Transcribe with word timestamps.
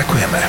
Ďakujeme. 0.00 0.40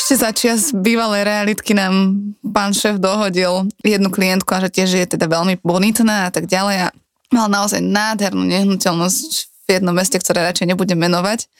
Ešte 0.00 0.14
za 0.16 0.30
čias 0.32 0.72
bývalej 0.72 1.28
realitky 1.28 1.76
nám 1.76 2.24
pán 2.40 2.72
šéf 2.72 2.96
dohodil 2.96 3.68
jednu 3.84 4.08
klientku 4.08 4.48
a 4.56 4.64
že 4.64 4.80
tiež 4.80 4.96
je 4.96 5.06
teda 5.12 5.28
veľmi 5.28 5.60
bonitná 5.60 6.24
a 6.24 6.30
tak 6.32 6.48
ďalej 6.48 6.88
a 6.88 6.96
mal 7.28 7.52
naozaj 7.52 7.84
nádhernú 7.84 8.48
nehnuteľnosť 8.48 9.30
v 9.68 9.76
jednom 9.76 9.92
meste, 9.92 10.16
ktoré 10.16 10.48
radšej 10.48 10.72
nebudem 10.72 10.96
menovať. 10.96 11.52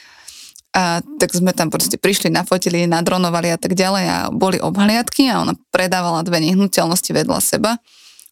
A 0.72 1.04
tak 1.20 1.36
sme 1.36 1.52
tam 1.52 1.68
proste 1.68 2.00
prišli, 2.00 2.32
nafotili, 2.32 2.88
nadronovali 2.88 3.52
a 3.52 3.60
tak 3.60 3.76
ďalej 3.76 4.04
a 4.08 4.18
boli 4.32 4.56
obhliadky 4.56 5.28
a 5.28 5.44
ona 5.44 5.52
predávala 5.68 6.24
dve 6.24 6.40
nehnuteľnosti 6.40 7.12
vedľa 7.12 7.44
seba 7.44 7.76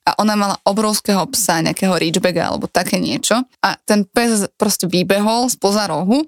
a 0.07 0.15
ona 0.23 0.39
mala 0.39 0.57
obrovského 0.63 1.27
psa, 1.35 1.67
nejakého 1.67 1.99
Ridgebacka 1.99 2.47
alebo 2.47 2.71
také 2.71 3.03
niečo 3.03 3.43
a 3.61 3.75
ten 3.83 4.07
pes 4.07 4.47
proste 4.55 4.87
vybehol 4.87 5.51
spoza 5.51 5.91
rohu 5.91 6.23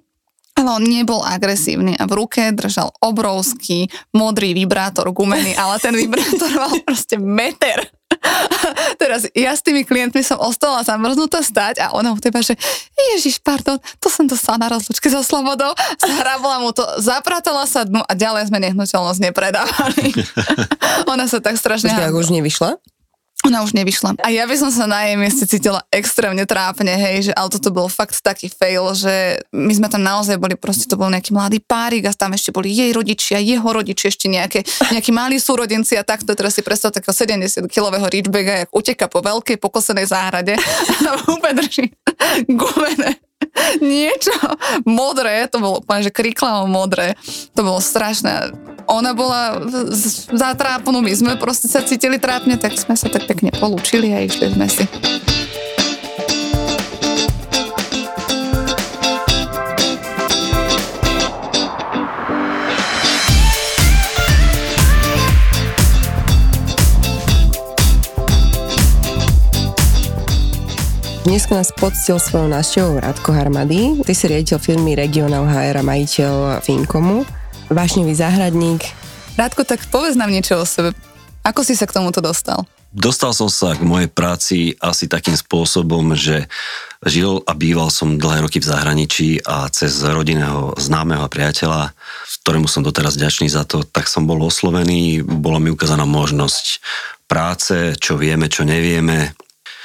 ale 0.59 0.75
on 0.75 0.83
nebol 0.83 1.23
agresívny 1.23 1.95
a 1.95 2.05
v 2.11 2.19
ruke 2.19 2.43
držal 2.51 2.91
obrovský 2.99 3.87
modrý 4.11 4.59
vibrátor 4.59 5.07
gumený, 5.15 5.55
ale 5.55 5.79
ten 5.79 5.95
vibrátor 5.95 6.51
mal 6.51 6.75
proste 6.83 7.15
meter. 7.15 7.87
Teraz 8.99 9.31
ja 9.31 9.55
s 9.55 9.63
tými 9.63 9.87
klientmi 9.87 10.19
som 10.27 10.43
ostala 10.43 10.83
zamrznutá 10.83 11.47
stať 11.47 11.79
a 11.79 11.95
ona 11.95 12.11
mu 12.11 12.19
teba, 12.19 12.43
že 12.43 12.59
Ježiš, 13.15 13.39
pardon, 13.39 13.79
to 14.03 14.11
som 14.11 14.27
dostala 14.27 14.67
na 14.67 14.69
rozlučke 14.75 15.07
so 15.07 15.23
slobodou, 15.23 15.71
zhrabla 16.03 16.59
mu 16.59 16.75
to, 16.75 16.83
zapratala 16.99 17.63
sa 17.71 17.87
dnu 17.87 18.03
a 18.03 18.13
ďalej 18.19 18.51
sme 18.51 18.59
nehnuteľnosť 18.59 19.21
nepredávali. 19.31 20.11
ona 21.13 21.31
sa 21.31 21.39
tak 21.39 21.55
strašne... 21.55 21.95
Počkej, 21.95 22.11
ak 22.11 22.19
už 22.19 22.35
nevyšla? 22.35 22.71
Ona 23.47 23.63
už 23.63 23.71
nevyšla. 23.71 24.19
A 24.19 24.35
ja 24.35 24.51
by 24.51 24.57
som 24.59 24.75
sa 24.75 24.91
na 24.91 25.07
jej 25.07 25.15
mieste 25.15 25.47
cítila 25.47 25.79
extrémne 25.95 26.43
trápne, 26.43 26.91
hej, 26.91 27.31
že 27.31 27.33
ale 27.39 27.47
toto 27.49 27.71
bol 27.71 27.87
fakt 27.87 28.19
taký 28.19 28.51
fail, 28.51 28.91
že 28.99 29.39
my 29.55 29.71
sme 29.79 29.87
tam 29.87 30.03
naozaj 30.03 30.43
boli, 30.43 30.59
proste 30.59 30.91
to 30.91 30.99
bol 30.99 31.07
nejaký 31.07 31.31
mladý 31.31 31.63
párik 31.63 32.11
a 32.11 32.13
tam 32.13 32.35
ešte 32.35 32.51
boli 32.51 32.75
jej 32.75 32.91
rodičia, 32.91 33.39
jeho 33.39 33.65
rodičia, 33.65 34.11
ešte 34.11 34.27
nejaké, 34.27 34.67
nejakí 34.91 35.15
malí 35.15 35.39
súrodenci 35.39 35.95
a 35.95 36.03
takto 36.03 36.35
teraz 36.35 36.59
si 36.59 36.67
predstav 36.67 36.91
takého 36.91 37.15
70-kilového 37.15 38.11
reachbacka, 38.11 38.67
jak 38.67 38.71
uteka 38.75 39.07
po 39.07 39.23
veľkej 39.23 39.57
pokosenej 39.63 40.11
záhrade 40.11 40.59
a 41.09 41.11
úplne 41.31 41.63
drží 41.63 41.95
gumené 42.51 43.23
niečo 43.79 44.35
modré, 44.87 45.47
to 45.51 45.63
bolo 45.63 45.79
úplne, 45.83 46.07
že 46.07 46.15
kriklavo 46.15 46.67
modré, 46.67 47.15
to 47.55 47.63
bolo 47.63 47.79
strašné. 47.79 48.55
Ona 48.89 49.13
bola 49.13 49.61
zatrápnú, 50.33 51.05
my 51.05 51.13
sme 51.13 51.33
proste 51.37 51.69
sa 51.69 51.85
cítili 51.85 52.17
trápne, 52.17 52.57
tak 52.57 52.73
sme 52.73 52.97
sa 52.97 53.13
tak 53.13 53.29
pekne 53.29 53.53
polúčili 53.53 54.17
a 54.17 54.25
išli 54.25 54.49
sme 54.57 54.65
si. 54.65 54.85
Dneska 71.29 71.61
nás 71.61 71.69
poctil 71.77 72.17
svojou 72.17 72.49
návštevou 72.49 73.05
Radko 73.05 73.37
Harmady. 73.37 74.01
Ty 74.01 74.13
si 74.17 74.33
riaditeľ 74.33 74.59
firmy 74.65 74.97
Regional 74.97 75.45
HR 75.45 75.77
a 75.77 75.85
majiteľ 75.85 76.65
Finkomu. 76.65 77.38
Vášnivý 77.69 78.17
záhradník. 78.17 78.85
Rádko, 79.37 79.65
tak 79.69 79.85
povedz 79.93 80.17
nám 80.17 80.33
niečo 80.33 80.59
o 80.59 80.65
sebe. 80.65 80.97
Ako 81.45 81.63
si 81.63 81.77
sa 81.77 81.85
k 81.85 81.95
tomuto 81.95 82.19
dostal? 82.25 82.65
Dostal 82.89 83.37
som 83.37 83.53
sa 83.53 83.77
k 83.77 83.85
mojej 83.85 84.09
práci 84.09 84.73
asi 84.81 85.05
takým 85.07 85.37
spôsobom, 85.37 86.17
že 86.17 86.49
žil 87.05 87.45
a 87.45 87.53
býval 87.53 87.93
som 87.93 88.17
dlhé 88.17 88.49
roky 88.49 88.59
v 88.59 88.69
zahraničí 88.73 89.29
a 89.45 89.69
cez 89.69 90.01
rodinného 90.01 90.73
známeho 90.81 91.21
a 91.21 91.31
priateľa, 91.31 91.93
ktorému 92.43 92.65
som 92.65 92.81
doteraz 92.81 93.21
ďačný 93.21 93.53
za 93.53 93.69
to, 93.69 93.85
tak 93.85 94.09
som 94.09 94.25
bol 94.25 94.41
oslovený, 94.41 95.21
bola 95.21 95.61
mi 95.61 95.69
ukázaná 95.69 96.09
možnosť 96.09 96.81
práce, 97.29 97.93
čo 98.01 98.17
vieme, 98.17 98.49
čo 98.49 98.65
nevieme, 98.65 99.37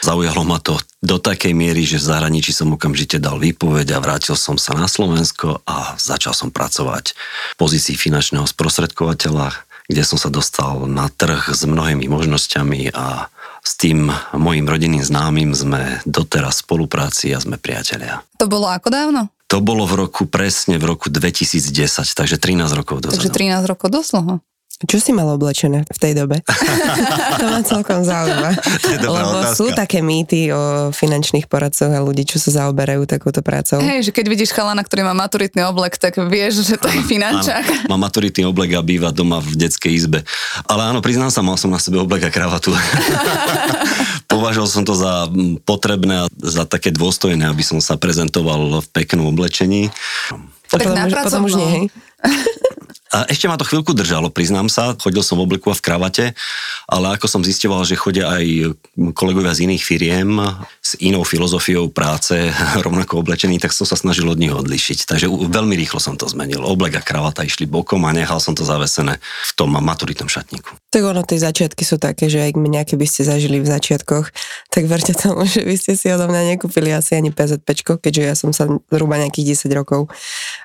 Zaujalo 0.04 0.44
ma 0.44 0.60
to 0.60 0.76
do 1.04 1.20
takej 1.20 1.52
miery, 1.52 1.84
že 1.84 2.00
v 2.00 2.08
zahraničí 2.16 2.56
som 2.56 2.72
okamžite 2.72 3.20
dal 3.20 3.36
výpoveď 3.36 4.00
a 4.00 4.02
vrátil 4.02 4.40
som 4.40 4.56
sa 4.56 4.72
na 4.72 4.88
Slovensko 4.88 5.60
a 5.68 6.00
začal 6.00 6.32
som 6.32 6.48
pracovať 6.48 7.12
v 7.54 7.56
pozícii 7.60 8.00
finančného 8.00 8.48
sprostredkovateľa, 8.48 9.52
kde 9.92 10.04
som 10.08 10.16
sa 10.16 10.32
dostal 10.32 10.88
na 10.88 11.12
trh 11.12 11.52
s 11.52 11.68
mnohými 11.68 12.08
možnosťami 12.08 12.96
a 12.96 13.28
s 13.64 13.76
tým 13.76 14.08
mojim 14.36 14.64
rodinným 14.64 15.04
známym 15.04 15.52
sme 15.52 16.00
doteraz 16.08 16.64
v 16.64 16.72
spolupráci 16.72 17.36
a 17.36 17.40
sme 17.44 17.60
priatelia. 17.60 18.24
To 18.40 18.48
bolo 18.48 18.72
ako 18.72 18.88
dávno? 18.88 19.22
To 19.52 19.60
bolo 19.60 19.84
v 19.84 20.08
roku, 20.08 20.24
presne 20.26 20.80
v 20.80 20.88
roku 20.88 21.12
2010, 21.12 21.72
takže 22.16 22.40
13 22.40 22.80
rokov 22.80 23.04
dozadu. 23.04 23.28
Takže 23.28 23.32
13 23.32 23.72
rokov 23.72 23.88
dosloho. 23.92 24.40
Čo 24.84 25.00
si 25.00 25.16
mal 25.16 25.30
oblečené 25.32 25.88
v 25.88 25.98
tej 26.02 26.14
dobe? 26.18 26.44
to 27.40 27.46
ma 27.48 27.64
celkom 27.64 28.04
zaujíma. 28.04 28.52
Lebo 29.00 29.16
otázka. 29.16 29.56
sú 29.56 29.66
také 29.72 30.04
mýty 30.04 30.52
o 30.52 30.92
finančných 30.92 31.48
poradcoch 31.48 31.88
a 31.88 32.04
ľudí, 32.04 32.28
čo 32.28 32.36
sa 32.42 32.64
zaoberajú 32.64 33.08
takúto 33.08 33.40
prácou. 33.40 33.80
Hej, 33.80 34.10
že 34.10 34.12
keď 34.12 34.26
vidíš 34.28 34.52
chalana, 34.52 34.84
ktorý 34.84 35.08
má 35.08 35.16
maturitný 35.16 35.64
oblek, 35.64 35.96
tak 35.96 36.20
vieš, 36.28 36.68
že 36.68 36.76
to 36.76 36.92
je 36.92 37.00
finančák. 37.06 37.88
Áno, 37.88 37.96
má 37.96 37.98
maturitný 38.10 38.44
oblek 38.44 38.76
a 38.76 38.84
býva 38.84 39.16
doma 39.16 39.40
v 39.40 39.56
detskej 39.56 39.94
izbe. 39.96 40.20
Ale 40.68 40.92
áno, 40.92 41.00
priznám 41.00 41.32
sa, 41.32 41.40
mal 41.46 41.56
som 41.56 41.72
na 41.72 41.80
sebe 41.80 42.04
oblek 42.04 42.28
a 42.28 42.32
kravatu. 42.34 42.76
Považoval 44.34 44.68
som 44.68 44.84
to 44.84 44.98
za 45.00 45.32
potrebné 45.64 46.26
a 46.26 46.32
za 46.44 46.68
také 46.68 46.92
dôstojné, 46.92 47.48
aby 47.48 47.64
som 47.64 47.80
sa 47.80 47.96
prezentoval 47.96 48.84
v 48.84 48.88
peknom 48.92 49.32
oblečení. 49.32 49.94
Tak, 50.74 50.90
potom, 50.90 50.96
už, 51.06 51.14
potom 51.14 51.44
už 51.46 51.54
nie, 51.54 51.70
hej? 51.70 51.84
A 53.14 53.30
ešte 53.30 53.46
ma 53.46 53.62
to 53.62 53.70
chvíľku 53.70 53.94
držalo, 53.94 54.34
priznám 54.34 54.74
sa. 54.74 54.98
Chodil 54.98 55.22
som 55.22 55.38
v 55.38 55.46
obliku 55.46 55.70
a 55.70 55.78
v 55.78 55.86
kravate, 55.86 56.26
ale 56.90 57.14
ako 57.14 57.30
som 57.30 57.46
zistoval, 57.46 57.86
že 57.86 57.94
chodia 57.94 58.26
aj 58.26 58.74
kolegovia 59.14 59.54
z 59.54 59.70
iných 59.70 59.86
firiem 59.86 60.42
s 60.82 60.98
inou 60.98 61.22
filozofiou 61.22 61.94
práce, 61.94 62.34
rovnako 62.86 63.22
oblečení, 63.22 63.62
tak 63.62 63.70
som 63.70 63.86
sa 63.86 63.94
snažil 63.94 64.26
od 64.26 64.42
nich 64.42 64.50
odlišiť. 64.50 65.06
Takže 65.06 65.30
veľmi 65.30 65.78
rýchlo 65.78 66.02
som 66.02 66.18
to 66.18 66.26
zmenil. 66.26 66.66
Oblek 66.66 66.98
a 66.98 67.06
kravata 67.06 67.46
išli 67.46 67.70
bokom 67.70 68.02
a 68.10 68.18
nechal 68.18 68.42
som 68.42 68.58
to 68.58 68.66
zavesené 68.66 69.22
v 69.22 69.52
tom 69.54 69.78
maturitnom 69.78 70.26
šatníku. 70.26 70.74
Tak 70.90 71.06
ono, 71.06 71.22
tie 71.22 71.38
začiatky 71.38 71.86
sú 71.86 72.02
také, 72.02 72.34
že 72.34 72.42
ak 72.42 72.58
mi 72.58 72.74
nejaké 72.74 72.98
by 72.98 73.06
ste 73.06 73.30
zažili 73.30 73.62
v 73.62 73.70
začiatkoch, 73.70 74.34
tak 74.74 74.90
verte 74.90 75.14
tomu, 75.14 75.46
že 75.46 75.62
vy 75.62 75.78
ste 75.78 75.94
si 75.94 76.10
odo 76.10 76.26
mňa 76.26 76.58
nekúpili 76.58 76.90
asi 76.90 77.14
ani 77.14 77.30
PZP, 77.30 77.78
keďže 78.02 78.22
ja 78.26 78.34
som 78.34 78.50
sa 78.50 78.66
zhruba 78.66 79.22
nejakých 79.22 79.70
10 79.70 79.70
rokov 79.78 80.10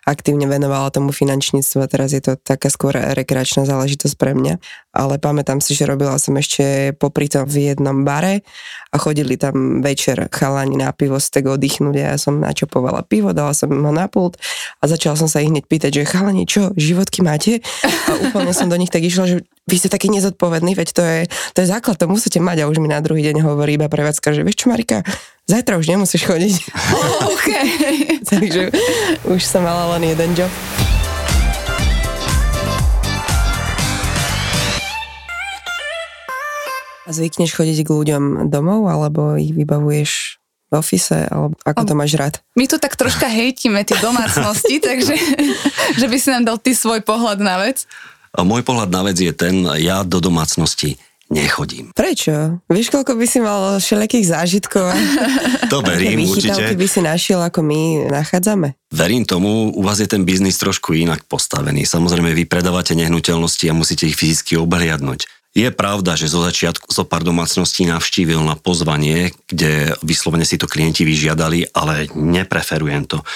aktívne 0.08 0.48
venovala 0.48 0.88
tomu 0.88 1.12
finančníctvu 1.12 1.47
a 1.56 1.88
teraz 1.88 2.12
je 2.12 2.20
to 2.20 2.36
taká 2.36 2.68
skôr 2.68 2.92
rekreačná 2.92 3.64
záležitosť 3.64 4.14
pre 4.18 4.36
mňa. 4.36 4.60
Ale 4.92 5.16
pamätám 5.16 5.62
si, 5.62 5.72
že 5.72 5.88
robila 5.88 6.18
som 6.20 6.36
ešte 6.36 6.92
popri 6.96 7.30
tom 7.30 7.48
v 7.48 7.72
jednom 7.72 8.04
bare 8.04 8.44
a 8.92 8.96
chodili 9.00 9.36
tam 9.40 9.80
večer 9.80 10.28
chalani 10.28 10.76
na 10.76 10.92
pivo 10.92 11.16
z 11.16 11.28
tego 11.28 11.56
oddychnúť 11.56 11.96
a 12.02 12.04
ja 12.14 12.18
som 12.18 12.40
načopovala 12.40 13.04
pivo, 13.04 13.32
dala 13.32 13.52
som 13.56 13.72
ho 13.72 13.92
na 13.92 14.08
pult 14.10 14.36
a 14.80 14.88
začala 14.88 15.16
som 15.16 15.28
sa 15.30 15.40
ich 15.40 15.48
hneď 15.48 15.64
pýtať, 15.64 16.02
že 16.02 16.10
chalani, 16.10 16.44
čo, 16.44 16.72
životky 16.76 17.24
máte? 17.24 17.64
A 17.84 18.28
úplne 18.28 18.52
som 18.52 18.68
do 18.68 18.76
nich 18.76 18.90
tak 18.92 19.04
išla, 19.04 19.24
že 19.28 19.36
vy 19.68 19.76
ste 19.76 19.92
takí 19.92 20.08
nezodpovední, 20.08 20.72
veď 20.72 20.88
to 20.96 21.02
je, 21.04 21.18
to 21.52 21.58
je 21.60 21.68
základ, 21.68 22.00
to 22.00 22.08
musíte 22.08 22.40
mať 22.40 22.64
a 22.64 22.68
už 22.72 22.80
mi 22.80 22.88
na 22.88 23.04
druhý 23.04 23.20
deň 23.20 23.44
hovorí 23.44 23.76
iba 23.76 23.92
prevádzka, 23.92 24.32
že 24.32 24.40
vieš 24.40 24.64
čo 24.64 24.72
Marika, 24.72 25.04
zajtra 25.44 25.76
už 25.76 25.92
nemusíš 25.92 26.24
chodiť. 26.24 26.54
Oh, 26.96 27.28
okay. 27.36 27.68
Takže 28.32 28.72
už 29.28 29.40
som 29.44 29.64
mala 29.64 29.96
len 29.96 30.16
jeden 30.16 30.32
job. 30.32 30.52
A 37.08 37.16
zvykneš 37.16 37.56
chodiť 37.56 37.88
k 37.88 37.90
ľuďom 37.90 38.52
domov, 38.52 38.84
alebo 38.84 39.40
ich 39.40 39.56
vybavuješ 39.56 40.36
v 40.68 40.72
ofise, 40.76 41.24
alebo 41.32 41.56
ako 41.64 41.82
to 41.88 41.94
máš 41.96 42.12
rád? 42.20 42.44
My 42.52 42.68
tu 42.68 42.76
tak 42.76 43.00
troška 43.00 43.24
hejtíme 43.24 43.80
tie 43.88 43.96
domácnosti, 43.96 44.76
takže 44.92 45.16
že 45.96 46.04
by 46.04 46.16
si 46.20 46.28
nám 46.28 46.44
dal 46.44 46.60
ty 46.60 46.76
svoj 46.76 47.00
pohľad 47.00 47.40
na 47.40 47.64
vec. 47.64 47.88
Môj 48.36 48.60
pohľad 48.60 48.92
na 48.92 49.08
vec 49.08 49.16
je 49.16 49.32
ten, 49.32 49.64
ja 49.80 50.04
do 50.04 50.20
domácnosti 50.20 51.00
nechodím. 51.32 51.96
Prečo? 51.96 52.60
Vieš, 52.68 52.92
koľko 52.92 53.16
by 53.16 53.24
si 53.24 53.40
mal 53.40 53.80
všelijakých 53.80 54.26
zážitkov? 54.28 54.92
To 55.72 55.84
verím 55.84 56.28
určite. 56.28 56.76
by 56.76 56.88
si 56.88 57.00
našiel, 57.00 57.40
ako 57.44 57.60
my 57.64 58.08
nachádzame? 58.08 58.76
Verím 58.88 59.24
tomu, 59.28 59.72
u 59.72 59.80
vás 59.84 60.00
je 60.00 60.08
ten 60.08 60.24
biznis 60.24 60.56
trošku 60.56 60.96
inak 60.96 61.24
postavený. 61.28 61.84
Samozrejme, 61.84 62.32
vy 62.32 62.44
predávate 62.48 62.96
nehnuteľnosti 62.96 63.64
a 63.68 63.76
musíte 63.76 64.08
ich 64.08 64.16
fyzicky 64.16 64.56
obhliadnúť. 64.56 65.28
Je 65.58 65.74
pravda, 65.74 66.14
že 66.14 66.30
zo 66.30 66.38
začiatku 66.46 66.86
zo 66.94 67.02
pár 67.02 67.26
domácností 67.26 67.82
navštívil 67.82 68.38
na 68.46 68.54
pozvanie, 68.54 69.34
kde 69.50 69.90
vyslovene 70.06 70.46
si 70.46 70.54
to 70.54 70.70
klienti 70.70 71.02
vyžiadali, 71.02 71.74
ale 71.74 72.06
nepreferujem 72.14 73.10
to. 73.10 73.26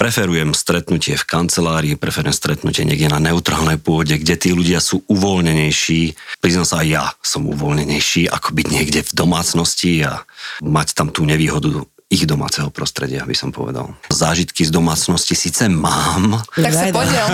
Preferujem 0.00 0.56
stretnutie 0.56 1.20
v 1.20 1.28
kancelárii, 1.28 2.00
preferujem 2.00 2.32
stretnutie 2.32 2.88
niekde 2.88 3.12
na 3.12 3.20
neutrálnej 3.20 3.76
pôde, 3.76 4.16
kde 4.16 4.40
tí 4.40 4.56
ľudia 4.56 4.80
sú 4.80 5.04
uvoľnenejší. 5.04 6.16
Priznám 6.40 6.64
sa, 6.64 6.80
aj 6.80 6.88
ja 6.88 7.04
som 7.20 7.44
uvoľnenejší, 7.44 8.32
ako 8.32 8.56
byť 8.56 8.66
niekde 8.72 9.00
v 9.04 9.12
domácnosti 9.12 10.00
a 10.00 10.24
mať 10.64 10.96
tam 10.96 11.12
tú 11.12 11.28
nevýhodu 11.28 11.84
ich 12.06 12.22
domáceho 12.22 12.70
prostredia, 12.70 13.26
by 13.26 13.34
som 13.34 13.50
povedal. 13.50 13.90
Zážitky 14.14 14.62
z 14.62 14.70
domácnosti 14.70 15.34
síce 15.34 15.66
mám. 15.66 16.38
Tak 16.54 16.70
sa 16.70 16.86
podiel. 16.94 17.26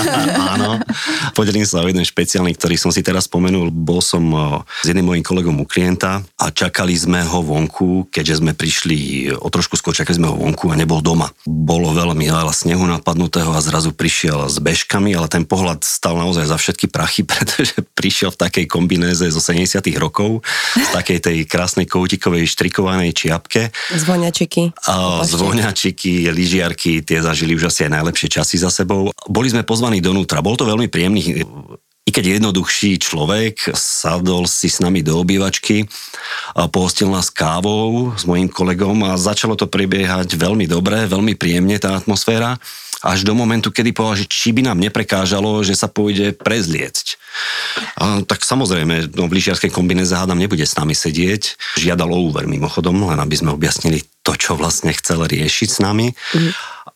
Áno, 0.56 0.80
podelím 1.36 1.68
sa 1.68 1.84
o 1.84 1.88
jeden 1.88 2.00
špeciálny, 2.00 2.56
ktorý 2.56 2.80
som 2.80 2.88
si 2.88 3.04
teraz 3.04 3.28
spomenul. 3.28 3.68
Bol 3.68 4.00
som 4.00 4.24
s 4.80 4.86
jedným 4.88 5.12
mojim 5.12 5.20
kolegom 5.20 5.60
u 5.60 5.68
klienta 5.68 6.24
a 6.40 6.46
čakali 6.48 6.96
sme 6.96 7.20
ho 7.20 7.44
vonku, 7.44 8.08
keďže 8.08 8.40
sme 8.40 8.56
prišli 8.56 9.28
o 9.36 9.48
trošku 9.52 9.76
skôr, 9.76 9.92
čakali 9.92 10.16
sme 10.16 10.32
ho 10.32 10.40
vonku 10.40 10.72
a 10.72 10.78
nebol 10.80 11.04
doma. 11.04 11.28
Bolo 11.44 11.92
veľmi 11.92 12.24
veľa 12.24 12.56
snehu 12.56 12.80
napadnutého 12.88 13.52
a 13.52 13.60
zrazu 13.60 13.92
prišiel 13.92 14.48
s 14.48 14.56
bežkami, 14.56 15.12
ale 15.12 15.28
ten 15.28 15.44
pohľad 15.44 15.84
stal 15.84 16.16
naozaj 16.16 16.48
za 16.48 16.56
všetky 16.56 16.88
prachy, 16.88 17.28
pretože 17.28 17.76
prišiel 17.92 18.32
v 18.32 18.40
takej 18.40 18.64
kombinéze 18.72 19.28
zo 19.28 19.40
70 19.44 19.84
rokov, 20.00 20.40
z 20.80 20.88
takej 20.96 21.18
tej 21.20 21.36
krásnej 21.44 21.84
koutikovej 21.84 22.48
štrikovanej 22.48 23.12
čiapke. 23.12 23.68
Zvo- 23.92 24.13
Zvoňačiky. 24.14 24.62
Zvoňačiky, 25.26 26.30
lyžiarky, 26.30 27.02
tie 27.02 27.18
zažili 27.18 27.58
už 27.58 27.66
asi 27.66 27.90
aj 27.90 27.98
najlepšie 27.98 28.30
časy 28.30 28.62
za 28.62 28.70
sebou. 28.70 29.10
Boli 29.26 29.50
sme 29.50 29.66
pozvaní 29.66 29.98
donútra. 29.98 30.38
Bol 30.38 30.54
to 30.54 30.62
veľmi 30.62 30.86
príjemný 30.86 31.42
i 32.04 32.12
keď 32.12 32.36
jednoduchší 32.36 33.00
človek 33.00 33.72
sadol 33.72 34.44
si 34.44 34.68
s 34.68 34.76
nami 34.84 35.00
do 35.00 35.16
obývačky, 35.16 35.88
pohostil 36.68 37.08
nás 37.08 37.32
kávou 37.32 38.12
s 38.12 38.28
mojim 38.28 38.44
kolegom 38.44 39.08
a 39.08 39.16
začalo 39.16 39.56
to 39.56 39.64
prebiehať 39.64 40.36
veľmi 40.36 40.68
dobre, 40.68 41.08
veľmi 41.08 41.32
príjemne 41.32 41.80
tá 41.80 41.96
atmosféra 41.96 42.60
až 43.04 43.28
do 43.28 43.36
momentu, 43.36 43.68
kedy 43.68 43.92
povedal, 43.92 44.24
že 44.24 44.30
či 44.32 44.56
by 44.56 44.64
nám 44.64 44.80
neprekážalo, 44.80 45.60
že 45.60 45.76
sa 45.76 45.92
pôjde 45.92 46.32
prezliecť. 46.32 47.20
A, 48.00 48.24
tak 48.24 48.40
samozrejme, 48.40 49.12
no, 49.12 49.28
v 49.28 49.36
lyžiarskej 49.36 49.68
kombinéze 49.68 50.16
hádam 50.16 50.40
nebude 50.40 50.64
s 50.64 50.72
nami 50.80 50.96
sedieť. 50.96 51.76
Žiadal 51.76 52.08
o 52.08 52.32
úver 52.32 52.48
mimochodom, 52.48 53.04
len 53.12 53.20
aby 53.20 53.36
sme 53.36 53.52
objasnili 53.52 54.08
to, 54.24 54.32
čo 54.32 54.56
vlastne 54.56 54.96
chcel 54.96 55.28
riešiť 55.28 55.68
s 55.68 55.78
nami. 55.84 56.16
Mm. 56.32 56.50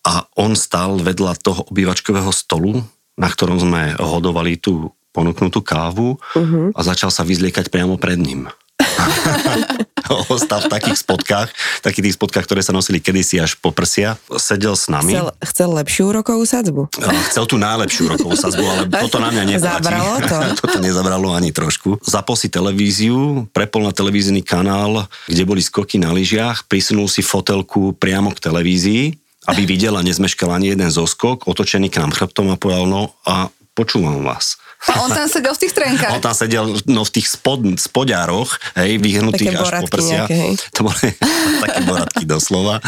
A 0.08 0.24
on 0.40 0.56
stal 0.56 0.96
vedľa 0.96 1.36
toho 1.44 1.68
obývačkového 1.68 2.32
stolu, 2.32 2.80
na 3.20 3.28
ktorom 3.28 3.60
sme 3.60 3.98
hodovali 4.00 4.56
tú 4.56 4.96
ponúknutú 5.12 5.60
kávu 5.64 6.14
uh-huh. 6.14 6.70
a 6.76 6.80
začal 6.86 7.10
sa 7.10 7.26
vyzliekať 7.26 7.74
priamo 7.74 7.98
pred 7.98 8.20
ním. 8.20 8.46
Ostal 10.32 10.64
v 10.64 10.70
takých 10.72 10.98
spotkách, 11.04 11.48
takých 11.84 12.04
tých 12.10 12.16
spotkách, 12.16 12.44
ktoré 12.48 12.62
sa 12.64 12.72
nosili 12.72 13.02
kedysi 13.02 13.42
až 13.42 13.58
po 13.60 13.74
prsia. 13.74 14.16
Sedel 14.40 14.72
s 14.72 14.88
nami. 14.88 15.12
Chcel, 15.12 15.28
chcel 15.44 15.68
lepšiu 15.76 16.02
úrokovú 16.14 16.44
sadzbu. 16.48 16.88
Chcel 17.28 17.44
tú 17.44 17.60
najlepšiu 17.60 18.08
úrokovú 18.08 18.34
sadzbu, 18.38 18.64
ale 18.64 18.82
toto 19.04 19.18
na 19.20 19.28
mňa 19.34 19.42
neplatí. 19.44 19.84
Zabralo 19.84 20.14
to? 20.24 20.36
toto 20.64 20.76
nezabralo 20.80 21.28
ani 21.36 21.50
trošku. 21.52 22.00
Zapol 22.00 22.36
si 22.38 22.48
televíziu, 22.48 23.44
prepol 23.52 23.84
na 23.84 23.92
televízny 23.92 24.40
kanál, 24.40 25.10
kde 25.28 25.42
boli 25.44 25.60
skoky 25.60 26.00
na 26.00 26.14
lyžiach, 26.14 26.64
prisunul 26.70 27.10
si 27.10 27.20
fotelku 27.20 27.92
priamo 27.98 28.32
k 28.32 28.40
televízii, 28.40 29.04
aby 29.48 29.62
videl 29.64 29.96
a 29.96 30.04
nezmeškal 30.04 30.52
ani 30.52 30.72
jeden 30.76 30.88
zoskok, 30.88 31.48
otočený 31.48 31.92
k 31.92 32.00
nám 32.04 32.12
chrbtom 32.12 32.52
a 32.52 32.60
povedal, 32.60 32.84
no 32.88 33.16
a 33.24 33.48
počúvam 33.72 34.24
vás. 34.24 34.60
A 34.86 35.02
on 35.02 35.10
tam 35.10 35.26
sedel 35.26 35.52
v 35.58 35.60
tých 35.66 35.74
trenkách. 35.74 36.12
On 36.14 36.22
tam 36.22 36.36
sedel 36.38 36.64
no, 36.86 37.02
v 37.02 37.10
tých 37.10 37.26
spod, 37.26 37.66
spodiaroch, 37.82 38.62
hej, 38.78 39.02
vyhnutých 39.02 39.58
až 39.58 39.82
po 39.82 39.88
prsia. 39.90 40.30
Nejaké, 40.30 40.54
To 40.78 40.80
boli 40.86 41.08
také 41.66 41.80
boratky 41.82 42.24
doslova. 42.24 42.78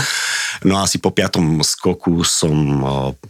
No 0.63 0.79
a 0.79 0.87
asi 0.87 1.03
po 1.03 1.11
piatom 1.11 1.67
skoku 1.67 2.23
som 2.23 2.55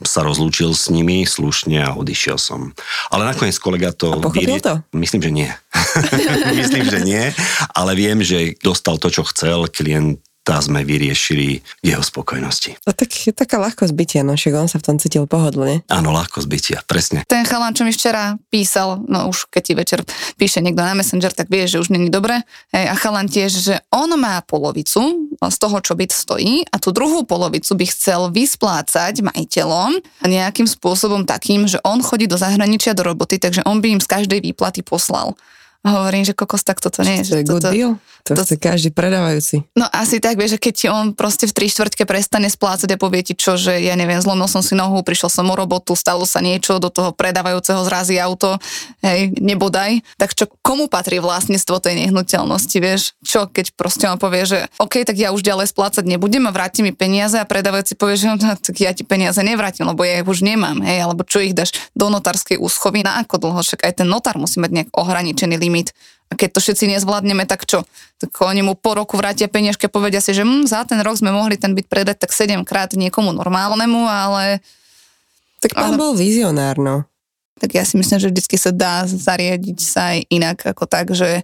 sa 0.05 0.21
rozlúčil 0.21 0.77
s 0.77 0.93
nimi 0.93 1.25
slušne 1.25 1.81
a 1.81 1.97
odišiel 1.97 2.37
som. 2.37 2.77
Ale 3.09 3.25
nakoniec 3.25 3.57
kolega 3.57 3.97
to... 3.97 4.13
A 4.13 4.29
vyrie... 4.29 4.61
to? 4.61 4.85
Myslím, 4.93 5.25
že 5.25 5.31
nie. 5.33 5.51
Myslím, 6.61 6.85
že 6.85 7.01
nie, 7.01 7.25
ale 7.73 7.97
viem, 7.97 8.21
že 8.21 8.61
dostal 8.61 9.01
to, 9.01 9.09
čo 9.09 9.25
chcel. 9.25 9.73
Klient 9.73 10.21
tá 10.41 10.57
sme 10.59 10.81
vyriešili 10.83 11.61
jeho 11.85 12.01
spokojnosti. 12.01 12.81
A 12.89 12.97
tak 12.97 13.13
je 13.13 13.31
taká 13.31 13.61
ľahkosť 13.61 13.93
bytia, 13.93 14.21
no 14.25 14.35
však 14.35 14.55
on 14.57 14.69
sa 14.73 14.81
v 14.81 14.87
tom 14.89 14.97
cítil 14.97 15.29
pohodlne. 15.29 15.85
Áno, 15.93 16.11
ľahkosť 16.17 16.49
bytia, 16.49 16.79
presne. 16.89 17.23
Ten 17.29 17.45
chalán, 17.45 17.77
čo 17.77 17.85
mi 17.85 17.93
včera 17.93 18.41
písal, 18.49 19.05
no 19.05 19.29
už 19.29 19.53
keď 19.53 19.63
ti 19.63 19.75
večer 19.77 20.01
píše 20.41 20.65
niekto 20.65 20.81
na 20.81 20.97
Messenger, 20.97 21.31
tak 21.37 21.53
vie, 21.53 21.69
že 21.69 21.77
už 21.77 21.93
není 21.93 22.09
dobre. 22.09 22.41
Hej, 22.73 22.87
a 22.89 22.95
chalán 22.97 23.29
tiež, 23.29 23.53
že 23.53 23.75
on 23.93 24.09
má 24.17 24.41
polovicu 24.43 25.29
z 25.37 25.57
toho, 25.61 25.77
čo 25.85 25.93
byt 25.93 26.13
stojí 26.13 26.65
a 26.73 26.81
tú 26.81 26.91
druhú 26.91 27.29
polovicu 27.29 27.77
by 27.77 27.87
chcel 27.89 28.33
vysplácať 28.33 29.21
majiteľom 29.21 30.25
nejakým 30.25 30.65
spôsobom 30.65 31.29
takým, 31.29 31.69
že 31.69 31.77
on 31.85 32.01
chodí 32.01 32.25
do 32.25 32.41
zahraničia 32.41 32.97
do 32.97 33.05
roboty, 33.05 33.37
takže 33.37 33.65
on 33.69 33.85
by 33.85 33.97
im 33.97 34.01
z 34.01 34.09
každej 34.09 34.41
výplaty 34.41 34.81
poslal. 34.81 35.37
A 35.81 35.97
hovorím, 35.97 36.29
že 36.29 36.37
kokos, 36.37 36.61
tak 36.61 36.77
toto 36.77 37.01
nie 37.01 37.25
je. 37.25 37.33
To 37.33 37.41
je 37.41 37.45
good 37.49 37.65
toto, 37.65 37.73
deal. 37.73 37.91
To, 38.29 38.37
to 38.37 38.43
chce 38.45 38.57
každý 38.61 38.91
predávajúci. 38.93 39.65
No 39.75 39.89
asi 39.89 40.21
tak, 40.21 40.37
vieš, 40.37 40.57
že 40.57 40.63
keď 40.63 40.75
ti 40.77 40.87
on 40.93 41.07
proste 41.17 41.49
v 41.49 41.57
tri 41.57 41.67
štvrťke 41.69 42.05
prestane 42.05 42.49
splácať 42.53 42.89
a 42.95 43.01
povie 43.01 43.25
ti 43.25 43.35
čo, 43.35 43.57
že 43.57 43.81
ja 43.81 43.97
neviem, 43.97 44.21
zlomil 44.21 44.47
som 44.47 44.61
si 44.61 44.77
nohu, 44.77 45.01
prišiel 45.01 45.33
som 45.33 45.49
o 45.49 45.55
robotu, 45.57 45.97
stalo 45.97 46.29
sa 46.29 46.45
niečo, 46.45 46.77
do 46.77 46.93
toho 46.93 47.11
predávajúceho 47.17 47.81
zrazí 47.87 48.21
auto, 48.21 48.61
hej, 49.01 49.33
nebodaj, 49.41 50.05
tak 50.21 50.37
čo, 50.37 50.49
komu 50.61 50.87
patrí 50.87 51.19
vlastníctvo 51.19 51.81
tej 51.81 52.07
nehnuteľnosti, 52.07 52.79
vieš? 52.81 53.17
Čo, 53.25 53.49
keď 53.49 53.73
proste 53.75 54.07
on 54.07 54.21
povie, 54.21 54.45
že 54.45 54.59
OK, 54.77 55.03
tak 55.03 55.17
ja 55.17 55.33
už 55.33 55.41
ďalej 55.41 55.73
splácať 55.73 56.05
nebudem 56.05 56.45
a 56.49 56.55
vráti 56.55 56.85
mi 56.85 56.93
peniaze 56.93 57.41
a 57.41 57.49
predávajúci 57.49 57.97
povie, 57.97 58.21
že 58.21 58.27
no, 58.31 58.37
tak 58.37 58.77
ja 58.77 58.93
ti 58.93 59.03
peniaze 59.03 59.41
nevrátim, 59.41 59.89
lebo 59.89 60.05
ja 60.05 60.21
ich 60.21 60.29
už 60.29 60.45
nemám, 60.45 60.85
hej, 60.85 61.05
alebo 61.05 61.25
čo 61.25 61.41
ich 61.41 61.57
dáš 61.57 61.73
do 61.97 62.13
notárskej 62.13 62.61
úschovy, 62.61 63.03
na 63.03 63.23
ako 63.25 63.41
dlho, 63.41 63.61
však 63.65 63.87
aj 63.87 63.93
ten 64.05 64.09
notár 64.09 64.37
musí 64.37 64.61
mať 64.61 64.71
nejak 64.71 64.91
ohraničený 64.93 65.57
limit. 65.57 65.93
A 66.31 66.39
keď 66.39 66.49
to 66.55 66.61
všetci 66.63 66.87
nezvládneme, 66.95 67.43
tak 67.43 67.67
čo? 67.67 67.83
Tak 68.23 68.31
oni 68.47 68.63
mu 68.63 68.79
po 68.79 68.95
roku 68.95 69.19
vrátia 69.19 69.51
peniažke 69.51 69.91
a 69.91 69.93
povedia 69.93 70.23
si, 70.23 70.31
že 70.31 70.47
hm, 70.47 70.71
za 70.71 70.87
ten 70.87 71.03
rok 71.03 71.19
sme 71.19 71.35
mohli 71.35 71.59
ten 71.59 71.75
byt 71.75 71.91
predať 71.91 72.23
tak 72.23 72.31
7 72.31 72.63
krát 72.63 72.95
niekomu 72.95 73.35
normálnemu, 73.35 74.07
ale... 74.07 74.63
Tak 75.59 75.75
pán 75.75 75.95
ale... 75.95 76.01
bol 76.01 76.15
vizionár, 76.15 76.79
no. 76.79 77.03
Tak 77.59 77.75
ja 77.77 77.85
si 77.85 77.99
myslím, 77.99 78.23
že 78.23 78.31
vždycky 78.31 78.57
sa 78.57 78.71
dá 78.71 79.05
zariadiť 79.05 79.79
sa 79.83 80.17
aj 80.17 80.19
inak, 80.33 80.59
ako 80.71 80.87
tak, 80.87 81.13
že 81.13 81.43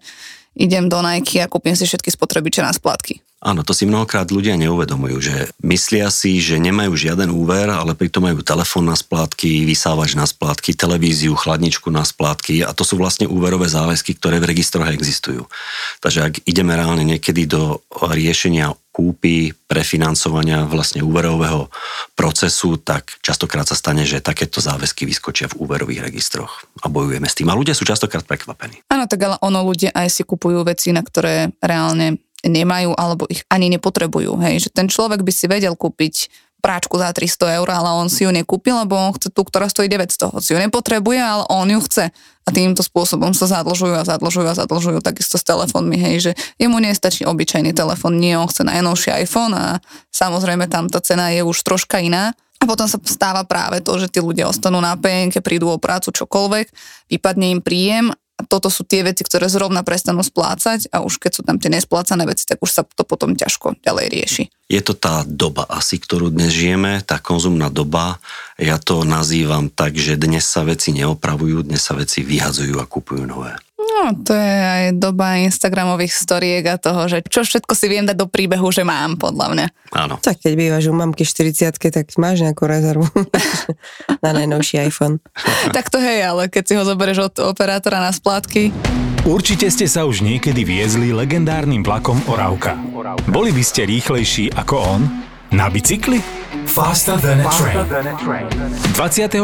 idem 0.57 0.89
do 0.89 1.03
Nike 1.05 1.43
a 1.43 1.51
kúpim 1.51 1.77
si 1.77 1.85
všetky 1.85 2.09
spotrebiče 2.09 2.65
na 2.65 2.73
splátky. 2.73 3.26
Áno, 3.37 3.61
to 3.61 3.77
si 3.77 3.85
mnohokrát 3.85 4.33
ľudia 4.33 4.57
neuvedomujú, 4.57 5.17
že 5.21 5.37
myslia 5.61 6.09
si, 6.09 6.41
že 6.41 6.57
nemajú 6.57 6.97
žiaden 6.97 7.29
úver, 7.29 7.69
ale 7.69 7.93
pritom 7.93 8.25
majú 8.25 8.41
telefón 8.41 8.89
na 8.89 8.97
splátky, 8.97 9.69
vysávač 9.69 10.17
na 10.17 10.25
splátky, 10.25 10.73
televíziu, 10.73 11.37
chladničku 11.37 11.93
na 11.93 12.01
splátky 12.01 12.65
a 12.65 12.73
to 12.73 12.81
sú 12.81 12.97
vlastne 12.97 13.29
úverové 13.29 13.69
záväzky, 13.69 14.17
ktoré 14.17 14.41
v 14.41 14.57
registroch 14.57 14.89
existujú. 14.89 15.45
Takže 16.01 16.33
ak 16.33 16.35
ideme 16.49 16.73
reálne 16.81 17.05
niekedy 17.05 17.45
do 17.45 17.85
riešenia 17.93 18.73
kúpy, 18.97 19.53
prefinancovania 19.69 20.65
vlastne 20.65 21.05
úverového 21.05 21.69
procesu, 22.17 22.81
tak 22.81 23.21
častokrát 23.21 23.69
sa 23.69 23.77
stane, 23.77 24.09
že 24.09 24.25
takéto 24.25 24.65
záväzky 24.65 25.05
vyskočia 25.05 25.53
v 25.53 25.61
úverových 25.61 26.09
registroch 26.09 26.65
a 26.81 26.89
bojujeme 26.89 27.29
s 27.29 27.37
tým. 27.37 27.53
A 27.53 27.59
ľudia 27.59 27.77
sú 27.77 27.85
častokrát 27.85 28.25
prekvapení. 28.25 28.81
Áno, 28.89 29.05
tak 29.05 29.21
ale 29.21 29.37
ono 29.45 29.61
ľudia 29.61 29.93
aj 29.93 30.09
si 30.09 30.23
kupujú 30.25 30.65
veci, 30.65 30.97
na 30.97 31.05
ktoré 31.05 31.53
reálne 31.61 32.17
nemajú 32.49 32.95
alebo 32.95 33.27
ich 33.31 33.43
ani 33.51 33.71
nepotrebujú. 33.75 34.39
Hej? 34.43 34.69
Že 34.69 34.71
ten 34.73 34.87
človek 34.87 35.21
by 35.23 35.33
si 35.35 35.47
vedel 35.47 35.75
kúpiť 35.75 36.31
práčku 36.67 36.99
za 36.99 37.15
300 37.15 37.63
eur, 37.63 37.69
ale 37.71 37.95
on 37.95 38.11
si 38.11 38.27
ju 38.27 38.31
nekúpil, 38.35 38.75
lebo 38.75 38.99
on 38.99 39.15
chce 39.15 39.31
tú, 39.31 39.47
ktorá 39.47 39.71
stojí 39.71 39.87
900. 39.87 40.35
Hoci 40.35 40.51
ju 40.51 40.59
nepotrebuje, 40.59 41.21
ale 41.23 41.45
on 41.47 41.71
ju 41.71 41.79
chce. 41.87 42.11
A 42.47 42.49
týmto 42.51 42.83
spôsobom 42.83 43.31
sa 43.35 43.47
zadlžujú 43.47 43.95
a 43.95 44.03
zadlžujú 44.03 44.47
a 44.51 44.59
zadlžujú 44.59 44.99
takisto 44.99 45.39
s 45.39 45.47
telefónmi, 45.47 45.95
hej, 45.99 46.31
že 46.31 46.33
jemu 46.59 46.79
nestačí 46.83 47.23
obyčajný 47.27 47.71
telefón, 47.75 48.19
nie, 48.19 48.35
on 48.39 48.51
chce 48.51 48.67
najnovší 48.67 49.15
iPhone 49.27 49.55
a 49.55 49.79
samozrejme 50.11 50.67
tam 50.67 50.91
tá 50.91 50.99
cena 50.99 51.31
je 51.31 51.47
už 51.47 51.63
troška 51.63 52.03
iná. 52.03 52.35
A 52.57 52.65
potom 52.65 52.89
sa 52.89 52.97
stáva 53.05 53.45
práve 53.45 53.85
to, 53.85 54.01
že 54.01 54.09
tí 54.09 54.19
ľudia 54.19 54.49
ostanú 54.49 54.81
na 54.81 54.97
PNK, 54.97 55.45
prídu 55.45 55.69
o 55.69 55.77
prácu 55.77 56.09
čokoľvek, 56.09 56.67
vypadne 57.13 57.47
im 57.53 57.61
príjem 57.61 58.11
toto 58.45 58.69
sú 58.69 58.85
tie 58.85 59.01
veci, 59.01 59.25
ktoré 59.25 59.49
zrovna 59.49 59.81
prestanú 59.81 60.21
splácať 60.21 60.93
a 60.93 61.01
už 61.01 61.17
keď 61.17 61.33
sú 61.33 61.43
tam 61.43 61.57
tie 61.57 61.73
nesplácané 61.73 62.29
veci, 62.29 62.45
tak 62.45 62.61
už 62.61 62.69
sa 62.69 62.83
to 62.85 63.09
potom 63.09 63.33
ťažko 63.33 63.81
ďalej 63.81 64.07
rieši. 64.13 64.45
Je 64.69 64.81
to 64.85 64.93
tá 64.93 65.25
doba 65.25 65.65
asi, 65.73 65.97
ktorú 65.97 66.29
dnes 66.29 66.53
žijeme, 66.53 67.01
tá 67.01 67.17
konzumná 67.17 67.73
doba. 67.73 68.21
Ja 68.61 68.77
to 68.77 69.09
nazývam 69.09 69.73
tak, 69.73 69.97
že 69.97 70.21
dnes 70.21 70.45
sa 70.45 70.69
veci 70.69 70.93
neopravujú, 70.93 71.65
dnes 71.65 71.81
sa 71.81 71.97
veci 71.97 72.21
vyhadzujú 72.21 72.77
a 72.77 72.85
kupujú 72.85 73.25
nové. 73.25 73.57
No, 73.77 74.17
to 74.25 74.33
je 74.33 74.57
aj 74.57 74.85
doba 74.97 75.37
Instagramových 75.45 76.09
storiek 76.09 76.65
a 76.65 76.81
toho, 76.81 77.13
že 77.13 77.21
čo 77.29 77.45
všetko 77.45 77.77
si 77.77 77.93
viem 77.93 78.09
dať 78.09 78.17
do 78.17 78.25
príbehu, 78.25 78.73
že 78.73 78.89
mám, 78.89 79.21
podľa 79.21 79.53
mňa. 79.53 79.67
Áno. 79.93 80.17
Tak 80.17 80.41
keď 80.41 80.53
bývaš 80.57 80.89
u 80.89 80.97
mamky 80.97 81.29
40 81.29 81.77
tak 81.77 82.09
máš 82.17 82.41
nejakú 82.41 82.65
rezervu 82.65 83.05
na 84.25 84.33
najnovší 84.33 84.81
iPhone. 84.89 85.21
tak 85.77 85.93
to 85.93 86.01
hej, 86.01 86.25
ale 86.25 86.49
keď 86.49 86.65
si 86.65 86.75
ho 86.81 86.89
zoberieš 86.89 87.29
od 87.29 87.53
operátora 87.53 88.01
na 88.01 88.17
splátky. 88.17 88.73
Určite 89.29 89.69
ste 89.69 89.85
sa 89.85 90.09
už 90.09 90.25
niekedy 90.25 90.65
viezli 90.65 91.13
legendárnym 91.13 91.85
vlakom 91.85 92.17
Oravka. 92.33 92.81
Boli 93.29 93.53
by 93.53 93.61
ste 93.61 93.85
rýchlejší 93.85 94.57
ako 94.57 94.77
on? 94.81 95.03
Na 95.55 95.71
bicykli? 95.71 96.19
Faster 96.67 97.15
than 97.23 97.39
a 97.39 97.47
train. 97.47 97.79
24. 98.99 99.39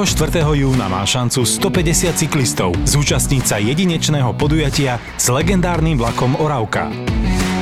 júna 0.59 0.91
má 0.91 1.07
šancu 1.07 1.47
150 1.47 2.19
cyklistov 2.19 2.75
zúčastniť 2.83 3.43
sa 3.47 3.63
jedinečného 3.63 4.35
podujatia 4.35 4.99
s 5.15 5.31
legendárnym 5.31 5.95
vlakom 5.95 6.35
Oravka. 6.43 6.91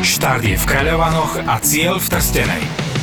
Štart 0.01 0.49
je 0.49 0.57
v 0.57 0.65
Kaľovanoch 0.65 1.45
a 1.45 1.61
cieľ 1.61 2.01
v 2.01 2.07
Trstenej. 2.17 2.63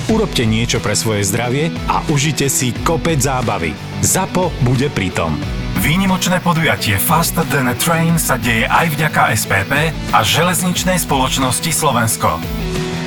Urobte 0.10 0.42
niečo 0.50 0.82
pre 0.82 0.98
svoje 0.98 1.22
zdravie 1.30 1.70
a 1.86 2.02
užite 2.10 2.50
si 2.50 2.74
kopec 2.82 3.22
zábavy. 3.22 3.78
ZAPO 4.02 4.50
bude 4.66 4.90
pritom. 4.90 5.38
Výnimočné 5.86 6.42
podujatie 6.42 6.98
Faster 6.98 7.46
than 7.54 7.70
a 7.70 7.78
Train 7.78 8.18
sa 8.18 8.42
deje 8.42 8.66
aj 8.66 8.90
vďaka 8.98 9.38
SPP 9.38 9.94
a 10.18 10.20
železničnej 10.26 10.98
spoločnosti 10.98 11.70
Slovensko. 11.70 12.42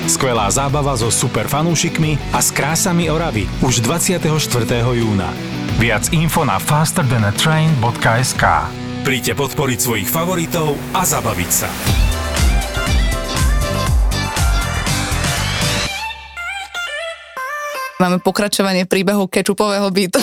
Skvelá 0.06 0.48
zábava 0.48 0.96
so 0.96 1.12
super 1.12 1.48
fanúšikmi 1.50 2.16
a 2.32 2.40
s 2.40 2.54
krásami 2.54 3.10
Oravy 3.10 3.44
už 3.60 3.84
24. 3.84 4.22
júna. 4.96 5.28
Viac 5.80 6.12
info 6.12 6.44
na 6.44 6.60
fasterthanatrain.sk 6.60 8.44
Príďte 9.00 9.32
podporiť 9.32 9.78
svojich 9.80 10.08
favoritov 10.12 10.76
a 10.92 11.08
zabaviť 11.08 11.50
sa. 11.50 12.19
Máme 18.00 18.16
pokračovanie 18.16 18.88
príbehu 18.88 19.28
kečupového 19.28 19.84
bytu. 19.92 20.16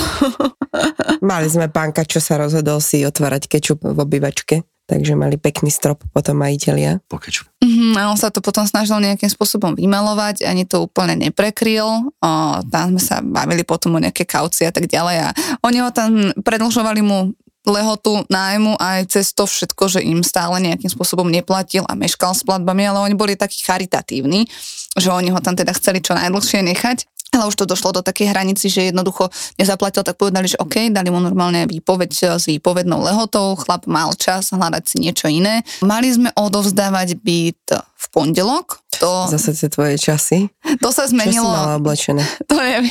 Mali 1.30 1.46
sme 1.46 1.70
pánka, 1.70 2.02
čo 2.10 2.18
sa 2.18 2.42
rozhodol 2.42 2.82
si 2.82 3.06
otvárať 3.06 3.46
kečup 3.46 3.86
v 3.86 3.94
obývačke, 3.94 4.66
takže 4.90 5.14
mali 5.14 5.38
pekný 5.38 5.70
strop 5.70 6.02
potom 6.10 6.42
majiteľia. 6.42 7.06
Po 7.06 7.22
kečup. 7.22 7.46
Mhm, 7.62 7.94
a 8.02 8.10
on 8.10 8.18
sa 8.18 8.34
to 8.34 8.42
potom 8.42 8.66
snažil 8.66 8.98
nejakým 8.98 9.30
spôsobom 9.30 9.78
vymalovať, 9.78 10.50
ani 10.50 10.66
to 10.66 10.90
úplne 10.90 11.22
neprekryl. 11.22 12.10
O, 12.18 12.32
tam 12.66 12.98
sme 12.98 13.02
sa 13.02 13.22
bavili 13.22 13.62
potom 13.62 13.94
o 13.94 14.02
nejaké 14.02 14.26
kaucie 14.26 14.66
a 14.66 14.74
tak 14.74 14.90
ďalej 14.90 15.30
a 15.30 15.30
oni 15.62 15.78
ho 15.78 15.94
tam 15.94 16.34
predlžovali 16.42 17.06
mu 17.06 17.38
lehotu 17.68 18.24
nájmu 18.32 18.80
aj 18.80 19.12
cez 19.12 19.36
to 19.36 19.44
všetko, 19.44 19.84
že 19.92 20.00
im 20.00 20.24
stále 20.24 20.58
nejakým 20.64 20.88
spôsobom 20.88 21.28
neplatil 21.28 21.84
a 21.86 21.94
meškal 22.00 22.32
s 22.32 22.48
platbami, 22.48 22.88
ale 22.88 23.04
oni 23.04 23.16
boli 23.20 23.36
takí 23.36 23.60
charitatívni, 23.60 24.48
že 24.96 25.12
oni 25.12 25.30
ho 25.36 25.40
tam 25.44 25.54
teda 25.54 25.76
chceli 25.76 26.00
čo 26.00 26.16
najdlhšie 26.16 26.64
nechať. 26.64 27.06
Ale 27.38 27.48
už 27.48 27.56
to 27.56 27.70
došlo 27.70 27.94
do 27.94 28.02
takej 28.02 28.34
hranici, 28.34 28.66
že 28.68 28.90
jednoducho 28.90 29.30
nezaplatil, 29.62 30.02
tak 30.02 30.18
povedali, 30.18 30.50
že 30.50 30.58
OK, 30.58 30.90
dali 30.90 31.14
mu 31.14 31.22
normálne 31.22 31.70
výpoveď 31.70 32.42
s 32.42 32.50
výpovednou 32.50 32.98
lehotou, 33.06 33.54
chlap 33.62 33.86
mal 33.86 34.10
čas 34.18 34.50
hľadať 34.50 34.84
si 34.90 34.96
niečo 35.06 35.30
iné. 35.30 35.62
Mali 35.86 36.10
sme 36.10 36.34
odovzdávať 36.34 37.22
byt 37.22 37.78
v 37.78 38.06
pondelok. 38.10 38.82
To, 39.00 39.30
Zase 39.30 39.54
tie 39.54 39.70
tvoje 39.70 39.96
časy. 39.98 40.50
to 40.82 40.90
sa 40.90 41.06
Čo 41.06 41.12
si 41.12 41.14
zmenilo. 41.14 41.48
mala 41.48 41.78
oblečené? 41.78 42.24
To 42.50 42.56
neviem. 42.58 42.88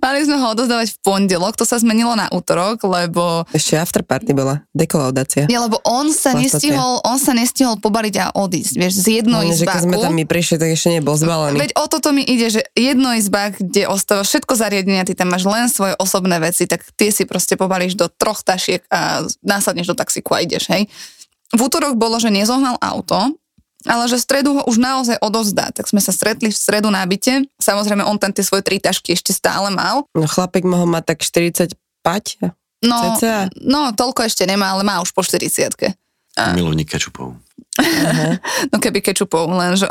Mali 0.00 0.24
sme 0.24 0.40
ho 0.40 0.56
odozdávať 0.56 0.96
v 0.96 0.98
pondelok, 1.04 1.52
to 1.56 1.68
sa 1.68 1.76
zmenilo 1.76 2.16
na 2.16 2.28
útorok, 2.32 2.80
lebo 2.88 3.44
Ešte 3.52 3.76
afterparty 3.76 4.32
bola, 4.32 4.64
dekolaudácia. 4.72 5.44
nie, 5.44 5.60
lebo 5.60 5.76
on 5.84 6.08
sa 6.08 6.32
nestihol, 6.32 7.04
on 7.04 7.20
sa 7.20 7.36
nestihol 7.36 7.76
pobaliť 7.76 8.14
a 8.16 8.26
odísť, 8.32 8.72
vieš, 8.80 8.94
z 8.96 9.06
Hlavne, 9.28 9.52
že 9.52 9.66
keď 9.68 9.82
sme 9.84 9.96
tam 10.00 10.14
my 10.16 10.24
prišli, 10.24 10.56
tak 10.56 10.70
ešte 10.72 10.88
nebol 10.94 11.12
zbalený. 11.16 11.60
Veď 11.60 11.70
o 11.76 11.84
toto 11.84 12.16
mi 12.16 12.24
ide, 12.24 12.48
že 12.48 12.62
jednoizbák, 12.72 13.60
kde 13.60 13.88
ostáva 13.88 14.24
všetko 14.24 14.52
zariadenia, 14.56 15.04
ty 15.04 15.12
tam 15.12 15.28
máš 15.32 15.44
len 15.44 15.68
svoje 15.68 15.92
osobné 16.00 16.40
veci, 16.40 16.64
tak 16.64 16.84
tie 16.96 17.12
si 17.12 17.28
proste 17.28 17.58
pobalíš 17.60 17.98
do 17.98 18.08
troch 18.08 18.40
tašiek 18.40 18.84
a 18.88 19.24
násadneš 19.44 19.92
do 19.92 19.96
taxiku 19.98 20.32
a 20.32 20.44
ideš, 20.44 20.70
hej. 20.72 20.88
V 21.52 21.60
útorok 21.60 21.96
bolo, 21.96 22.20
že 22.20 22.28
nezohnal 22.32 22.76
auto, 22.80 23.36
ale 23.88 24.04
že 24.06 24.20
v 24.20 24.24
stredu 24.28 24.50
ho 24.60 24.62
už 24.68 24.76
naozaj 24.76 25.16
odozdá. 25.24 25.72
Tak 25.72 25.88
sme 25.88 25.98
sa 26.04 26.12
stretli 26.12 26.52
v 26.52 26.56
stredu 26.56 26.92
na 26.92 27.02
byte. 27.08 27.48
Samozrejme, 27.56 28.04
on 28.04 28.20
tam 28.20 28.30
tie 28.30 28.44
svoje 28.44 28.62
tri 28.62 28.76
tašky 28.76 29.16
ešte 29.16 29.32
stále 29.32 29.72
mal. 29.72 30.04
No 30.12 30.28
chlapek 30.28 30.68
mohol 30.68 30.86
mať 30.86 31.16
tak 31.16 31.18
45. 31.24 31.72
No, 32.78 33.18
Cca. 33.18 33.50
no 33.58 33.90
toľko 33.90 34.22
ešte 34.28 34.46
nemá, 34.46 34.70
ale 34.76 34.86
má 34.86 35.02
už 35.02 35.10
po 35.10 35.26
40 35.26 35.98
Milovník 36.54 36.94
kečupov. 36.94 37.34
No 38.74 38.82
keby 38.82 38.98
kečupov, 39.02 39.46
lenže 39.54 39.86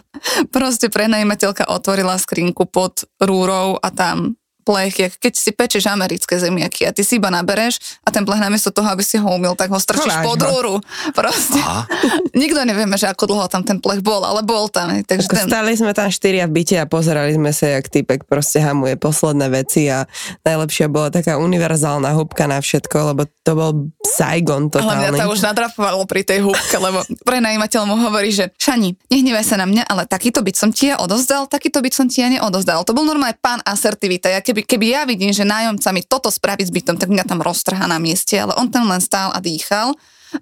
proste 0.54 0.90
prenajímateľka 0.90 1.70
otvorila 1.70 2.18
skrinku 2.18 2.66
pod 2.66 3.06
rúrou 3.22 3.78
a 3.78 3.88
tam 3.94 4.34
plech, 4.68 4.94
jak 5.00 5.12
keď 5.16 5.32
si 5.32 5.50
pečeš 5.56 5.88
americké 5.88 6.36
zemiaky 6.36 6.84
a 6.84 6.92
ty 6.92 7.00
si 7.00 7.16
iba 7.16 7.32
nabereš 7.32 7.80
a 8.04 8.12
ten 8.12 8.28
plech 8.28 8.36
namiesto 8.36 8.68
toho, 8.68 8.84
aby 8.92 9.00
si 9.00 9.16
ho 9.16 9.24
umil, 9.32 9.56
tak 9.56 9.72
ho 9.72 9.80
strčíš 9.80 10.12
Chováš 10.12 10.28
pod 10.28 10.38
ho. 10.44 10.48
rúru. 10.52 10.74
Proste. 11.16 11.56
Aha. 11.56 11.88
Nikto 12.44 12.68
nevieme, 12.68 13.00
že 13.00 13.08
ako 13.08 13.24
dlho 13.32 13.46
tam 13.48 13.64
ten 13.64 13.80
plech 13.80 14.04
bol, 14.04 14.20
ale 14.20 14.44
bol 14.44 14.68
tam. 14.68 14.92
Takže 15.00 15.24
ten, 15.24 15.48
Stali 15.48 15.72
sme 15.72 15.96
tam 15.96 16.12
štyria 16.12 16.44
v 16.44 16.60
byte 16.60 16.76
a 16.76 16.84
pozerali 16.84 17.32
sme 17.32 17.56
sa, 17.56 17.80
jak 17.80 17.88
typek 17.88 18.28
proste 18.28 18.60
hamuje 18.60 19.00
posledné 19.00 19.46
veci 19.48 19.88
a 19.88 20.04
najlepšia 20.44 20.92
bola 20.92 21.08
taká 21.08 21.40
univerzálna 21.40 22.12
húbka 22.12 22.44
na 22.44 22.60
všetko, 22.60 23.16
lebo 23.16 23.24
to 23.24 23.52
bol 23.56 23.70
Saigon 24.04 24.68
ale 24.74 24.98
mňa 24.98 25.08
totálny. 25.14 25.18
to 25.22 25.32
už 25.32 25.40
nadrapovalo 25.40 26.02
pri 26.04 26.22
tej 26.26 26.42
húbke, 26.42 26.76
lebo 26.76 27.00
prenajímateľ 27.22 27.80
mu 27.86 27.96
hovorí, 27.96 28.34
že 28.34 28.50
Šani, 28.58 28.98
nehnevaj 29.08 29.44
sa 29.46 29.56
na 29.56 29.66
mňa, 29.70 29.86
ale 29.86 30.02
takýto 30.10 30.42
byt 30.42 30.56
som 30.58 30.70
ti 30.74 30.90
ja 30.90 30.98
odozdal, 30.98 31.46
takýto 31.46 31.78
byt 31.78 31.94
som 31.94 32.06
ti 32.10 32.20
ja 32.20 32.28
neodozdal. 32.28 32.82
To 32.82 32.92
bol 32.92 33.06
normálne 33.06 33.38
pán 33.38 33.62
asertivita. 33.62 34.32
Ja 34.32 34.42
keby, 34.42 34.57
keby 34.64 34.86
ja 34.94 35.02
vidím, 35.04 35.34
že 35.34 35.46
nájomca 35.46 35.88
mi 35.92 36.02
toto 36.02 36.32
spraví 36.32 36.64
s 36.64 36.72
bytom, 36.72 36.96
tak 36.96 37.12
mňa 37.12 37.24
tam 37.28 37.44
roztrhá 37.44 37.84
na 37.86 38.00
mieste, 38.00 38.38
ale 38.38 38.56
on 38.56 38.70
tam 38.72 38.88
len 38.88 39.02
stál 39.02 39.30
a 39.34 39.38
dýchal 39.38 39.94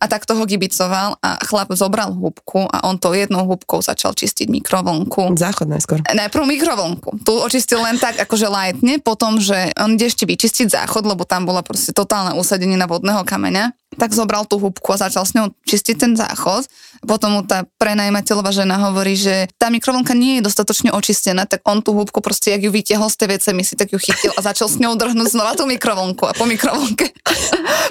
a 0.02 0.04
tak 0.10 0.26
toho 0.26 0.42
gibicoval 0.46 1.14
a 1.22 1.38
chlap 1.46 1.70
zobral 1.78 2.10
húbku 2.10 2.66
a 2.66 2.90
on 2.90 2.98
to 2.98 3.14
jednou 3.14 3.46
húbkou 3.46 3.78
začal 3.78 4.18
čistiť 4.18 4.50
mikrovlnku. 4.50 5.38
Záchod 5.38 5.70
najskôr. 5.70 6.02
Najprv 6.02 6.42
mikrovlnku. 6.42 7.22
Tu 7.22 7.32
očistil 7.32 7.78
len 7.78 7.94
tak, 8.02 8.18
akože 8.18 8.50
lightne, 8.50 8.98
potom, 8.98 9.38
že 9.38 9.70
on 9.78 9.94
ide 9.94 10.10
ešte 10.10 10.26
vyčistiť 10.26 10.74
záchod, 10.74 11.06
lebo 11.06 11.22
tam 11.22 11.46
bola 11.46 11.62
proste 11.62 11.94
totálne 11.94 12.34
usadenina 12.34 12.90
vodného 12.90 13.22
kameňa. 13.22 13.85
Tak 13.94 14.10
zobral 14.10 14.42
tú 14.50 14.58
húbku 14.58 14.90
a 14.90 14.98
začal 14.98 15.22
s 15.22 15.32
ňou 15.38 15.54
čistiť 15.62 15.94
ten 15.94 16.12
záchod. 16.18 16.66
Potom 17.06 17.38
mu 17.38 17.40
tá 17.46 17.62
prenajmateľová 17.78 18.50
žena 18.50 18.82
hovorí, 18.90 19.14
že 19.14 19.46
tá 19.56 19.70
mikrovlnka 19.70 20.10
nie 20.12 20.42
je 20.42 20.46
dostatočne 20.50 20.90
očistená, 20.90 21.46
tak 21.46 21.62
on 21.62 21.78
tú 21.80 21.94
húbku 21.94 22.18
proste, 22.18 22.50
jak 22.50 22.66
ju 22.66 22.70
vytiahol 22.74 23.06
z 23.06 23.16
tej 23.22 23.28
vecemi, 23.38 23.62
si 23.62 23.78
tak 23.78 23.94
ju 23.94 23.98
chytil 24.02 24.34
a 24.34 24.40
začal 24.42 24.66
s 24.66 24.82
ňou 24.82 24.98
drhnúť 24.98 25.30
znova 25.30 25.54
tú 25.54 25.70
mikrovlnku 25.70 26.24
a 26.26 26.32
po 26.34 26.44
mikrovlnke 26.50 27.14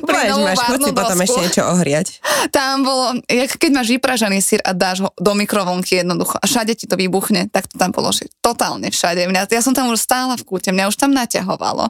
Máš, 0.06 0.58
máš, 0.60 0.60
si 0.84 0.92
potom 0.92 1.18
ešte 1.24 1.40
niečo 1.40 1.64
ohriať. 1.64 2.08
tam 2.52 2.84
bolo, 2.84 3.20
jak 3.28 3.52
keď 3.56 3.72
máš 3.72 3.88
vypražaný 3.96 4.40
sír 4.44 4.60
a 4.64 4.76
dáš 4.76 5.08
ho 5.08 5.10
do 5.16 5.32
mikrovlnky 5.36 6.04
jednoducho 6.04 6.36
a 6.40 6.46
všade 6.46 6.76
ti 6.76 6.86
to 6.86 7.00
vybuchne, 7.00 7.48
tak 7.52 7.68
to 7.72 7.80
tam 7.80 7.96
bolo, 7.96 8.12
že 8.12 8.28
totálne 8.44 8.92
všade. 8.92 9.28
Mňa, 9.28 9.48
ja 9.48 9.62
som 9.64 9.72
tam 9.72 9.92
už 9.92 10.00
stála 10.00 10.36
v 10.36 10.44
kúte, 10.44 10.72
mňa 10.72 10.92
už 10.92 10.98
tam 11.00 11.12
naťahovalo. 11.16 11.90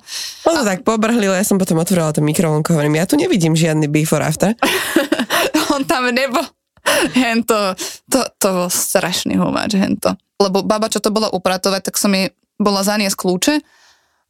Ono 0.49 0.61
tak 0.61 0.85
pobrhlilo, 0.85 1.33
ja 1.33 1.45
som 1.45 1.57
potom 1.57 1.81
otvorila 1.81 2.13
tú 2.13 2.21
mikrovlnku, 2.21 2.73
hovorím, 2.73 3.01
ja 3.01 3.09
tu 3.09 3.17
nevidím 3.17 3.57
žiadny 3.57 3.89
before 3.95 4.19
after. 4.19 4.51
On 5.73 5.87
tam 5.87 6.11
nebol. 6.11 6.43
Hento, 7.15 7.73
to, 8.11 8.19
to 8.37 8.47
bol 8.51 8.69
strašný 8.69 9.39
humáč, 9.39 9.79
hento. 9.79 10.13
Lebo 10.37 10.61
baba, 10.61 10.91
čo 10.91 10.99
to 10.99 11.09
bola 11.15 11.31
upratovať, 11.31 11.87
tak 11.87 11.95
som 11.95 12.11
jej 12.11 12.35
bola 12.59 12.83
zaniesť 12.83 13.15
kľúče 13.15 13.55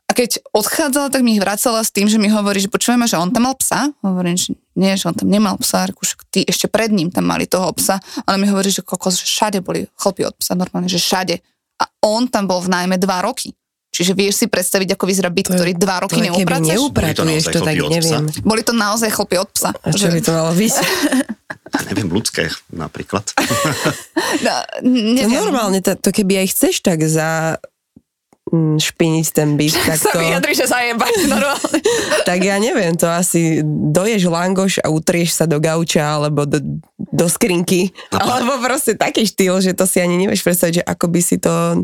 a 0.06 0.12
keď 0.14 0.38
odchádzala, 0.54 1.10
tak 1.10 1.26
mi 1.26 1.34
ich 1.34 1.42
vracala 1.42 1.82
s 1.82 1.90
tým, 1.90 2.06
že 2.06 2.22
mi 2.22 2.30
hovorí, 2.30 2.62
že 2.62 2.70
počujeme, 2.70 3.10
že 3.10 3.18
on 3.18 3.34
tam 3.34 3.50
mal 3.50 3.58
psa. 3.58 3.90
Hovorím, 4.06 4.38
že 4.38 4.54
nie, 4.78 4.94
že 4.94 5.10
on 5.10 5.18
tam 5.18 5.34
nemal 5.34 5.58
psa, 5.58 5.90
reku, 5.90 6.06
však 6.06 6.30
tí 6.30 6.46
ešte 6.46 6.70
pred 6.70 6.94
ním 6.94 7.10
tam 7.10 7.26
mali 7.26 7.50
toho 7.50 7.74
psa, 7.74 7.98
ale 8.30 8.38
mi 8.38 8.46
hovorí, 8.46 8.70
že 8.70 8.86
kokos, 8.86 9.18
že 9.18 9.26
všade 9.26 9.66
boli 9.66 9.90
chlpy 9.98 10.30
od 10.30 10.38
psa, 10.38 10.54
normálne, 10.54 10.86
že 10.86 11.02
všade. 11.02 11.42
A 11.82 11.90
on 12.06 12.30
tam 12.30 12.46
bol 12.46 12.62
v 12.62 12.70
nájme 12.70 13.02
dva 13.02 13.26
roky. 13.26 13.58
Čiže 13.96 14.12
vieš 14.12 14.36
si 14.36 14.46
predstaviť, 14.46 14.92
ako 14.92 15.04
vyzerá 15.06 15.30
byt, 15.30 15.48
ktorý 15.50 15.72
dva 15.74 16.04
roky 16.04 16.20
To 16.20 16.36
keby 16.36 16.36
neupratuješ? 16.68 17.48
to 17.48 17.60
tak 17.62 17.76
psa? 17.80 17.88
neviem. 17.88 18.24
Boli 18.42 18.62
to 18.62 18.74
naozaj 18.74 19.08
chlpy 19.10 19.36
od 19.38 19.48
psa. 19.50 19.72
A 19.72 19.88
čo 19.90 20.08
by 20.08 20.20
to 20.20 20.32
malo 20.32 20.52
byť? 20.52 20.74
Ja 21.66 21.82
neviem, 21.84 22.08
ľudské 22.08 22.48
napríklad. 22.70 23.26
No, 24.40 24.54
To 24.80 24.88
neviem. 24.88 25.28
normálne, 25.30 25.80
to, 25.80 25.92
to 25.94 26.10
keby 26.10 26.40
aj 26.40 26.48
chceš 26.50 26.80
tak 26.80 27.04
za 27.04 27.60
mm, 28.48 28.80
špiniť 28.80 29.26
ten 29.30 29.54
byt, 29.54 29.76
tak 29.90 30.00
sa 30.00 30.14
to, 30.14 30.20
vyjadri, 30.22 30.54
že 30.54 30.66
zajebať 30.66 31.14
normálne. 31.28 31.80
tak 32.24 32.40
ja 32.40 32.56
neviem, 32.58 32.94
to 32.94 33.06
asi 33.06 33.60
doješ 33.66 34.24
langoš 34.26 34.80
a 34.80 34.88
utrieš 34.88 35.36
sa 35.36 35.46
do 35.46 35.60
gauča 35.60 36.16
alebo 36.16 36.48
do, 36.48 36.64
do 36.96 37.26
skrinky, 37.28 37.92
alebo 38.10 38.56
proste 38.58 38.96
taký 38.96 39.24
štýl, 39.24 39.60
že 39.60 39.72
to 39.72 39.84
si 39.84 40.00
ani 40.00 40.16
nevieš 40.18 40.42
predstaviť, 40.42 40.74
že 40.76 40.84
ako 40.86 41.06
by 41.08 41.20
si 41.20 41.36
to 41.38 41.84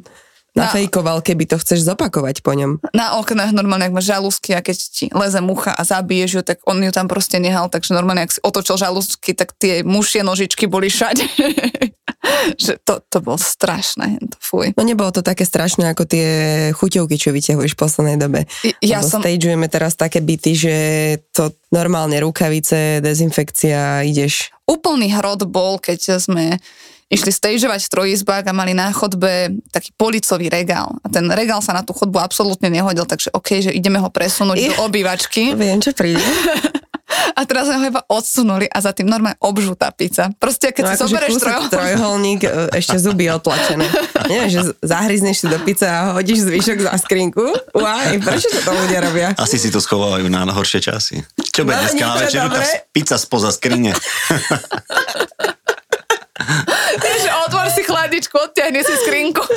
nafejkoval, 0.55 1.23
keby 1.23 1.47
to 1.47 1.55
chceš 1.59 1.87
zopakovať 1.87 2.43
po 2.43 2.51
ňom. 2.51 2.83
Na 2.91 3.19
oknách 3.19 3.55
normálne, 3.55 3.87
ak 3.87 3.95
máš 3.95 4.11
žalúzky 4.11 4.51
a 4.51 4.59
keď 4.59 4.77
ti 4.77 5.05
leze 5.11 5.39
mucha 5.39 5.71
a 5.71 5.81
zabiješ 5.87 6.29
ju, 6.39 6.41
tak 6.43 6.59
on 6.67 6.83
ju 6.83 6.91
tam 6.91 7.07
proste 7.07 7.39
nehal, 7.39 7.71
takže 7.71 7.95
normálne, 7.95 8.27
ak 8.27 8.35
si 8.35 8.43
otočil 8.43 8.75
žalúzky, 8.75 9.31
tak 9.31 9.55
tie 9.55 9.81
mušie 9.81 10.27
nožičky 10.27 10.67
boli 10.67 10.91
všade. 10.91 11.23
že 12.63 12.77
to, 12.85 13.01
to 13.01 13.17
bolo 13.23 13.39
strašné, 13.39 14.21
to 14.21 14.37
fuj. 14.37 14.77
No 14.77 14.85
nebolo 14.85 15.09
to 15.09 15.25
také 15.25 15.41
strašné 15.47 15.89
ako 15.89 16.05
tie 16.05 16.27
chuťovky, 16.75 17.17
čo 17.17 17.33
vyťahuješ 17.33 17.73
v 17.73 17.81
poslednej 17.81 18.17
dobe. 18.21 18.45
Ja 18.83 19.01
Lebo 19.01 19.09
som- 19.09 19.21
stageujeme 19.25 19.67
teraz 19.71 19.97
také 19.97 20.21
byty, 20.21 20.51
že 20.53 20.75
to 21.33 21.55
normálne 21.73 22.17
rukavice, 22.21 23.01
dezinfekcia, 23.01 24.05
ideš 24.05 24.53
Úplný 24.69 25.11
hrod 25.19 25.51
bol, 25.51 25.83
keď 25.83 26.21
sme 26.21 26.55
išli 27.11 27.29
stageovať 27.29 27.81
v 27.85 27.91
trojizbách 27.91 28.47
a 28.47 28.53
mali 28.55 28.71
na 28.71 28.87
chodbe 28.95 29.51
taký 29.69 29.91
policový 29.99 30.47
regál. 30.47 30.95
A 31.03 31.11
ten 31.11 31.27
regál 31.27 31.59
sa 31.59 31.75
na 31.75 31.83
tú 31.83 31.91
chodbu 31.91 32.17
absolútne 32.17 32.71
nehodil, 32.71 33.03
takže 33.03 33.35
OK, 33.35 33.67
že 33.67 33.71
ideme 33.75 33.99
ho 33.99 34.07
presunúť 34.07 34.55
do 34.55 34.87
obývačky. 34.87 35.51
Viem, 35.59 35.83
čo 35.83 35.91
príde. 35.91 36.23
A 37.11 37.43
teraz 37.43 37.67
sme 37.67 37.75
ho 37.75 37.85
iba 37.91 38.01
odsunuli 38.07 38.71
a 38.71 38.79
za 38.79 38.95
tým 38.95 39.03
normálne 39.03 39.35
obžutá 39.43 39.91
pizza. 39.91 40.31
Proste 40.39 40.71
keď 40.71 40.83
No 40.83 40.87
si 40.87 40.95
akože 40.95 41.03
zoberieš 41.11 41.31
kúsok 41.35 41.43
trojho... 41.43 41.67
trojholník, 41.67 42.41
e, 42.47 42.49
ešte 42.79 42.95
zuby 43.03 43.27
otlačené. 43.27 43.83
Nie, 44.31 44.47
že 44.47 44.71
zahryzneš 44.79 45.43
si 45.43 45.47
do 45.51 45.59
pice 45.59 45.91
a 45.91 46.15
hodíš 46.15 46.47
zvyšok 46.47 46.87
za 46.87 46.95
skrinku. 47.03 47.43
Uaj, 47.75 48.15
prečo 48.23 48.47
to 48.47 48.59
to 48.63 48.71
ľudia 48.71 48.99
robia? 49.03 49.27
Asi 49.35 49.59
si 49.59 49.67
to 49.67 49.83
schovávajú 49.83 50.31
na 50.31 50.47
horšie 50.47 50.79
časy. 50.79 51.19
Čo 51.51 51.67
bude 51.67 51.75
No, 51.75 51.83
dneska 51.83 52.03
na 52.07 52.15
večeru? 52.15 52.47
Tá 52.47 52.63
pizza 52.95 53.15
spoza 53.19 53.51
skrine. 53.51 53.91
Že 58.21 58.29
otvor 58.31 58.83
si 58.85 58.95
skrinku. 59.05 59.43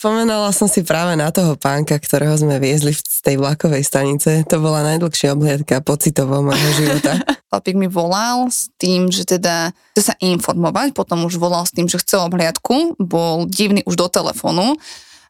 Spomenala 0.00 0.50
som 0.50 0.66
si 0.66 0.82
práve 0.82 1.14
na 1.14 1.30
toho 1.30 1.54
pánka, 1.54 1.96
ktorého 1.96 2.34
sme 2.34 2.58
viezli 2.58 2.90
z 2.92 3.20
tej 3.22 3.38
vlakovej 3.38 3.84
stanice. 3.86 4.42
To 4.48 4.56
bola 4.58 4.82
najdlhšia 4.84 5.36
obhliadka 5.36 5.84
pocitovo 5.84 6.42
môjho 6.42 6.70
života. 6.76 7.14
Chlapík 7.50 7.76
mi 7.78 7.86
volal 7.90 8.50
s 8.50 8.70
tým, 8.78 9.10
že 9.10 9.26
teda 9.26 9.74
chce 9.94 10.12
sa 10.12 10.14
informovať, 10.18 10.94
potom 10.94 11.26
už 11.26 11.38
volal 11.38 11.66
s 11.66 11.74
tým, 11.74 11.86
že 11.90 11.98
chce 11.98 12.18
obhliadku, 12.22 12.98
bol 12.98 13.46
divný 13.46 13.82
už 13.86 13.98
do 13.98 14.06
telefónu 14.06 14.78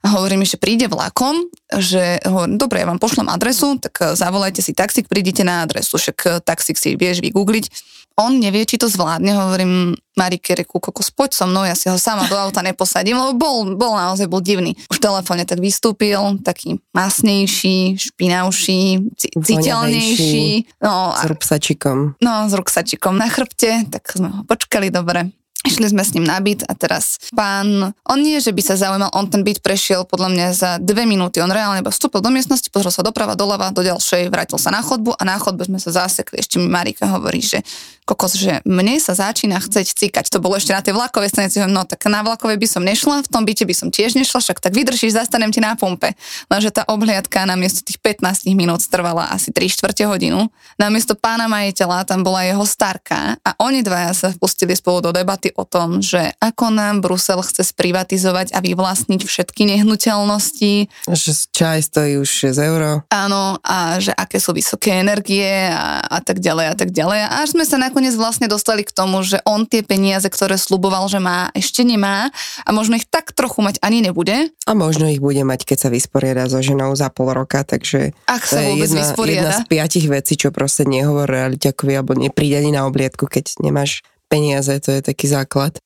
a 0.00 0.16
hovorí 0.16 0.40
mi, 0.40 0.48
že 0.48 0.56
príde 0.56 0.88
vlakom, 0.88 1.48
že 1.76 2.24
hovorím, 2.24 2.56
dobre, 2.56 2.80
ja 2.80 2.88
vám 2.88 3.00
pošlem 3.00 3.28
adresu, 3.28 3.76
tak 3.76 3.94
eh, 4.00 4.16
zavolajte 4.16 4.64
si 4.64 4.72
taxík, 4.72 5.08
prídite 5.08 5.44
na 5.44 5.64
adresu, 5.64 6.00
však 6.00 6.18
eh, 6.24 6.30
taxík 6.40 6.76
si 6.80 6.96
vieš 6.96 7.20
vygoogliť. 7.20 7.64
On 8.20 8.32
nevie, 8.36 8.68
či 8.68 8.76
to 8.76 8.86
zvládne, 8.86 9.32
hovorím 9.32 9.96
Marike, 10.20 10.52
reku, 10.52 10.76
kokos, 10.76 11.08
poď 11.08 11.32
so 11.32 11.44
mnou, 11.48 11.64
ja 11.64 11.72
si 11.72 11.88
ho 11.88 11.96
sama 11.96 12.28
do 12.28 12.36
auta 12.36 12.60
neposadím, 12.60 13.16
lebo 13.16 13.32
bol, 13.40 13.56
bol 13.72 13.96
naozaj 13.96 14.28
bol 14.28 14.44
divný. 14.44 14.76
Už 14.92 15.00
v 15.00 15.06
telefóne 15.08 15.48
tak 15.48 15.64
vystúpil, 15.64 16.20
taký 16.44 16.76
masnejší, 16.92 17.96
špinavší, 17.96 19.00
ci- 19.16 19.32
citeľnejší. 19.32 20.76
No, 20.84 21.16
S 21.16 21.24
a 21.24 21.28
rupsačikom. 21.32 22.20
No, 22.20 22.32
s 22.44 22.52
ruksačikom 22.52 23.16
na 23.16 23.32
chrbte, 23.32 23.88
tak 23.88 24.04
sme 24.12 24.28
ho 24.28 24.40
počkali 24.44 24.92
dobre. 24.92 25.32
Išli 25.60 25.92
sme 25.92 26.00
s 26.00 26.16
ním 26.16 26.24
na 26.24 26.40
byt 26.40 26.64
a 26.64 26.72
teraz 26.72 27.20
pán, 27.36 27.92
on 28.08 28.18
nie, 28.24 28.40
že 28.40 28.48
by 28.48 28.62
sa 28.64 28.80
zaujímal, 28.80 29.12
on 29.12 29.28
ten 29.28 29.44
byt 29.44 29.60
prešiel 29.60 30.08
podľa 30.08 30.28
mňa 30.32 30.46
za 30.56 30.70
dve 30.80 31.04
minúty. 31.04 31.36
On 31.44 31.52
reálne 31.52 31.84
iba 31.84 31.92
vstúpil 31.92 32.24
do 32.24 32.32
miestnosti, 32.32 32.72
pozrel 32.72 32.88
sa 32.88 33.04
doprava, 33.04 33.36
doľava, 33.36 33.68
do 33.68 33.84
ďalšej, 33.84 34.32
vrátil 34.32 34.56
sa 34.56 34.72
na 34.72 34.80
chodbu 34.80 35.12
a 35.20 35.22
na 35.28 35.36
chodbe 35.36 35.68
sme 35.68 35.76
sa 35.76 35.92
zasekli. 35.92 36.40
Ešte 36.40 36.56
mi 36.56 36.64
Marika 36.64 37.04
hovorí, 37.12 37.44
že 37.44 37.60
kokos, 38.08 38.34
že 38.40 38.58
mne 38.66 38.98
sa 38.98 39.14
začína 39.14 39.60
chceť 39.62 39.86
cikať. 39.94 40.26
To 40.34 40.42
bolo 40.42 40.56
ešte 40.56 40.74
na 40.74 40.82
tej 40.82 40.98
vlakovej 40.98 41.30
stanici. 41.30 41.62
No 41.68 41.86
tak 41.86 42.02
na 42.10 42.26
vlakovej 42.26 42.58
by 42.58 42.66
som 42.66 42.82
nešla, 42.82 43.22
v 43.22 43.28
tom 43.30 43.46
byte 43.46 43.62
by 43.62 43.74
som 43.76 43.88
tiež 43.92 44.18
nešla, 44.18 44.42
však 44.42 44.58
tak 44.58 44.74
vydržíš, 44.74 45.14
zastanem 45.14 45.54
ti 45.54 45.62
na 45.62 45.78
pumpe. 45.78 46.18
Lenže 46.50 46.74
tá 46.74 46.82
obhliadka 46.90 47.46
namiesto 47.46 47.86
tých 47.86 48.02
15 48.02 48.50
minút 48.56 48.82
trvala 48.90 49.30
asi 49.30 49.54
3 49.54 49.70
čtvrte 49.70 50.08
hodinu. 50.08 50.50
Namiesto 50.80 51.14
pána 51.14 51.46
majiteľa 51.46 52.08
tam 52.08 52.26
bola 52.26 52.42
jeho 52.42 52.66
starka 52.66 53.38
a 53.44 53.50
oni 53.62 53.84
dvaja 53.86 54.10
sa 54.16 54.28
vpustili 54.34 54.74
spolu 54.74 55.06
do 55.06 55.10
debaty 55.14 55.49
o 55.56 55.64
tom, 55.64 56.00
že 56.00 56.34
ako 56.38 56.70
nám 56.70 57.00
Brusel 57.00 57.40
chce 57.40 57.66
sprivatizovať 57.66 58.52
a 58.52 58.58
vyvlastniť 58.60 59.20
všetky 59.22 59.66
nehnuteľnosti, 59.66 60.72
Že 61.06 61.30
čaj 61.50 61.78
stojí 61.86 62.12
už 62.18 62.28
6 62.52 62.58
eur. 62.60 62.80
áno, 63.08 63.58
a 63.62 63.98
že 63.98 64.12
aké 64.12 64.38
sú 64.38 64.52
vysoké 64.52 65.00
energie 65.00 65.70
a, 65.70 66.00
a 66.04 66.18
tak 66.20 66.38
ďalej 66.40 66.66
a 66.70 66.74
tak 66.74 66.90
ďalej. 66.90 67.20
A 67.24 67.28
až 67.42 67.54
sme 67.54 67.64
sa 67.64 67.76
nakoniec 67.78 68.14
vlastne 68.14 68.46
dostali 68.46 68.82
k 68.82 68.92
tomu, 68.92 69.22
že 69.22 69.40
on 69.44 69.64
tie 69.64 69.82
peniaze, 69.82 70.26
ktoré 70.26 70.56
sluboval, 70.56 71.08
že 71.08 71.18
má, 71.18 71.48
ešte 71.54 71.82
nemá 71.82 72.28
a 72.64 72.70
možno 72.70 72.96
ich 72.96 73.06
tak 73.06 73.32
trochu 73.32 73.62
mať 73.62 73.78
ani 73.80 74.02
nebude, 74.02 74.52
A 74.66 74.72
možno 74.74 75.10
ich 75.10 75.18
bude 75.18 75.42
mať, 75.42 75.66
keď 75.66 75.78
sa 75.78 75.88
vysporiada 75.90 76.46
so 76.46 76.62
ženou 76.62 76.94
za 76.94 77.10
pol 77.10 77.32
roka, 77.34 77.62
takže 77.66 78.14
ak 78.26 78.42
sa 78.46 78.62
vôbec 78.62 78.86
jedna, 78.86 79.02
jedna 79.02 79.10
vysporiada. 79.10 79.50
z 79.56 79.60
piatich 79.66 80.06
vecí, 80.06 80.34
čo 80.38 80.54
proste 80.54 80.86
nehovor 80.86 81.26
realiťakovi 81.26 81.92
alebo 81.94 82.14
nepríde 82.14 82.62
ani 82.62 82.70
na 82.74 82.86
obliadku, 82.86 83.26
keď 83.26 83.58
nemáš 83.60 84.02
peniaze, 84.30 84.78
to 84.78 84.94
je 84.94 85.02
taký 85.02 85.26
základ. 85.26 85.82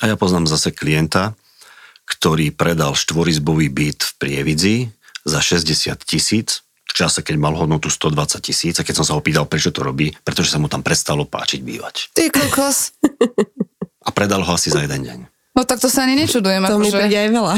A 0.00 0.08
ja 0.08 0.16
poznám 0.16 0.48
zase 0.48 0.72
klienta, 0.72 1.36
ktorý 2.08 2.50
predal 2.56 2.96
štvorizbový 2.96 3.68
byt 3.68 4.00
v 4.00 4.12
Prievidzi 4.16 4.76
za 5.28 5.44
60 5.44 5.92
tisíc, 6.08 6.64
v 6.84 6.92
čase, 6.92 7.20
keď 7.20 7.36
mal 7.36 7.52
hodnotu 7.52 7.92
120 7.92 8.40
tisíc 8.40 8.74
a 8.80 8.86
keď 8.86 9.02
som 9.02 9.06
sa 9.06 9.14
ho 9.16 9.20
pýtal, 9.20 9.44
prečo 9.44 9.68
to 9.68 9.84
robí, 9.84 10.16
pretože 10.24 10.52
sa 10.52 10.60
mu 10.60 10.72
tam 10.72 10.80
prestalo 10.80 11.28
páčiť 11.28 11.60
bývať. 11.60 11.94
Ty 12.16 12.32
kokos. 12.32 12.96
A 14.04 14.08
predal 14.12 14.44
ho 14.44 14.50
asi 14.52 14.68
za 14.72 14.84
jeden 14.84 15.04
deň. 15.04 15.18
No 15.54 15.62
tak 15.64 15.80
to 15.80 15.88
sa 15.88 16.04
ani 16.04 16.18
nečudujem. 16.18 16.66
To 16.66 16.76
mi 16.76 16.90
Akože, 16.90 16.98
príde 16.98 17.18
aj 17.18 17.30
veľa. 17.30 17.54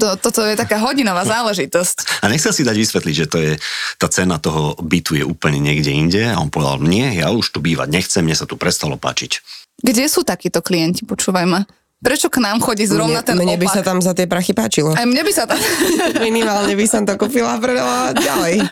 To, 0.00 0.06
toto 0.18 0.40
je 0.44 0.54
taká 0.58 0.78
hodinová 0.80 1.22
záležitosť. 1.24 2.22
A 2.22 2.30
nechcel 2.30 2.52
si 2.52 2.66
dať 2.66 2.76
vysvetliť, 2.76 3.14
že 3.14 3.26
to 3.26 3.38
je, 3.38 3.52
tá 3.96 4.06
cena 4.10 4.36
toho 4.40 4.74
bytu 4.80 5.18
je 5.18 5.24
úplne 5.24 5.62
niekde 5.62 5.90
inde 5.92 6.22
a 6.26 6.38
on 6.38 6.50
povedal, 6.52 6.82
nie, 6.82 7.18
ja 7.18 7.30
už 7.30 7.54
tu 7.54 7.58
bývať 7.62 7.88
nechcem, 7.90 8.22
mne 8.24 8.36
sa 8.36 8.46
tu 8.46 8.58
prestalo 8.58 8.98
páčiť. 8.98 9.40
Kde 9.80 10.04
sú 10.10 10.26
takíto 10.26 10.60
klienti, 10.60 11.08
počúvaj 11.08 11.46
ma? 11.48 11.64
Prečo 12.00 12.32
k 12.32 12.40
nám 12.40 12.64
chodí 12.64 12.88
zrovna 12.88 13.20
Mne, 13.20 13.28
ten 13.28 13.36
mne 13.36 13.56
by 13.60 13.66
opak? 13.68 13.76
sa 13.76 13.82
tam 13.84 14.00
za 14.00 14.16
tie 14.16 14.24
prachy 14.24 14.56
páčilo. 14.56 14.96
Aj 14.96 15.04
mne 15.04 15.20
by 15.20 15.32
sa 15.36 15.44
tam... 15.44 15.60
Minimálne 16.24 16.72
by 16.72 16.86
som 16.88 17.04
to 17.04 17.12
kúpila 17.20 17.56
a 17.56 17.60
predala 17.60 18.16
ďalej. 18.16 18.64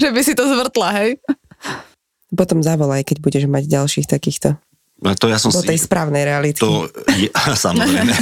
že 0.00 0.08
by 0.08 0.20
si 0.24 0.32
to 0.32 0.48
zvrtla, 0.48 0.88
hej? 0.96 1.20
Potom 2.32 2.64
zavolaj, 2.64 3.04
keď 3.04 3.20
budeš 3.20 3.44
mať 3.52 3.68
ďalších 3.68 4.08
takýchto. 4.08 4.56
To 5.00 5.26
ja 5.32 5.40
som 5.40 5.48
Do 5.48 5.64
si... 5.64 5.68
tej 5.72 5.80
správnej 5.80 6.28
reality. 6.28 6.60
To 6.60 6.84
je, 7.16 7.32
samozrejme, 7.64 8.12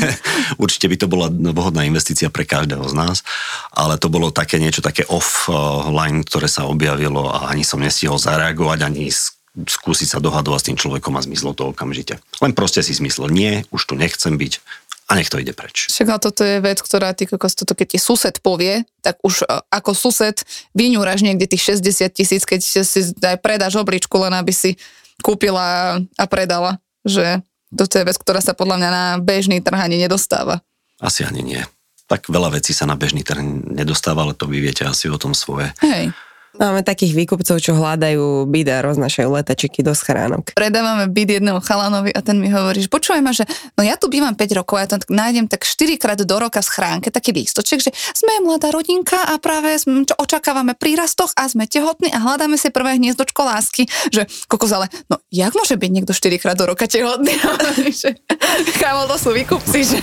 určite 0.62 0.86
by 0.86 0.96
to 0.96 1.06
bola 1.10 1.26
vhodná 1.30 1.82
investícia 1.82 2.30
pre 2.30 2.46
každého 2.46 2.86
z 2.86 2.94
nás, 2.94 3.26
ale 3.74 3.98
to 3.98 4.06
bolo 4.06 4.30
také 4.30 4.62
niečo 4.62 4.78
také 4.78 5.02
offline, 5.10 6.22
ktoré 6.22 6.46
sa 6.46 6.70
objavilo 6.70 7.26
a 7.26 7.50
ani 7.50 7.66
som 7.66 7.82
nestihol 7.82 8.22
zareagovať, 8.22 8.78
ani 8.86 9.10
skúsiť 9.58 10.08
sa 10.14 10.18
dohadovať 10.22 10.60
s 10.62 10.66
tým 10.70 10.78
človekom 10.78 11.18
a 11.18 11.24
zmizlo 11.26 11.50
to 11.50 11.74
okamžite. 11.74 12.22
Len 12.38 12.52
proste 12.54 12.78
si 12.86 12.94
zmyslel, 12.94 13.26
nie, 13.34 13.66
už 13.74 13.90
tu 13.90 13.94
nechcem 13.98 14.38
byť 14.38 14.62
a 15.08 15.16
nech 15.16 15.32
to 15.32 15.40
ide 15.40 15.56
preč. 15.56 15.88
Však 15.88 16.08
ale 16.08 16.20
toto 16.20 16.44
je 16.44 16.60
vec, 16.60 16.78
ktorá 16.84 17.16
ty 17.16 17.24
kokos, 17.24 17.56
toto 17.56 17.72
keď 17.72 17.96
ti 17.96 17.98
sused 17.98 18.44
povie, 18.44 18.84
tak 19.00 19.16
už 19.24 19.48
e, 19.48 19.64
ako 19.72 19.96
sused 19.96 20.44
vyňúraš 20.76 21.24
niekde 21.24 21.48
tých 21.48 21.80
60 21.80 22.12
tisíc, 22.12 22.44
keď 22.44 22.60
si 22.60 23.00
aj 23.16 23.40
predáš 23.40 23.80
obličku, 23.80 24.12
len 24.20 24.36
aby 24.36 24.52
si 24.52 24.76
kúpila 25.20 25.98
a 26.02 26.24
predala. 26.30 26.78
Že 27.06 27.42
toto 27.72 28.00
je 28.00 28.06
vec, 28.06 28.16
ktorá 28.16 28.40
sa 28.40 28.56
podľa 28.56 28.76
mňa 28.80 28.90
na 28.90 29.04
bežný 29.20 29.60
trh 29.60 29.76
ani 29.76 30.00
nedostáva. 30.00 30.64
Asi 30.98 31.22
ani 31.22 31.44
nie. 31.44 31.62
Tak 32.08 32.32
veľa 32.32 32.56
vecí 32.56 32.72
sa 32.72 32.88
na 32.88 32.96
bežný 32.96 33.20
trh 33.20 33.40
nedostáva, 33.76 34.24
ale 34.24 34.32
to 34.32 34.48
vy 34.48 34.64
viete 34.64 34.88
asi 34.88 35.12
o 35.12 35.20
tom 35.20 35.36
svoje. 35.36 35.68
Hej. 35.84 36.16
Máme 36.56 36.80
takých 36.80 37.12
výkupcov, 37.12 37.60
čo 37.60 37.76
hľadajú 37.76 38.48
byt 38.48 38.68
a 38.72 38.78
roznašajú 38.80 39.28
letačiky 39.28 39.84
do 39.84 39.92
schránok. 39.92 40.56
predávame 40.56 41.04
byt 41.12 41.38
jednému 41.38 41.60
chalanovi 41.60 42.10
a 42.16 42.24
ten 42.24 42.40
mi 42.40 42.48
hovorí, 42.48 42.80
že 42.80 42.88
počúvaj 42.88 43.20
ma, 43.20 43.36
že 43.36 43.44
no 43.76 43.84
ja 43.84 44.00
tu 44.00 44.08
bývam 44.08 44.32
5 44.32 44.58
rokov 44.58 44.80
a 44.80 44.88
ja 44.88 44.88
tak 44.96 45.12
nájdem 45.12 45.44
tak 45.44 45.68
4 45.68 46.00
krát 46.00 46.18
do 46.18 46.36
roka 46.40 46.64
v 46.64 46.68
schránke 46.72 47.12
taký 47.12 47.36
lístoček, 47.36 47.84
že 47.84 47.92
sme 48.16 48.40
mladá 48.40 48.72
rodinka 48.72 49.28
a 49.28 49.36
práve 49.36 49.76
čo 49.78 50.14
očakávame 50.16 50.72
prírastoch 50.72 51.36
a 51.36 51.46
sme 51.46 51.68
tehotní 51.68 52.08
a 52.10 52.18
hľadáme 52.18 52.56
si 52.56 52.72
prvé 52.72 52.96
hniezdočko 52.96 53.44
lásky, 53.44 53.84
že 54.08 54.24
kokos, 54.48 54.72
no 55.12 55.20
jak 55.28 55.52
môže 55.52 55.76
byť 55.76 55.90
niekto 55.92 56.16
4 56.16 56.40
krát 56.40 56.56
do 56.56 56.64
roka 56.64 56.88
tehotný? 56.88 57.36
Kámo, 58.80 59.04
to 59.04 59.16
sú 59.20 59.30
výkupci, 59.36 59.78
že... 59.84 60.00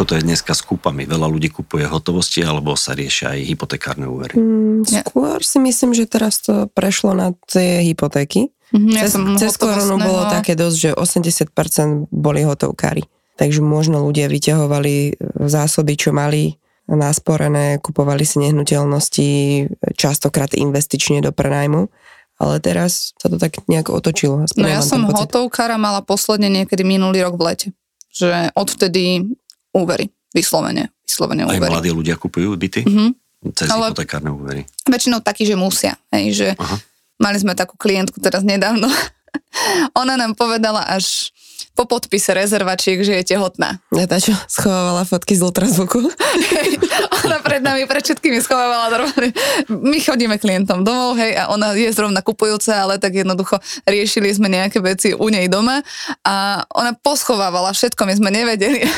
Ako 0.00 0.16
to 0.16 0.16
je 0.16 0.24
dneska 0.24 0.56
s 0.56 0.64
kúpami. 0.64 1.04
Veľa 1.04 1.28
ľudí 1.28 1.52
kupuje 1.52 1.84
hotovosti 1.84 2.40
alebo 2.40 2.72
sa 2.72 2.96
riešia 2.96 3.36
aj 3.36 3.52
hypotekárne 3.52 4.08
úvery. 4.08 4.32
Mm, 4.32 4.80
skôr 4.88 5.44
si 5.44 5.60
myslím, 5.60 5.92
že 5.92 6.08
teraz 6.08 6.40
to 6.40 6.72
prešlo 6.72 7.12
na 7.12 7.36
tie 7.44 7.84
hypotéky. 7.84 8.48
Mhm, 8.72 8.96
ja 8.96 9.04
Cez, 9.04 9.12
som 9.12 9.36
cez 9.36 9.60
koronu 9.60 10.00
bolo 10.00 10.24
také 10.32 10.56
dosť, 10.56 10.76
že 10.80 10.90
80% 10.96 12.08
boli 12.08 12.48
hotovkári. 12.48 13.04
takže 13.36 13.60
možno 13.60 14.00
ľudia 14.00 14.32
vyťahovali 14.32 15.20
zásoby, 15.36 15.92
čo 16.00 16.16
mali 16.16 16.56
nasporené, 16.88 17.76
kupovali 17.84 18.24
si 18.24 18.40
nehnuteľnosti, 18.40 19.28
častokrát 20.00 20.56
investične 20.56 21.20
do 21.20 21.28
prenajmu. 21.28 21.92
Ale 22.40 22.56
teraz 22.64 23.12
sa 23.20 23.28
to 23.28 23.36
tak 23.36 23.60
nejak 23.68 23.92
otočilo. 23.92 24.48
No 24.56 24.64
ja 24.64 24.80
som 24.80 25.04
hotovkára 25.04 25.76
mala 25.76 26.00
posledne 26.00 26.48
niekedy 26.48 26.88
minulý 26.88 27.20
rok 27.28 27.36
v 27.36 27.44
lete. 27.52 27.68
Že 28.16 28.56
odvtedy 28.56 29.28
úvery, 29.72 30.06
vyslovene. 30.30 30.90
vyslovene 31.02 31.42
Aj 31.42 31.50
úvery. 31.52 31.70
mladí 31.70 31.90
ľudia 31.90 32.14
kupujú 32.14 32.54
byty? 32.54 32.82
Mhm. 32.84 33.08
Cez 33.52 33.66
Ale- 33.66 33.88
hypotekárne 33.90 34.28
úvery. 34.28 34.62
Väčšinou 34.84 35.18
takí, 35.18 35.42
že 35.42 35.56
musia. 35.56 35.96
Hej, 36.10 36.24
že 36.34 36.48
Aha. 36.54 36.76
mali 37.16 37.36
sme 37.36 37.52
takú 37.52 37.74
klientku 37.74 38.18
teraz 38.18 38.42
nedávno. 38.42 38.86
Ona 39.96 40.14
nám 40.14 40.34
povedala 40.34 40.84
až 40.84 41.32
po 41.76 41.84
podpise 41.84 42.32
rezervačiek, 42.32 43.00
že 43.02 43.20
je 43.20 43.34
tehotná. 43.36 43.82
Ja 43.92 44.06
tá, 44.06 44.16
čo 44.16 44.36
schovávala 44.46 45.04
fotky 45.04 45.36
z 45.36 45.42
ultrazvuku. 45.44 46.00
ona 47.24 47.38
pred 47.44 47.62
nami, 47.62 47.86
pred 47.86 48.02
všetkými 48.02 48.40
schovávala 48.42 48.90
normálne. 48.90 49.30
My 49.68 49.98
chodíme 50.00 50.36
klientom 50.40 50.82
domov, 50.82 51.20
hej, 51.20 51.36
a 51.36 51.52
ona 51.52 51.76
je 51.76 51.90
zrovna 51.92 52.24
kupujúca, 52.24 52.74
ale 52.74 52.98
tak 52.98 53.14
jednoducho 53.14 53.60
riešili 53.86 54.32
sme 54.32 54.50
nejaké 54.50 54.80
veci 54.82 55.12
u 55.14 55.26
nej 55.28 55.46
doma 55.46 55.84
a 56.26 56.64
ona 56.74 56.96
poschovávala 56.96 57.70
všetko, 57.70 58.02
my 58.08 58.14
sme 58.16 58.30
nevedeli. 58.32 58.82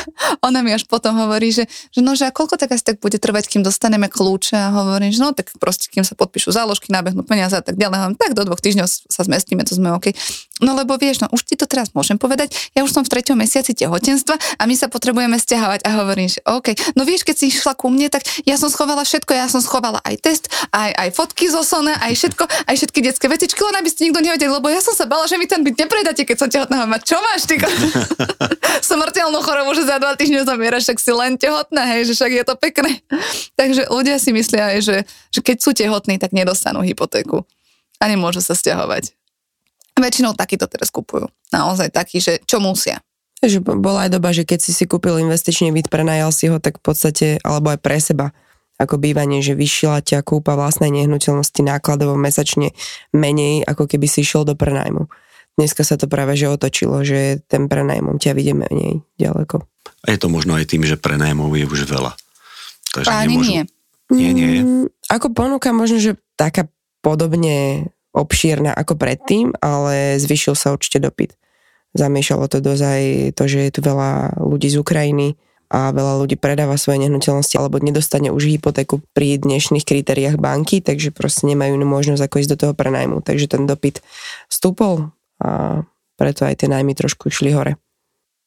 Ona 0.43 0.59
mi 0.59 0.75
až 0.75 0.83
potom 0.83 1.15
hovorí, 1.15 1.55
že, 1.55 1.63
že 1.91 2.03
no, 2.03 2.19
že 2.19 2.27
a 2.27 2.31
koľko 2.35 2.59
tak 2.59 2.75
asi 2.75 2.83
tak 2.83 2.97
bude 2.99 3.15
trvať, 3.15 3.47
kým 3.47 3.63
dostaneme 3.63 4.11
kľúče 4.11 4.55
a 4.59 4.75
hovorím, 4.75 5.11
že 5.15 5.23
no 5.23 5.31
tak 5.31 5.55
proste, 5.55 5.87
kým 5.87 6.03
sa 6.03 6.19
podpíšu 6.19 6.51
záložky, 6.51 6.91
nabehnú 6.91 7.23
peniaze 7.23 7.55
a 7.55 7.63
tak 7.63 7.79
ďalej. 7.79 7.95
Hovorím, 7.95 8.19
tak 8.19 8.31
do 8.35 8.43
dvoch 8.43 8.59
týždňov 8.59 8.87
sa 8.87 9.21
zmestíme, 9.23 9.63
to 9.63 9.79
sme 9.79 9.95
OK. 9.95 10.11
No 10.59 10.75
lebo 10.75 10.95
vieš, 10.99 11.23
no 11.23 11.31
už 11.31 11.47
ti 11.47 11.55
to 11.55 11.67
teraz 11.67 11.91
môžem 11.95 12.19
povedať, 12.19 12.52
ja 12.73 12.81
už 12.85 12.91
som 12.91 13.03
v 13.03 13.11
treťom 13.13 13.37
mesiaci 13.37 13.73
tehotenstva 13.73 14.35
a 14.59 14.63
my 14.63 14.75
sa 14.77 14.87
potrebujeme 14.87 15.35
stiahovať 15.37 15.83
a 15.85 15.89
hovorím, 16.03 16.29
že 16.29 16.39
OK. 16.45 16.73
No 16.97 17.03
vieš, 17.03 17.25
keď 17.25 17.35
si 17.39 17.45
išla 17.51 17.73
ku 17.75 17.89
mne, 17.89 18.07
tak 18.09 18.23
ja 18.45 18.55
som 18.55 18.69
schovala 18.69 19.03
všetko, 19.03 19.31
ja 19.33 19.47
som 19.49 19.59
schovala 19.59 19.99
aj 20.05 20.15
test, 20.21 20.49
aj, 20.71 20.91
aj 20.93 21.09
fotky 21.13 21.49
zo 21.49 21.61
Sona, 21.65 21.97
aj 21.99 22.13
všetko, 22.15 22.43
aj 22.47 22.75
všetky 22.79 22.99
detské 23.03 23.25
vecičky, 23.27 23.59
len 23.59 23.75
aby 23.79 23.89
ste 23.89 24.09
nikto 24.09 24.21
nevedeli, 24.21 24.51
lebo 24.51 24.67
ja 24.69 24.79
som 24.79 24.93
sa 24.93 25.09
bala, 25.09 25.25
že 25.25 25.35
mi 25.35 25.49
ten 25.49 25.61
byt 25.61 25.75
nepredáte, 25.77 26.23
keď 26.23 26.37
som 26.37 26.49
tehotná. 26.49 26.83
Hovorím, 26.83 26.97
"A 26.97 27.01
čo 27.01 27.17
máš 27.19 27.41
ty? 27.49 27.55
Smrteľnú 28.91 29.39
chorobu, 29.41 29.73
že 29.73 29.87
za 29.87 29.97
dva 29.97 30.13
týždne 30.13 30.45
zomieraš, 30.45 30.89
však 30.89 30.99
si 30.99 31.11
len 31.11 31.33
tehotná, 31.39 31.83
hej, 31.95 32.11
že 32.11 32.13
však 32.17 32.31
je 32.31 32.43
to 32.45 32.55
pekné. 32.59 32.91
Takže 33.59 33.87
ľudia 33.89 34.17
si 34.19 34.35
myslia 34.35 34.75
aj, 34.75 34.79
že, 34.83 34.97
že 35.31 35.39
keď 35.39 35.57
sú 35.59 35.71
tehotní, 35.73 36.19
tak 36.19 36.35
nedostanú 36.35 36.83
hypotéku 36.83 37.47
a 37.99 38.03
nemôžu 38.11 38.43
sa 38.43 38.51
stiahovať. 38.53 39.15
Väčšinou 39.93 40.33
takýto 40.33 40.65
teraz 40.65 40.89
kupujú. 40.89 41.29
Naozaj 41.53 41.93
taký, 41.93 42.17
že 42.17 42.41
čo 42.49 42.57
musia. 42.57 43.01
Že 43.43 43.61
bola 43.77 44.07
aj 44.07 44.11
doba, 44.15 44.31
že 44.31 44.47
keď 44.47 44.59
si 44.63 44.71
si 44.71 44.87
kúpil 44.87 45.19
investičný 45.19 45.69
byt, 45.75 45.91
prenajal 45.91 46.31
si 46.31 46.47
ho, 46.47 46.57
tak 46.57 46.79
v 46.79 46.83
podstate, 46.83 47.27
alebo 47.43 47.75
aj 47.75 47.79
pre 47.83 47.99
seba, 47.99 48.31
ako 48.81 48.97
bývanie, 48.97 49.43
že 49.45 49.53
vyšila 49.53 50.01
ťa 50.01 50.25
kúpa 50.25 50.57
vlastnej 50.57 50.89
nehnuteľnosti 50.89 51.61
nákladovo 51.61 52.17
mesačne 52.17 52.73
menej, 53.13 53.61
ako 53.69 53.85
keby 53.85 54.09
si 54.09 54.25
išiel 54.25 54.47
do 54.47 54.57
prenajmu. 54.57 55.05
Dneska 55.53 55.85
sa 55.85 56.01
to 56.01 56.09
práve 56.09 56.33
že 56.33 56.49
otočilo, 56.49 57.05
že 57.05 57.45
ten 57.45 57.69
prenajmom 57.69 58.17
ťa 58.17 58.33
vidie 58.33 58.57
menej 58.57 59.05
ďaleko. 59.21 59.61
A 60.03 60.07
je 60.09 60.17
to 60.17 60.27
možno 60.27 60.57
aj 60.57 60.65
tým, 60.65 60.81
že 60.81 60.97
prenajmov 60.97 61.53
je 61.53 61.69
už 61.69 61.85
veľa. 61.85 62.17
Takže 62.97 63.09
Ani 63.13 63.37
nemôžu... 63.37 63.51
nie. 63.53 63.63
Nie, 64.13 64.29
nie. 64.35 64.61
Mm, 64.61 64.85
Ako 65.09 65.33
ponuka 65.33 65.69
možno, 65.73 65.97
že 66.01 66.17
taká 66.37 66.69
podobne 67.05 67.89
obšírna 68.13 68.71
ako 68.71 68.93
predtým, 68.95 69.57
ale 69.59 70.21
zvyšil 70.21 70.53
sa 70.53 70.71
určite 70.71 71.01
dopyt. 71.01 71.33
Zamiešalo 71.93 72.49
to 72.49 72.61
dosť 72.61 72.83
aj 72.85 73.03
to, 73.37 73.43
že 73.45 73.59
je 73.69 73.71
tu 73.73 73.81
veľa 73.85 74.41
ľudí 74.41 74.69
z 74.69 74.81
Ukrajiny 74.81 75.37
a 75.73 75.89
veľa 75.89 76.21
ľudí 76.21 76.37
predáva 76.37 76.77
svoje 76.77 77.01
nehnuteľnosti 77.05 77.57
alebo 77.57 77.81
nedostane 77.81 78.29
už 78.29 78.45
hypotéku 78.45 79.01
pri 79.17 79.41
dnešných 79.41 79.85
kritériách 79.85 80.37
banky, 80.37 80.85
takže 80.85 81.09
proste 81.09 81.49
nemajú 81.49 81.73
inú 81.73 81.89
možnosť 81.89 82.21
ako 82.29 82.35
ísť 82.41 82.51
do 82.53 82.59
toho 82.61 82.73
prenajmu. 82.77 83.25
Takže 83.25 83.49
ten 83.49 83.65
dopyt 83.65 84.05
stúpol 84.49 85.09
a 85.41 85.81
preto 86.17 86.45
aj 86.45 86.61
tie 86.61 86.69
najmy 86.69 86.93
trošku 86.93 87.33
išli 87.33 87.53
hore. 87.57 87.81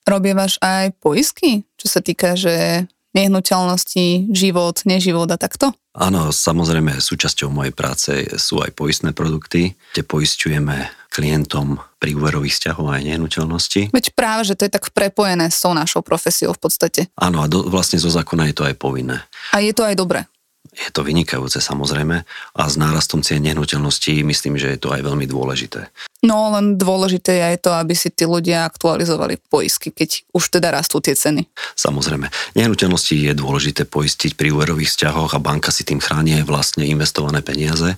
Robievaš 0.07 0.63
aj 0.63 0.95
poisky, 1.03 1.67
čo 1.75 1.91
sa 1.91 1.99
týka, 1.99 2.39
že 2.39 2.87
nehnuteľnosti, 3.17 4.29
život, 4.37 4.85
neživot 4.85 5.33
a 5.33 5.41
takto? 5.41 5.73
Áno, 5.97 6.29
samozrejme 6.29 7.01
súčasťou 7.01 7.49
mojej 7.49 7.73
práce 7.73 8.13
sú 8.37 8.61
aj 8.61 8.77
poistné 8.77 9.17
produkty, 9.17 9.73
kde 9.97 10.03
poisťujeme 10.05 11.09
klientom 11.09 11.81
pri 11.97 12.13
úverových 12.13 12.61
vzťahov 12.61 12.93
aj 12.93 13.09
nehnuteľnosti. 13.09 13.89
Veď 13.89 14.13
práve, 14.13 14.45
že 14.45 14.61
to 14.61 14.69
je 14.69 14.77
tak 14.77 14.93
prepojené 14.93 15.49
s 15.49 15.65
tou 15.65 15.73
našou 15.73 16.05
profesiou 16.05 16.53
v 16.53 16.61
podstate. 16.61 17.09
Áno, 17.17 17.41
a 17.41 17.49
do, 17.49 17.65
vlastne 17.65 17.97
zo 17.97 18.13
zákona 18.13 18.53
je 18.53 18.55
to 18.61 18.69
aj 18.69 18.77
povinné. 18.77 19.25
A 19.57 19.65
je 19.65 19.73
to 19.73 19.89
aj 19.89 19.97
dobré. 19.97 20.29
Je 20.77 20.93
to 20.93 21.01
vynikajúce 21.01 21.57
samozrejme 21.57 22.17
a 22.57 22.63
s 22.69 22.75
nárastom 22.77 23.25
cien 23.25 23.41
nehnuteľností 23.49 24.21
myslím, 24.29 24.61
že 24.61 24.77
je 24.77 24.81
to 24.81 24.93
aj 24.93 25.01
veľmi 25.01 25.25
dôležité. 25.25 25.89
No 26.25 26.53
len 26.53 26.77
dôležité 26.77 27.39
je 27.39 27.45
aj 27.55 27.57
to, 27.65 27.71
aby 27.73 27.95
si 27.97 28.09
tí 28.13 28.25
ľudia 28.25 28.69
aktualizovali 28.69 29.41
poisky, 29.49 29.93
keď 29.93 30.25
už 30.33 30.49
teda 30.49 30.73
rastú 30.73 30.99
tie 31.01 31.13
ceny. 31.13 31.45
Samozrejme, 31.77 32.29
nehnuteľnosti 32.57 33.15
je 33.15 33.33
dôležité 33.37 33.85
poistiť 33.85 34.35
pri 34.35 34.53
úverových 34.53 34.93
vzťahoch 34.97 35.37
a 35.37 35.43
banka 35.45 35.69
si 35.69 35.85
tým 35.85 36.01
chráni 36.01 36.41
vlastne 36.43 36.89
investované 36.89 37.45
peniaze, 37.45 37.95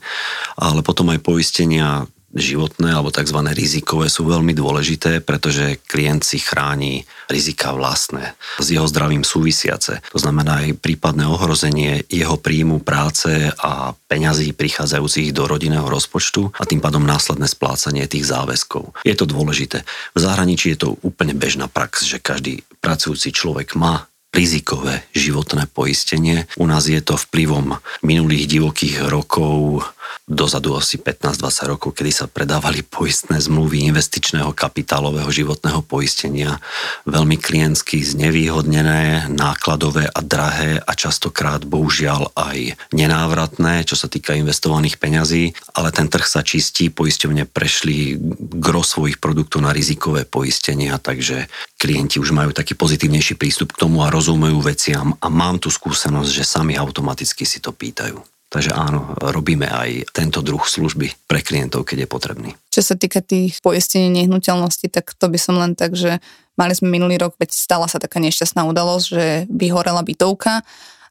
ale 0.59 0.81
potom 0.83 1.09
aj 1.15 1.23
poistenia 1.23 2.05
životné 2.35 2.93
alebo 2.93 3.09
tzv. 3.09 3.41
rizikové 3.57 4.13
sú 4.13 4.29
veľmi 4.29 4.53
dôležité, 4.53 5.25
pretože 5.25 5.81
klient 5.89 6.21
si 6.21 6.37
chráni 6.37 7.09
rizika 7.33 7.73
vlastné 7.73 8.37
s 8.61 8.69
jeho 8.69 8.85
zdravím 8.85 9.25
súvisiace. 9.25 10.05
To 10.13 10.19
znamená 10.21 10.69
aj 10.69 10.77
prípadné 10.81 11.25
ohrozenie 11.25 12.05
jeho 12.13 12.37
príjmu 12.37 12.85
práce 12.85 13.49
a 13.57 13.97
peňazí 14.13 14.53
prichádzajúcich 14.53 15.33
do 15.33 15.49
rodinného 15.49 15.89
rozpočtu 15.89 16.53
a 16.61 16.69
tým 16.69 16.85
pádom 16.85 17.05
následné 17.05 17.49
splácanie 17.49 18.05
tých 18.05 18.29
záväzkov. 18.29 18.93
Je 19.09 19.17
to 19.17 19.25
dôležité. 19.25 19.85
V 20.13 20.19
zahraničí 20.21 20.77
je 20.77 20.79
to 20.85 20.89
úplne 21.01 21.33
bežná 21.33 21.65
prax, 21.69 22.05
že 22.05 22.21
každý 22.21 22.61
pracujúci 22.85 23.33
človek 23.33 23.73
má 23.73 24.09
rizikové 24.29 25.09
životné 25.17 25.67
poistenie. 25.73 26.45
U 26.61 26.69
nás 26.69 26.85
je 26.85 27.01
to 27.01 27.17
vplyvom 27.17 27.81
minulých 28.05 28.45
divokých 28.47 29.09
rokov 29.09 29.83
dozadu 30.29 30.77
asi 30.77 31.01
15-20 31.01 31.73
rokov, 31.73 31.97
kedy 31.97 32.13
sa 32.13 32.27
predávali 32.29 32.85
poistné 32.85 33.41
zmluvy 33.41 33.89
investičného 33.89 34.53
kapitálového 34.53 35.29
životného 35.33 35.81
poistenia, 35.85 36.61
veľmi 37.09 37.41
klientsky 37.41 38.05
znevýhodnené, 38.05 39.33
nákladové 39.33 40.09
a 40.09 40.21
drahé 40.21 40.81
a 40.85 40.93
častokrát 40.93 41.65
bohužiaľ 41.65 42.37
aj 42.37 42.77
nenávratné, 42.93 43.89
čo 43.89 43.97
sa 43.97 44.07
týka 44.07 44.37
investovaných 44.37 45.01
peňazí, 45.01 45.57
ale 45.73 45.89
ten 45.91 46.13
trh 46.13 46.27
sa 46.29 46.45
čistí, 46.45 46.93
poisťovne 46.93 47.49
prešli 47.49 48.21
gro 48.61 48.85
svojich 48.85 49.17
produktov 49.19 49.65
na 49.65 49.73
rizikové 49.73 50.29
poistenia, 50.29 51.01
takže 51.01 51.49
klienti 51.81 52.21
už 52.21 52.37
majú 52.37 52.53
taký 52.53 52.77
pozitívnejší 52.77 53.35
prístup 53.41 53.73
k 53.73 53.89
tomu 53.89 54.05
a 54.05 54.13
rozumejú 54.13 54.61
veciam. 54.61 55.17
A 55.19 55.27
mám 55.33 55.57
tu 55.59 55.73
skúsenosť, 55.73 56.31
že 56.31 56.45
sami 56.45 56.77
automaticky 56.77 57.49
si 57.49 57.59
to 57.59 57.73
pýtajú. 57.73 58.38
Takže 58.49 58.73
áno, 58.73 59.13
robíme 59.21 59.69
aj 59.69 60.09
tento 60.17 60.41
druh 60.41 60.65
služby 60.65 61.29
pre 61.29 61.45
klientov, 61.45 61.85
keď 61.85 62.05
je 62.05 62.09
potrebný. 62.09 62.51
Čo 62.73 62.81
sa 62.81 62.95
týka 62.97 63.21
tých 63.21 63.61
poistení 63.61 64.09
nehnuteľnosti, 64.09 64.89
tak 64.89 65.13
to 65.13 65.29
by 65.29 65.37
som 65.37 65.61
len 65.61 65.77
tak, 65.77 65.93
že 65.93 66.17
mali 66.57 66.73
sme 66.73 66.89
minulý 66.89 67.21
rok, 67.21 67.37
veď 67.37 67.53
stala 67.53 67.85
sa 67.93 68.01
taká 68.01 68.19
nešťastná 68.25 68.65
udalosť, 68.65 69.07
že 69.07 69.27
vyhorela 69.53 70.01
bytovka 70.01 70.65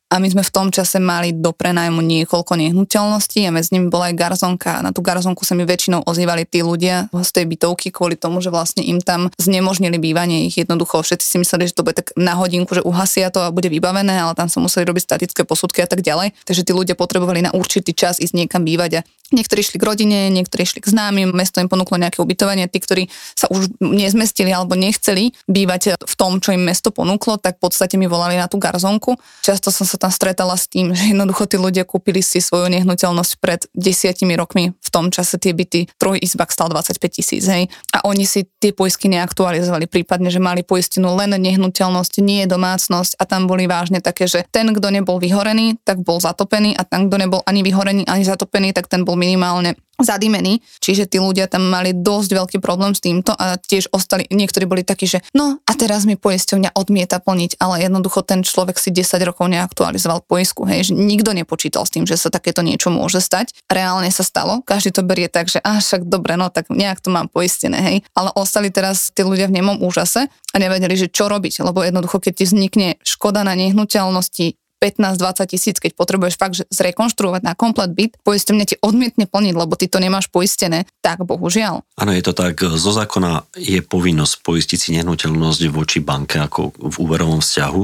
a 0.07 0.23
my 0.23 0.27
sme 0.31 0.39
v 0.39 0.53
tom 0.55 0.67
čase 0.71 1.03
mali 1.03 1.35
do 1.35 1.51
prenajmu 1.51 1.99
niekoľko 1.99 2.55
nehnuteľností 2.55 3.43
a 3.43 3.51
medzi 3.51 3.75
nimi 3.75 3.91
bola 3.91 4.07
aj 4.07 4.15
garzonka. 4.15 4.79
Na 4.79 4.95
tú 4.95 5.03
garzonku 5.03 5.43
sa 5.43 5.51
mi 5.51 5.67
väčšinou 5.67 6.07
ozývali 6.07 6.47
tí 6.47 6.63
ľudia 6.63 7.11
z 7.11 7.29
tej 7.35 7.45
bytovky 7.51 7.91
kvôli 7.91 8.15
tomu, 8.15 8.39
že 8.39 8.47
vlastne 8.47 8.87
im 8.87 9.03
tam 9.03 9.27
znemožnili 9.35 9.99
bývanie. 9.99 10.47
Ich 10.47 10.55
jednoducho 10.55 11.03
všetci 11.03 11.25
si 11.27 11.35
mysleli, 11.43 11.67
že 11.67 11.75
to 11.75 11.83
bude 11.83 11.99
tak 11.99 12.15
na 12.15 12.39
hodinku, 12.39 12.71
že 12.71 12.87
uhasia 12.87 13.27
to 13.35 13.43
a 13.43 13.51
bude 13.51 13.67
vybavené, 13.67 14.15
ale 14.15 14.31
tam 14.31 14.47
sa 14.47 14.63
museli 14.63 14.87
robiť 14.87 15.03
statické 15.03 15.43
posudky 15.43 15.83
a 15.83 15.89
tak 15.91 15.99
ďalej. 15.99 16.31
Takže 16.47 16.63
tí 16.63 16.71
ľudia 16.71 16.95
potrebovali 16.95 17.43
na 17.43 17.51
určitý 17.51 17.91
čas 17.91 18.23
ísť 18.23 18.31
niekam 18.31 18.63
bývať 18.63 19.03
a 19.03 19.05
Niektorí 19.27 19.59
šli 19.59 19.75
k 19.75 19.83
rodine, 19.83 20.31
niektorí 20.31 20.63
šli 20.63 20.79
k 20.79 20.87
známym, 20.87 21.35
mesto 21.35 21.59
im 21.59 21.67
ponúklo 21.67 21.99
nejaké 21.99 22.23
ubytovanie, 22.23 22.71
tí, 22.71 22.79
ktorí 22.79 23.11
sa 23.35 23.51
už 23.51 23.75
nezmestili 23.83 24.55
alebo 24.55 24.79
nechceli 24.79 25.35
bývať 25.51 25.99
v 25.99 26.13
tom, 26.15 26.39
čo 26.39 26.55
im 26.55 26.63
mesto 26.63 26.95
ponúklo, 26.95 27.35
tak 27.35 27.59
v 27.59 27.67
podstate 27.67 27.99
mi 27.99 28.07
volali 28.07 28.39
na 28.39 28.47
tú 28.47 28.55
garzonku. 28.55 29.19
Často 29.43 29.67
som 29.67 29.83
sa 29.83 29.96
tam 29.97 30.13
stretala 30.13 30.55
s 30.55 30.69
tým, 30.69 30.93
že 30.93 31.11
jednoducho 31.11 31.49
tí 31.49 31.57
ľudia 31.57 31.83
kúpili 31.83 32.21
si 32.21 32.39
svoju 32.39 32.69
nehnuteľnosť 32.71 33.31
pred 33.41 33.61
desiatimi 33.73 34.37
rokmi. 34.37 34.73
V 34.77 34.89
tom 34.93 35.09
čase 35.09 35.41
tie 35.41 35.51
byty, 35.51 35.89
trojizbak 35.97 36.53
stal 36.53 36.69
25 36.69 36.97
tisíc, 37.09 37.43
hej. 37.49 37.67
A 37.91 38.05
oni 38.05 38.23
si 38.23 38.45
tie 38.61 38.71
poistky 38.71 39.09
neaktualizovali, 39.11 39.89
prípadne, 39.89 40.29
že 40.29 40.37
mali 40.37 40.61
poistenú 40.61 41.17
len 41.17 41.33
nehnuteľnosť, 41.35 42.21
nie 42.21 42.45
domácnosť 42.45 43.17
a 43.17 43.23
tam 43.25 43.49
boli 43.49 43.65
vážne 43.65 43.99
také, 43.99 44.29
že 44.29 44.45
ten, 44.53 44.69
kto 44.71 44.87
nebol 44.93 45.17
vyhorený, 45.17 45.81
tak 45.81 46.05
bol 46.05 46.21
zatopený 46.21 46.77
a 46.77 46.85
ten, 46.85 47.09
kto 47.09 47.17
nebol 47.17 47.41
ani 47.43 47.65
vyhorený, 47.65 48.05
ani 48.05 48.23
zatopený, 48.23 48.71
tak 48.71 48.87
ten 48.87 49.03
bol 49.03 49.17
minimálne 49.17 49.75
zadimení, 49.97 50.61
čiže 50.77 51.09
tí 51.09 51.17
ľudia 51.17 51.49
tam 51.49 51.65
mali 51.67 51.93
dosť 51.93 52.29
veľký 52.37 52.57
problém 52.61 52.93
s 52.93 53.01
týmto 53.01 53.33
a 53.33 53.57
tiež 53.57 53.89
ostali, 53.89 54.29
niektorí 54.29 54.69
boli 54.69 54.85
takí, 54.85 55.09
že 55.09 55.25
no 55.33 55.57
a 55.65 55.71
teraz 55.73 56.05
mi 56.05 56.13
poisťovňa 56.13 56.77
odmieta 56.77 57.17
plniť, 57.17 57.57
ale 57.57 57.81
jednoducho 57.81 58.21
ten 58.21 58.45
človek 58.45 58.77
si 58.77 58.93
10 58.93 59.17
rokov 59.25 59.49
neaktualizoval 59.49 60.21
poisku, 60.29 60.69
hej, 60.69 60.89
že 60.89 60.93
nikto 60.93 61.33
nepočítal 61.33 61.83
s 61.85 61.93
tým, 61.93 62.05
že 62.05 62.17
sa 62.17 62.29
takéto 62.29 62.61
niečo 62.61 62.93
môže 62.93 63.17
stať. 63.17 63.57
Reálne 63.65 64.13
sa 64.13 64.21
stalo, 64.21 64.61
každý 64.61 64.93
to 64.93 65.01
berie 65.01 65.27
tak, 65.27 65.49
že 65.49 65.57
a 65.65 65.81
však 65.81 66.05
dobre, 66.05 66.37
no 66.37 66.53
tak 66.53 66.69
nejak 66.69 67.01
to 67.01 67.09
mám 67.09 67.25
poistené, 67.27 67.81
hej, 67.81 67.97
ale 68.13 68.29
ostali 68.37 68.69
teraz 68.69 69.09
tí 69.09 69.25
ľudia 69.25 69.49
v 69.49 69.57
nemom 69.57 69.81
úžase 69.81 70.29
a 70.29 70.55
nevedeli, 70.61 70.93
že 70.93 71.09
čo 71.09 71.25
robiť, 71.25 71.65
lebo 71.65 71.81
jednoducho, 71.81 72.21
keď 72.21 72.33
ti 72.37 72.45
vznikne 72.45 72.87
škoda 73.01 73.41
na 73.41 73.57
nehnuteľnosti 73.57 74.66
15-20 74.87 75.51
tisíc, 75.51 75.75
keď 75.83 75.91
potrebuješ 75.99 76.35
fakt 76.39 76.63
zrekonštruovať 76.71 77.41
na 77.43 77.53
komplet 77.53 77.91
byt, 77.91 78.15
poisťovňa 78.23 78.65
ti 78.65 78.75
odmietne 78.79 79.27
plniť, 79.27 79.53
lebo 79.55 79.75
ty 79.75 79.91
to 79.91 79.99
nemáš 79.99 80.31
poistené, 80.31 80.87
tak 81.03 81.21
bohužiaľ. 81.27 81.83
Áno, 81.99 82.11
je 82.15 82.23
to 82.23 82.31
tak. 82.31 82.63
Zo 82.63 82.91
zákona 82.95 83.43
je 83.59 83.83
povinnosť 83.83 84.45
poistiť 84.45 84.79
si 84.79 84.89
nehnuteľnosť 84.95 85.61
voči 85.73 85.99
banke 85.99 86.39
ako 86.39 86.71
v 86.77 86.95
úverovom 87.03 87.43
vzťahu 87.43 87.83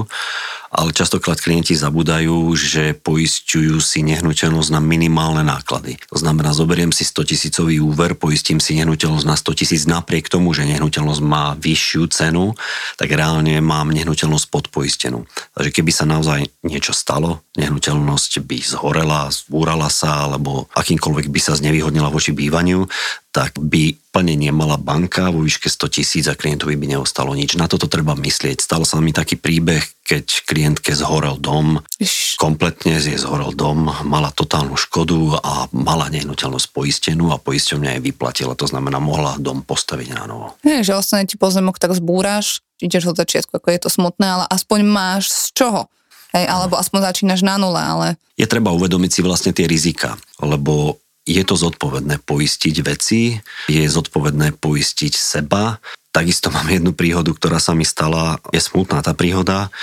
ale 0.74 0.90
častokrát 0.90 1.38
klienti 1.38 1.78
zabúdajú, 1.78 2.50
že 2.58 2.98
poisťujú 2.98 3.78
si 3.78 4.02
nehnuteľnosť 4.02 4.70
na 4.74 4.82
minimálne 4.82 5.46
náklady. 5.46 6.02
To 6.10 6.18
znamená, 6.18 6.50
zoberiem 6.50 6.90
si 6.90 7.06
100 7.06 7.30
tisícový 7.30 7.78
úver, 7.78 8.18
poistím 8.18 8.58
si 8.58 8.74
nehnuteľnosť 8.82 9.26
na 9.30 9.38
100 9.38 9.60
tisíc 9.62 9.86
napriek 9.86 10.34
tomu, 10.34 10.50
že 10.58 10.66
nehnuteľnosť 10.66 11.22
má 11.22 11.54
vyššiu 11.62 12.04
cenu, 12.10 12.58
tak 12.98 13.14
reálne 13.14 13.62
mám 13.62 13.94
nehnuteľnosť 13.94 14.50
podpoistenú. 14.50 15.30
Takže 15.54 15.70
keby 15.70 15.92
sa 15.94 16.10
naozaj 16.10 16.50
niečo 16.66 16.98
stalo, 16.98 17.46
nehnuteľnosť 17.54 18.42
by 18.42 18.58
zhorela, 18.66 19.30
zbúrala 19.30 19.94
sa, 19.94 20.26
alebo 20.26 20.66
akýmkoľvek 20.74 21.30
by 21.30 21.40
sa 21.40 21.54
znevýhodnila 21.54 22.10
voči 22.10 22.34
bývaniu, 22.34 22.90
tak 23.34 23.58
by 23.58 23.98
plnenie 24.14 24.54
mala 24.54 24.78
banka 24.78 25.34
vo 25.34 25.42
výške 25.42 25.66
100 25.66 25.90
tisíc 25.90 26.26
a 26.30 26.38
klientovi 26.38 26.78
by 26.78 26.86
neostalo 26.86 27.34
nič. 27.34 27.58
Na 27.58 27.66
toto 27.66 27.90
treba 27.90 28.14
myslieť. 28.14 28.62
Stal 28.62 28.86
sa 28.86 29.02
mi 29.02 29.10
taký 29.10 29.42
príbeh, 29.42 29.82
keď 30.14 30.46
klientke 30.46 30.94
zhorel 30.94 31.42
dom, 31.42 31.82
Iš. 31.98 32.38
kompletne 32.38 33.02
je 33.02 33.18
zhorel 33.18 33.50
dom, 33.58 33.90
mala 34.06 34.30
totálnu 34.30 34.78
škodu 34.78 35.42
a 35.42 35.66
mala 35.74 36.06
nehnuteľnosť 36.14 36.70
poistenú 36.70 37.34
a 37.34 37.42
poisťovňa 37.42 37.98
jej 37.98 38.02
vyplatila, 38.14 38.54
to 38.54 38.70
znamená 38.70 39.02
mohla 39.02 39.42
dom 39.42 39.66
postaviť 39.66 40.14
na 40.14 40.30
novo. 40.30 40.54
Nie, 40.62 40.86
že 40.86 40.94
ostane 40.94 41.26
ti 41.26 41.34
pozemok, 41.34 41.82
tak 41.82 41.98
zbúraš, 41.98 42.62
ideš 42.78 43.10
od 43.10 43.18
začiatku, 43.18 43.58
ako 43.58 43.68
je 43.74 43.80
to 43.82 43.90
smutné, 43.90 44.26
ale 44.30 44.46
aspoň 44.54 44.86
máš 44.86 45.34
z 45.34 45.58
čoho. 45.58 45.90
Hej, 46.30 46.46
alebo 46.46 46.78
aspoň 46.78 47.14
začínaš 47.14 47.42
na 47.42 47.58
nule, 47.58 47.82
ale... 47.82 48.08
Je 48.38 48.46
treba 48.46 48.70
uvedomiť 48.74 49.10
si 49.10 49.22
vlastne 49.26 49.50
tie 49.54 49.66
rizika, 49.66 50.18
lebo 50.42 51.02
je 51.26 51.42
to 51.42 51.56
zodpovedné 51.58 52.22
poistiť 52.22 52.76
veci, 52.86 53.38
je 53.70 53.84
zodpovedné 53.86 54.58
poistiť 54.60 55.14
seba. 55.14 55.80
Takisto 56.14 56.54
mám 56.54 56.70
jednu 56.70 56.94
príhodu, 56.94 57.34
ktorá 57.34 57.58
sa 57.58 57.74
mi 57.74 57.84
stala, 57.84 58.38
je 58.54 58.62
smutná 58.62 59.02
tá 59.02 59.18
príhoda, 59.18 59.74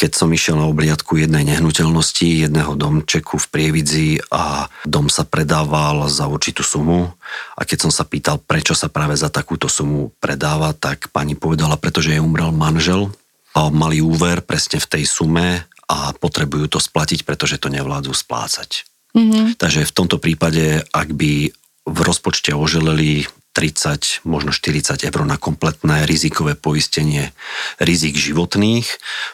keď 0.00 0.16
som 0.16 0.32
išiel 0.32 0.56
na 0.56 0.64
obliadku 0.64 1.20
jednej 1.20 1.44
nehnuteľnosti, 1.44 2.48
jedného 2.48 2.72
domčeku 2.72 3.36
v 3.36 3.46
Prievidzi 3.52 4.08
a 4.32 4.64
dom 4.88 5.12
sa 5.12 5.28
predával 5.28 6.08
za 6.08 6.24
určitú 6.24 6.64
sumu 6.64 7.12
a 7.52 7.60
keď 7.68 7.84
som 7.84 7.92
sa 7.92 8.08
pýtal, 8.08 8.40
prečo 8.40 8.72
sa 8.72 8.88
práve 8.88 9.12
za 9.16 9.28
takúto 9.28 9.68
sumu 9.68 10.08
predáva, 10.16 10.72
tak 10.72 11.12
pani 11.12 11.36
povedala, 11.36 11.76
pretože 11.76 12.16
je 12.16 12.20
umrel 12.20 12.48
manžel 12.48 13.12
a 13.52 13.68
mali 13.68 14.00
úver 14.00 14.40
presne 14.40 14.80
v 14.80 14.88
tej 14.88 15.04
sume 15.04 15.68
a 15.84 16.16
potrebujú 16.16 16.76
to 16.76 16.80
splatiť, 16.80 17.28
pretože 17.28 17.60
to 17.60 17.68
nevládzu 17.68 18.16
splácať. 18.16 18.88
Mm-hmm. 19.12 19.60
Takže 19.60 19.84
v 19.84 19.96
tomto 19.96 20.16
prípade, 20.16 20.80
ak 20.96 21.12
by 21.12 21.52
v 21.84 21.98
rozpočte 22.00 22.56
oželeli 22.56 23.28
30, 23.50 24.22
možno 24.22 24.54
40 24.54 25.02
eur 25.02 25.20
na 25.26 25.34
kompletné 25.34 26.06
rizikové 26.06 26.54
poistenie 26.54 27.34
rizik 27.82 28.14
životných. 28.14 28.86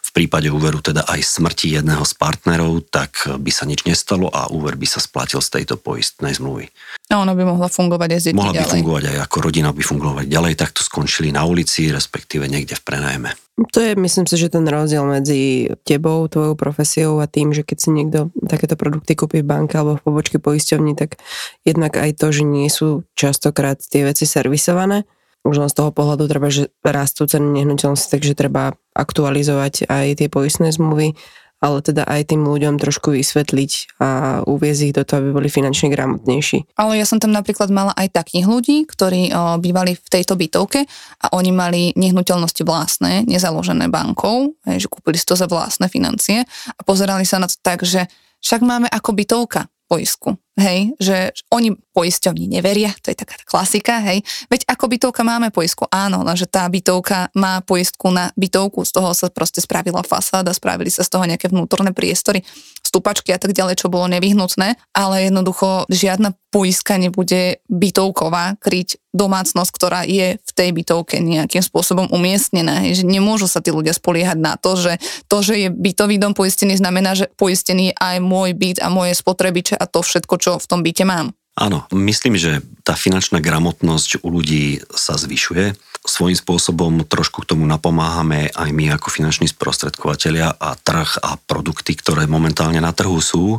V 0.02 0.11
prípade 0.16 0.48
úveru 0.48 0.81
teda 0.81 1.05
aj 1.05 1.20
smrti 1.20 1.76
jedného 1.76 2.02
z 2.02 2.12
partnerov, 2.16 2.88
tak 2.88 3.29
by 3.29 3.50
sa 3.52 3.68
nič 3.68 3.85
nestalo 3.85 4.33
a 4.33 4.48
úver 4.48 4.81
by 4.81 4.88
sa 4.88 5.05
splatil 5.05 5.44
z 5.44 5.61
tejto 5.61 5.76
poistnej 5.76 6.33
zmluvy. 6.33 6.72
A 7.12 7.22
ona 7.22 7.37
by 7.37 7.44
mohla 7.44 7.68
fungovať 7.70 8.09
aj 8.16 8.20
Mohla 8.35 8.55
by 8.57 8.59
ďalej. 8.64 8.74
fungovať 8.81 9.05
aj 9.12 9.18
ako 9.31 9.37
rodina 9.38 9.70
by 9.70 9.83
fungovať 9.85 10.26
ďalej, 10.26 10.55
tak 10.59 10.74
to 10.74 10.83
skončili 10.83 11.31
na 11.31 11.46
ulici, 11.46 11.92
respektíve 11.92 12.48
niekde 12.50 12.74
v 12.74 12.83
prenajme. 12.83 13.31
To 13.72 13.81
je, 13.81 13.96
myslím 13.96 14.29
si, 14.29 14.37
že 14.37 14.52
ten 14.52 14.68
rozdiel 14.68 15.00
medzi 15.09 15.72
tebou, 15.88 16.29
tvojou 16.29 16.61
profesiou 16.61 17.16
a 17.24 17.31
tým, 17.31 17.57
že 17.57 17.64
keď 17.64 17.79
si 17.81 17.88
niekto 17.88 18.29
takéto 18.44 18.76
produkty 18.76 19.16
kúpi 19.16 19.40
v 19.40 19.48
banke 19.48 19.81
alebo 19.81 19.96
v 19.96 20.05
pobočke 20.05 20.37
poisťovni, 20.37 20.92
tak 20.92 21.16
jednak 21.64 21.96
aj 21.96 22.20
to, 22.20 22.37
že 22.37 22.44
nie 22.44 22.68
sú 22.68 23.09
častokrát 23.16 23.81
tie 23.81 24.05
veci 24.07 24.25
servisované. 24.25 25.03
Už 25.47 25.62
len 25.62 25.71
z 25.71 25.79
toho 25.79 25.90
pohľadu 25.95 26.27
treba, 26.27 26.51
že 26.51 26.71
rastú 26.83 27.27
ceny 27.27 27.62
nehnuteľnosti, 27.62 28.11
takže 28.11 28.38
treba 28.38 28.75
aktualizovať 28.95 29.87
aj 29.87 30.07
tie 30.23 30.29
poistné 30.31 30.75
zmluvy 30.75 31.14
ale 31.57 31.81
teda 31.81 32.05
aj 32.05 32.33
tým 32.33 32.45
ľuďom 32.45 32.77
trošku 32.77 33.16
vysvetliť 33.16 33.97
a 33.97 34.40
uviezť 34.45 34.81
ich 34.85 34.95
do 34.95 35.03
toho, 35.03 35.25
aby 35.25 35.31
boli 35.33 35.49
finančne 35.49 35.88
gramotnejší. 35.88 36.77
Ale 36.77 37.01
ja 37.01 37.09
som 37.09 37.16
tam 37.16 37.33
napríklad 37.33 37.73
mala 37.73 37.97
aj 37.97 38.12
takých 38.12 38.45
ľudí, 38.45 38.85
ktorí 38.85 39.33
o, 39.33 39.57
bývali 39.57 39.97
v 39.97 40.09
tejto 40.09 40.37
bytovke 40.37 40.85
a 41.25 41.27
oni 41.33 41.51
mali 41.57 41.81
nehnuteľnosti 41.97 42.61
vlastné, 42.61 43.25
nezaložené 43.25 43.88
bankou, 43.88 44.53
hej, 44.69 44.85
že 44.85 44.88
kúpili 44.92 45.16
si 45.16 45.25
to 45.25 45.35
za 45.35 45.49
vlastné 45.49 45.88
financie 45.88 46.45
a 46.77 46.81
pozerali 46.85 47.25
sa 47.25 47.40
na 47.40 47.49
to 47.49 47.57
tak, 47.64 47.81
že 47.83 48.05
však 48.45 48.61
máme 48.61 48.88
ako 48.92 49.16
bytovka 49.16 49.73
poisku, 49.88 50.37
hej, 50.57 50.97
že 50.97 51.37
oni 51.53 51.77
poisťovni 51.92 52.49
neveria, 52.49 52.92
to 53.05 53.12
je 53.12 53.16
taká 53.16 53.37
klasika, 53.45 54.01
hej, 54.05 54.25
veď 54.49 54.69
ako 54.69 54.85
bytovka 54.88 55.23
máme 55.25 55.53
poisku, 55.53 55.85
áno, 55.92 56.25
lenže 56.25 56.49
tá 56.49 56.64
bytovka 56.69 57.33
má 57.37 57.61
poistku 57.61 58.09
na 58.09 58.33
bytovku, 58.37 58.85
z 58.85 58.92
toho 58.97 59.12
sa 59.12 59.29
proste 59.29 59.61
spravila 59.61 60.01
fasáda, 60.01 60.53
spravili 60.57 60.88
sa 60.88 61.05
z 61.05 61.12
toho 61.12 61.25
nejaké 61.29 61.53
vnútorné 61.53 61.92
priestory, 61.92 62.45
stupačky 62.81 63.37
a 63.37 63.40
tak 63.40 63.53
ďalej, 63.53 63.85
čo 63.85 63.92
bolo 63.92 64.09
nevyhnutné, 64.09 64.81
ale 64.97 65.29
jednoducho 65.29 65.85
žiadna 65.92 66.33
poiska 66.57 66.97
nebude 66.97 67.61
bytovková 67.69 68.57
kryť 68.57 68.97
domácnosť, 69.12 69.71
ktorá 69.73 70.01
je 70.05 70.37
v 70.37 70.51
tej 70.53 70.71
bytovke 70.77 71.21
nejakým 71.21 71.64
spôsobom 71.64 72.09
umiestnená. 72.12 72.85
Že 72.92 73.09
nemôžu 73.09 73.49
sa 73.49 73.64
tí 73.64 73.73
ľudia 73.73 73.97
spoliehať 73.97 74.38
na 74.40 74.61
to, 74.61 74.77
že 74.77 75.01
to, 75.29 75.40
že 75.40 75.55
je 75.57 75.69
bytový 75.73 76.21
dom 76.21 76.37
poistený, 76.37 76.77
znamená, 76.77 77.16
že 77.16 77.33
poistený 77.37 77.92
je 77.92 77.95
aj 77.97 78.16
môj 78.21 78.53
byt 78.53 78.79
a 78.85 78.92
moje 78.92 79.16
spotrebiče 79.16 79.77
a 79.77 79.85
to 79.88 80.05
všetko, 80.05 80.35
čo 80.46 80.62
v 80.62 80.70
tom 80.70 80.87
byte 80.87 81.02
mám. 81.02 81.35
Áno, 81.59 81.88
myslím, 81.90 82.38
že 82.38 82.62
tá 82.85 82.94
finančná 82.94 83.40
gramotnosť 83.40 84.22
u 84.22 84.28
ľudí 84.28 84.78
sa 84.92 85.16
zvyšuje. 85.16 85.72
Svojím 86.06 86.38
spôsobom 86.38 87.02
trošku 87.02 87.42
k 87.42 87.50
tomu 87.50 87.66
napomáhame 87.66 88.52
aj 88.52 88.70
my 88.70 88.94
ako 88.94 89.09
finanční 89.11 89.50
sprostredkovateľia 89.50 90.54
a 90.54 90.76
trh 90.78 91.18
a 91.18 91.35
produkty, 91.35 91.96
ktoré 91.98 92.28
momentálne 92.30 92.78
na 92.78 92.92
trhu 92.94 93.18
sú. 93.18 93.59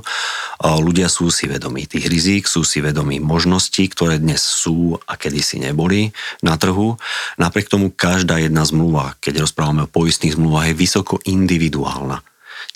Ľudia 0.62 1.12
sú 1.12 1.28
si 1.34 1.50
vedomí 1.50 1.90
tých 1.90 2.08
rizík, 2.08 2.46
sú 2.48 2.64
si 2.64 2.80
vedomí 2.80 3.20
možností, 3.20 3.90
ktoré 3.90 4.22
dnes 4.22 4.46
sú 4.46 4.96
a 5.10 5.20
kedysi 5.20 5.60
neboli 5.60 6.14
na 6.46 6.56
trhu. 6.56 6.96
Napriek 7.42 7.68
tomu 7.68 7.92
každá 7.92 8.40
jedna 8.40 8.64
zmluva, 8.64 9.18
keď 9.20 9.44
rozprávame 9.44 9.84
o 9.84 9.92
poistných 9.92 10.38
zmluvách, 10.38 10.72
je 10.72 10.80
vysoko 10.80 11.20
individuálna 11.26 12.24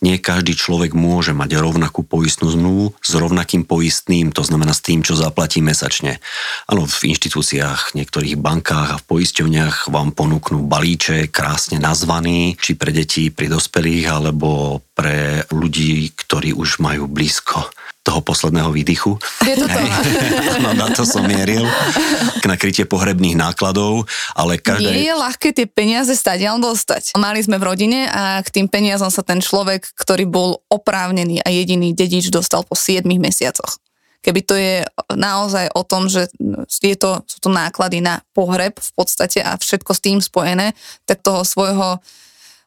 nie 0.02 0.18
každý 0.18 0.58
človek 0.58 0.98
môže 0.98 1.38
mať 1.38 1.62
rovnakú 1.62 2.02
poistnú 2.02 2.50
zmluvu 2.50 2.98
s 2.98 3.12
rovnakým 3.14 3.70
poistným, 3.70 4.34
to 4.34 4.42
znamená 4.42 4.74
s 4.74 4.82
tým, 4.82 5.06
čo 5.06 5.14
zaplatí 5.14 5.62
mesačne. 5.62 6.18
Áno, 6.66 6.90
v 6.90 7.14
inštitúciách, 7.14 7.94
niektorých 7.94 8.42
bankách 8.42 8.90
a 8.98 9.00
v 9.00 9.08
poisťovniach 9.08 9.94
vám 9.94 10.18
ponúknú 10.18 10.66
balíček 10.66 11.30
krásne 11.30 11.78
nazvaný, 11.78 12.58
či 12.58 12.74
pre 12.74 12.90
deti, 12.90 13.30
pri 13.30 13.54
dospelých, 13.54 14.06
alebo 14.10 14.82
pre 14.98 15.46
ľudí, 15.54 16.10
ktorí 16.18 16.58
už 16.58 16.82
majú 16.82 17.06
blízko 17.06 17.70
toho 18.02 18.20
posledného 18.26 18.74
výdychu. 18.74 19.14
Je 19.46 19.56
to 19.62 19.70
to. 19.70 19.80
no, 20.66 20.74
na 20.74 20.90
to 20.90 21.06
som 21.06 21.22
mieril. 21.22 21.70
K 22.42 22.46
nakrytie 22.50 22.90
pohrebných 22.90 23.38
nákladov, 23.38 24.10
ale 24.34 24.58
každé... 24.58 24.90
Nie 24.90 25.14
je 25.14 25.16
ľahké 25.16 25.50
tie 25.54 25.68
peniaze 25.70 26.14
stadiaľ 26.18 26.58
dostať. 26.58 27.14
Mali 27.22 27.46
sme 27.46 27.62
v 27.62 27.68
rodine 27.70 28.10
a 28.10 28.42
k 28.42 28.50
tým 28.50 28.68
peniazom 28.68 29.14
sa 29.14 29.22
ten 29.22 29.38
človek, 29.38 29.86
ktorý 29.94 30.26
bol 30.26 30.66
oprávnený 30.74 31.46
a 31.46 31.54
jediný 31.54 31.94
dedič 31.94 32.34
dostal 32.34 32.66
po 32.66 32.74
7 32.74 33.06
mesiacoch. 33.06 33.78
Keby 34.22 34.42
to 34.46 34.54
je 34.54 34.86
naozaj 35.18 35.74
o 35.74 35.82
tom, 35.82 36.06
že 36.06 36.30
je 36.82 36.94
to, 36.94 37.26
sú 37.26 37.38
to 37.42 37.50
náklady 37.50 38.06
na 38.06 38.22
pohreb 38.38 38.78
v 38.78 38.92
podstate 38.94 39.42
a 39.42 39.58
všetko 39.58 39.92
s 39.98 40.02
tým 40.02 40.18
spojené, 40.22 40.78
tak 41.10 41.26
toho 41.26 41.42
svojho 41.42 41.98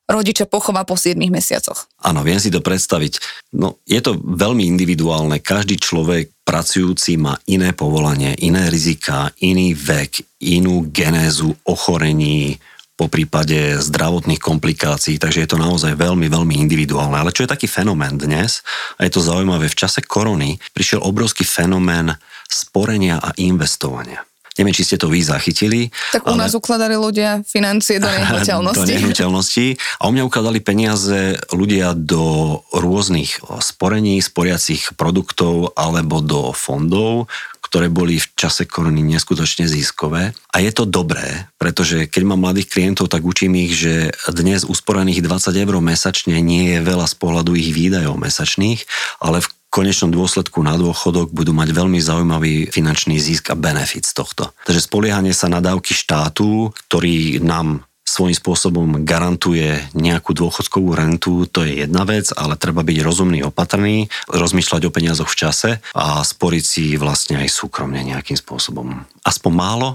rodiča 0.04 0.44
pochová 0.44 0.84
po 0.84 0.96
7 0.96 1.16
mesiacoch. 1.28 1.88
Áno, 2.04 2.20
viem 2.20 2.40
si 2.40 2.52
to 2.52 2.60
predstaviť. 2.60 3.18
No, 3.56 3.80
je 3.88 4.00
to 4.04 4.20
veľmi 4.20 4.64
individuálne. 4.68 5.40
Každý 5.40 5.80
človek 5.80 6.32
pracujúci 6.44 7.16
má 7.16 7.40
iné 7.48 7.72
povolanie, 7.72 8.36
iné 8.44 8.68
rizika, 8.68 9.32
iný 9.40 9.72
vek, 9.72 10.44
inú 10.44 10.88
genézu 10.92 11.56
ochorení, 11.64 12.60
po 12.94 13.10
prípade 13.10 13.82
zdravotných 13.82 14.38
komplikácií, 14.38 15.18
takže 15.18 15.42
je 15.42 15.48
to 15.50 15.58
naozaj 15.58 15.98
veľmi, 15.98 16.30
veľmi 16.30 16.54
individuálne. 16.62 17.18
Ale 17.18 17.34
čo 17.34 17.42
je 17.42 17.50
taký 17.50 17.66
fenomén 17.66 18.14
dnes, 18.14 18.62
a 18.98 19.02
je 19.02 19.10
to 19.10 19.18
zaujímavé, 19.18 19.66
v 19.66 19.78
čase 19.78 19.98
korony 20.06 20.62
prišiel 20.70 21.02
obrovský 21.02 21.42
fenomén 21.42 22.14
sporenia 22.46 23.18
a 23.18 23.34
investovania. 23.34 24.22
Neviem, 24.54 24.74
či 24.74 24.86
ste 24.86 24.96
to 24.96 25.10
vy 25.10 25.18
zachytili. 25.18 25.90
Tak 26.14 26.30
u 26.30 26.38
ale... 26.38 26.46
nás 26.46 26.54
ukladali 26.54 26.94
ľudia 26.94 27.42
financie 27.42 27.98
do 27.98 28.06
do 28.10 28.14
nehnuteľnosti. 28.14 28.92
nehnuteľnosti. 28.94 29.66
A 29.98 30.02
u 30.06 30.10
mňa 30.14 30.22
ukladali 30.30 30.62
peniaze 30.62 31.38
ľudia 31.50 31.92
do 31.98 32.58
rôznych 32.70 33.42
sporení, 33.58 34.22
sporiacich 34.22 34.94
produktov 34.94 35.74
alebo 35.74 36.22
do 36.22 36.54
fondov, 36.54 37.26
ktoré 37.74 37.90
boli 37.90 38.22
v 38.22 38.26
čase 38.38 38.70
korony 38.70 39.02
neskutočne 39.02 39.66
ziskové. 39.66 40.30
A 40.54 40.62
je 40.62 40.70
to 40.70 40.86
dobré, 40.86 41.50
pretože 41.58 42.06
keď 42.06 42.22
mám 42.22 42.46
mladých 42.46 42.70
klientov, 42.70 43.10
tak 43.10 43.26
učím 43.26 43.58
ich, 43.58 43.74
že 43.74 44.14
dnes 44.30 44.62
usporených 44.62 45.18
20 45.18 45.50
eur 45.58 45.74
mesačne 45.82 46.38
nie 46.38 46.76
je 46.76 46.86
veľa 46.86 47.10
z 47.10 47.14
pohľadu 47.18 47.58
ich 47.58 47.74
výdajov 47.74 48.14
mesačných, 48.14 48.86
ale 49.18 49.42
v 49.42 49.48
konečnom 49.74 50.14
dôsledku 50.14 50.62
na 50.62 50.78
dôchodok 50.78 51.34
budú 51.34 51.50
mať 51.50 51.74
veľmi 51.74 51.98
zaujímavý 51.98 52.70
finančný 52.70 53.18
zisk 53.18 53.50
a 53.50 53.58
benefit 53.58 54.06
z 54.06 54.14
tohto. 54.14 54.54
Takže 54.70 54.86
spoliehanie 54.86 55.34
sa 55.34 55.50
na 55.50 55.58
dávky 55.58 55.90
štátu, 55.90 56.70
ktorý 56.86 57.42
nám 57.42 57.82
svojím 58.06 58.36
spôsobom 58.38 59.02
garantuje 59.02 59.82
nejakú 59.96 60.36
dôchodkovú 60.36 60.94
rentu, 60.94 61.50
to 61.50 61.66
je 61.66 61.82
jedna 61.82 62.06
vec, 62.06 62.30
ale 62.36 62.54
treba 62.54 62.86
byť 62.86 62.98
rozumný, 63.02 63.42
opatrný, 63.42 64.06
rozmýšľať 64.30 64.86
o 64.86 64.94
peniazoch 64.94 65.26
v 65.26 65.38
čase 65.40 65.70
a 65.96 66.22
sporiť 66.22 66.64
si 66.64 66.84
vlastne 66.94 67.42
aj 67.42 67.50
súkromne 67.50 67.98
nejakým 68.04 68.38
spôsobom. 68.38 69.02
Aspoň 69.26 69.52
málo, 69.56 69.88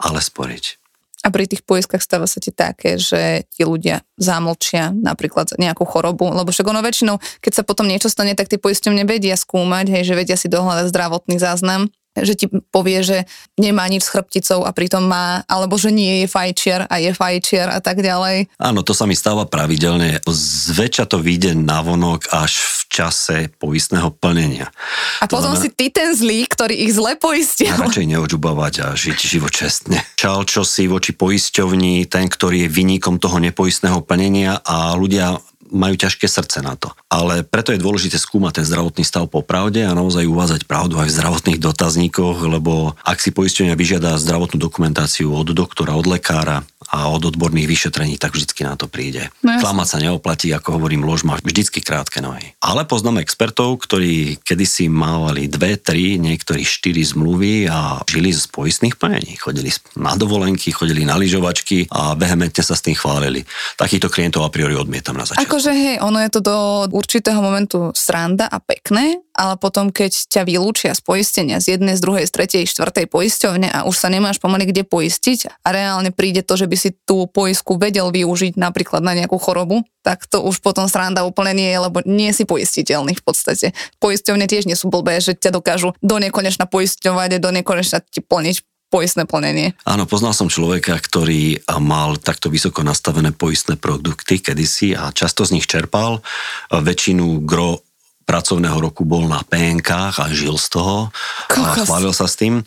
ale 0.00 0.24
sporiť. 0.24 0.83
A 1.24 1.32
pri 1.32 1.48
tých 1.48 1.64
poiskách 1.64 2.04
stáva 2.04 2.28
sa 2.28 2.36
ti 2.36 2.52
také, 2.52 3.00
že 3.00 3.48
ti 3.48 3.64
ľudia 3.64 4.04
zamlčia 4.20 4.92
napríklad 4.92 5.56
nejakú 5.56 5.88
chorobu, 5.88 6.28
lebo 6.28 6.52
však 6.52 6.68
ono 6.68 6.84
väčšinou, 6.84 7.16
keď 7.40 7.52
sa 7.56 7.62
potom 7.64 7.88
niečo 7.88 8.12
stane, 8.12 8.36
tak 8.36 8.52
tí 8.52 8.60
poisťovne 8.60 9.08
vedia 9.08 9.32
skúmať, 9.32 9.88
hej, 9.88 10.02
že 10.04 10.14
vedia 10.20 10.36
si 10.36 10.52
dohľadať 10.52 10.92
zdravotný 10.92 11.40
záznam 11.40 11.88
že 12.22 12.34
ti 12.38 12.46
povie, 12.70 13.02
že 13.02 13.18
nemá 13.58 13.90
nič 13.90 14.06
s 14.06 14.12
chrbticou 14.14 14.62
a 14.62 14.70
pritom 14.70 15.02
má, 15.02 15.42
alebo 15.50 15.74
že 15.74 15.90
nie 15.90 16.22
je 16.22 16.26
fajčiar 16.30 16.86
a 16.86 17.02
je 17.02 17.10
fajčiar 17.10 17.74
a 17.74 17.82
tak 17.82 17.98
ďalej. 17.98 18.54
Áno, 18.62 18.86
to 18.86 18.94
sa 18.94 19.10
mi 19.10 19.18
stáva 19.18 19.50
pravidelne. 19.50 20.22
Zväčša 20.28 21.10
to 21.10 21.18
vyjde 21.18 21.58
na 21.58 21.82
vonok 21.82 22.30
až 22.30 22.62
v 22.62 22.80
čase 22.86 23.36
poistného 23.58 24.14
plnenia. 24.14 24.70
A 25.18 25.26
to 25.26 25.38
potom 25.38 25.58
znamená, 25.58 25.64
si 25.66 25.68
ty 25.74 25.86
ten 25.90 26.14
zlý, 26.14 26.46
ktorý 26.46 26.74
ich 26.86 26.94
zle 26.94 27.18
poistil. 27.18 27.74
Radšej 27.74 28.06
neodžubovať 28.06 28.74
a 28.86 28.86
žiť 28.94 29.18
život 29.18 29.50
čestne. 29.50 29.98
Čal 30.14 30.46
čo 30.46 30.62
si 30.62 30.86
voči 30.86 31.10
poisťovni, 31.10 32.06
ten, 32.06 32.30
ktorý 32.30 32.66
je 32.66 32.68
vynikom 32.70 33.18
toho 33.18 33.42
nepoistného 33.42 34.04
plnenia 34.06 34.62
a 34.62 34.94
ľudia 34.94 35.34
majú 35.74 35.98
ťažké 35.98 36.30
srdce 36.30 36.62
na 36.62 36.78
to. 36.78 36.94
Ale 37.10 37.42
preto 37.42 37.74
je 37.74 37.82
dôležité 37.82 38.16
skúmať 38.16 38.62
ten 38.62 38.66
zdravotný 38.70 39.02
stav 39.02 39.26
po 39.26 39.42
pravde 39.42 39.82
a 39.82 39.92
naozaj 39.92 40.24
uvádzať 40.24 40.70
pravdu 40.70 41.02
aj 41.02 41.10
v 41.10 41.16
zdravotných 41.18 41.58
dotazníkoch, 41.58 42.38
lebo 42.46 42.94
ak 43.02 43.18
si 43.18 43.34
poistenia 43.34 43.74
vyžiada 43.74 44.16
zdravotnú 44.16 44.62
dokumentáciu 44.62 45.34
od 45.34 45.50
doktora, 45.50 45.98
od 45.98 46.06
lekára, 46.06 46.62
a 46.94 47.10
od 47.10 47.34
odborných 47.34 47.66
vyšetrení, 47.66 48.22
tak 48.22 48.38
vždycky 48.38 48.62
na 48.62 48.78
to 48.78 48.86
príde. 48.86 49.26
No, 49.42 49.58
Klamať 49.58 49.88
sa 49.90 49.98
neoplatí, 49.98 50.54
ako 50.54 50.78
hovorím, 50.78 51.02
lož 51.02 51.26
má 51.26 51.34
vždycky 51.42 51.82
krátke 51.82 52.22
nohy. 52.22 52.54
Ale 52.62 52.86
poznám 52.86 53.18
expertov, 53.18 53.82
ktorí 53.82 54.38
kedysi 54.46 54.86
mávali 54.86 55.50
dve, 55.50 55.74
tri, 55.74 56.22
niektorí 56.22 56.62
štyri 56.62 57.02
zmluvy 57.02 57.66
a 57.66 57.98
žili 58.06 58.30
z 58.30 58.46
poistných 58.46 58.94
plnení. 58.94 59.34
Chodili 59.42 59.74
na 59.98 60.14
dovolenky, 60.14 60.70
chodili 60.70 61.02
na 61.02 61.18
lyžovačky 61.18 61.90
a 61.90 62.14
vehementne 62.14 62.62
sa 62.62 62.78
s 62.78 62.84
tým 62.86 62.94
chválili. 62.94 63.42
Takýchto 63.74 64.06
klientov 64.06 64.46
a 64.46 64.50
priori 64.54 64.78
odmietam 64.78 65.18
na 65.18 65.26
začiatku. 65.26 65.42
Akože 65.50 65.74
hej, 65.74 65.96
ono 65.98 66.22
je 66.22 66.30
to 66.30 66.40
do 66.44 66.56
určitého 66.94 67.42
momentu 67.42 67.90
sranda 67.98 68.46
a 68.46 68.62
pekné, 68.62 69.18
ale 69.34 69.58
potom, 69.58 69.90
keď 69.90 70.30
ťa 70.30 70.42
vylúčia 70.46 70.94
z 70.94 71.02
poistenia 71.02 71.58
z 71.58 71.76
jednej, 71.76 71.98
z 71.98 72.02
druhej, 72.04 72.24
z 72.28 72.32
tretej, 72.32 72.70
štvrtej 72.70 73.10
poisťovne 73.10 73.66
a 73.72 73.82
už 73.88 73.96
sa 73.98 74.06
nemáš 74.12 74.38
pomaly 74.38 74.70
kde 74.70 74.86
poistiť 74.86 75.64
a 75.66 75.68
reálne 75.74 76.14
príde 76.14 76.46
to, 76.46 76.54
že 76.54 76.70
by 76.70 76.76
si 76.78 76.83
tú 76.92 77.24
poistku 77.30 77.78
vedel 77.78 78.12
využiť 78.12 78.58
napríklad 78.58 79.00
na 79.00 79.16
nejakú 79.16 79.38
chorobu, 79.40 79.86
tak 80.04 80.28
to 80.28 80.44
už 80.44 80.60
potom 80.60 80.90
sranda 80.90 81.24
úplne 81.24 81.56
nie 81.56 81.68
je, 81.70 81.78
lebo 81.80 82.04
nie 82.04 82.28
si 82.34 82.44
poistiteľný 82.44 83.16
v 83.16 83.24
podstate. 83.24 83.72
Poisťovne 84.02 84.44
tiež 84.44 84.68
nie 84.68 84.76
sú 84.76 84.92
blbé, 84.92 85.22
že 85.22 85.32
ťa 85.38 85.54
dokážu 85.54 85.96
do 86.04 86.16
nekonečna 86.20 86.68
poisťovať 86.68 87.38
a 87.38 87.42
do 87.42 87.50
nekonečna 87.54 88.04
ti 88.04 88.20
plniť 88.20 88.66
poistné 88.92 89.26
plnenie. 89.26 89.74
Áno, 89.88 90.06
poznal 90.06 90.38
som 90.38 90.46
človeka, 90.46 90.94
ktorý 90.94 91.66
mal 91.82 92.14
takto 92.14 92.46
vysoko 92.46 92.86
nastavené 92.86 93.34
poistné 93.34 93.74
produkty 93.74 94.38
kedysi 94.38 94.94
a 94.94 95.10
často 95.10 95.42
z 95.42 95.58
nich 95.58 95.66
čerpal. 95.66 96.22
Väčšinu 96.70 97.42
gro 97.42 97.82
pracovného 98.24 98.80
roku 98.80 99.04
bol 99.04 99.28
na 99.28 99.44
PNK 99.44 100.16
a 100.16 100.24
žil 100.32 100.56
z 100.56 100.80
toho 100.80 101.12
Kokos. 101.48 101.84
a 101.84 101.84
chválil 101.84 102.12
sa 102.16 102.24
s 102.24 102.40
tým. 102.40 102.64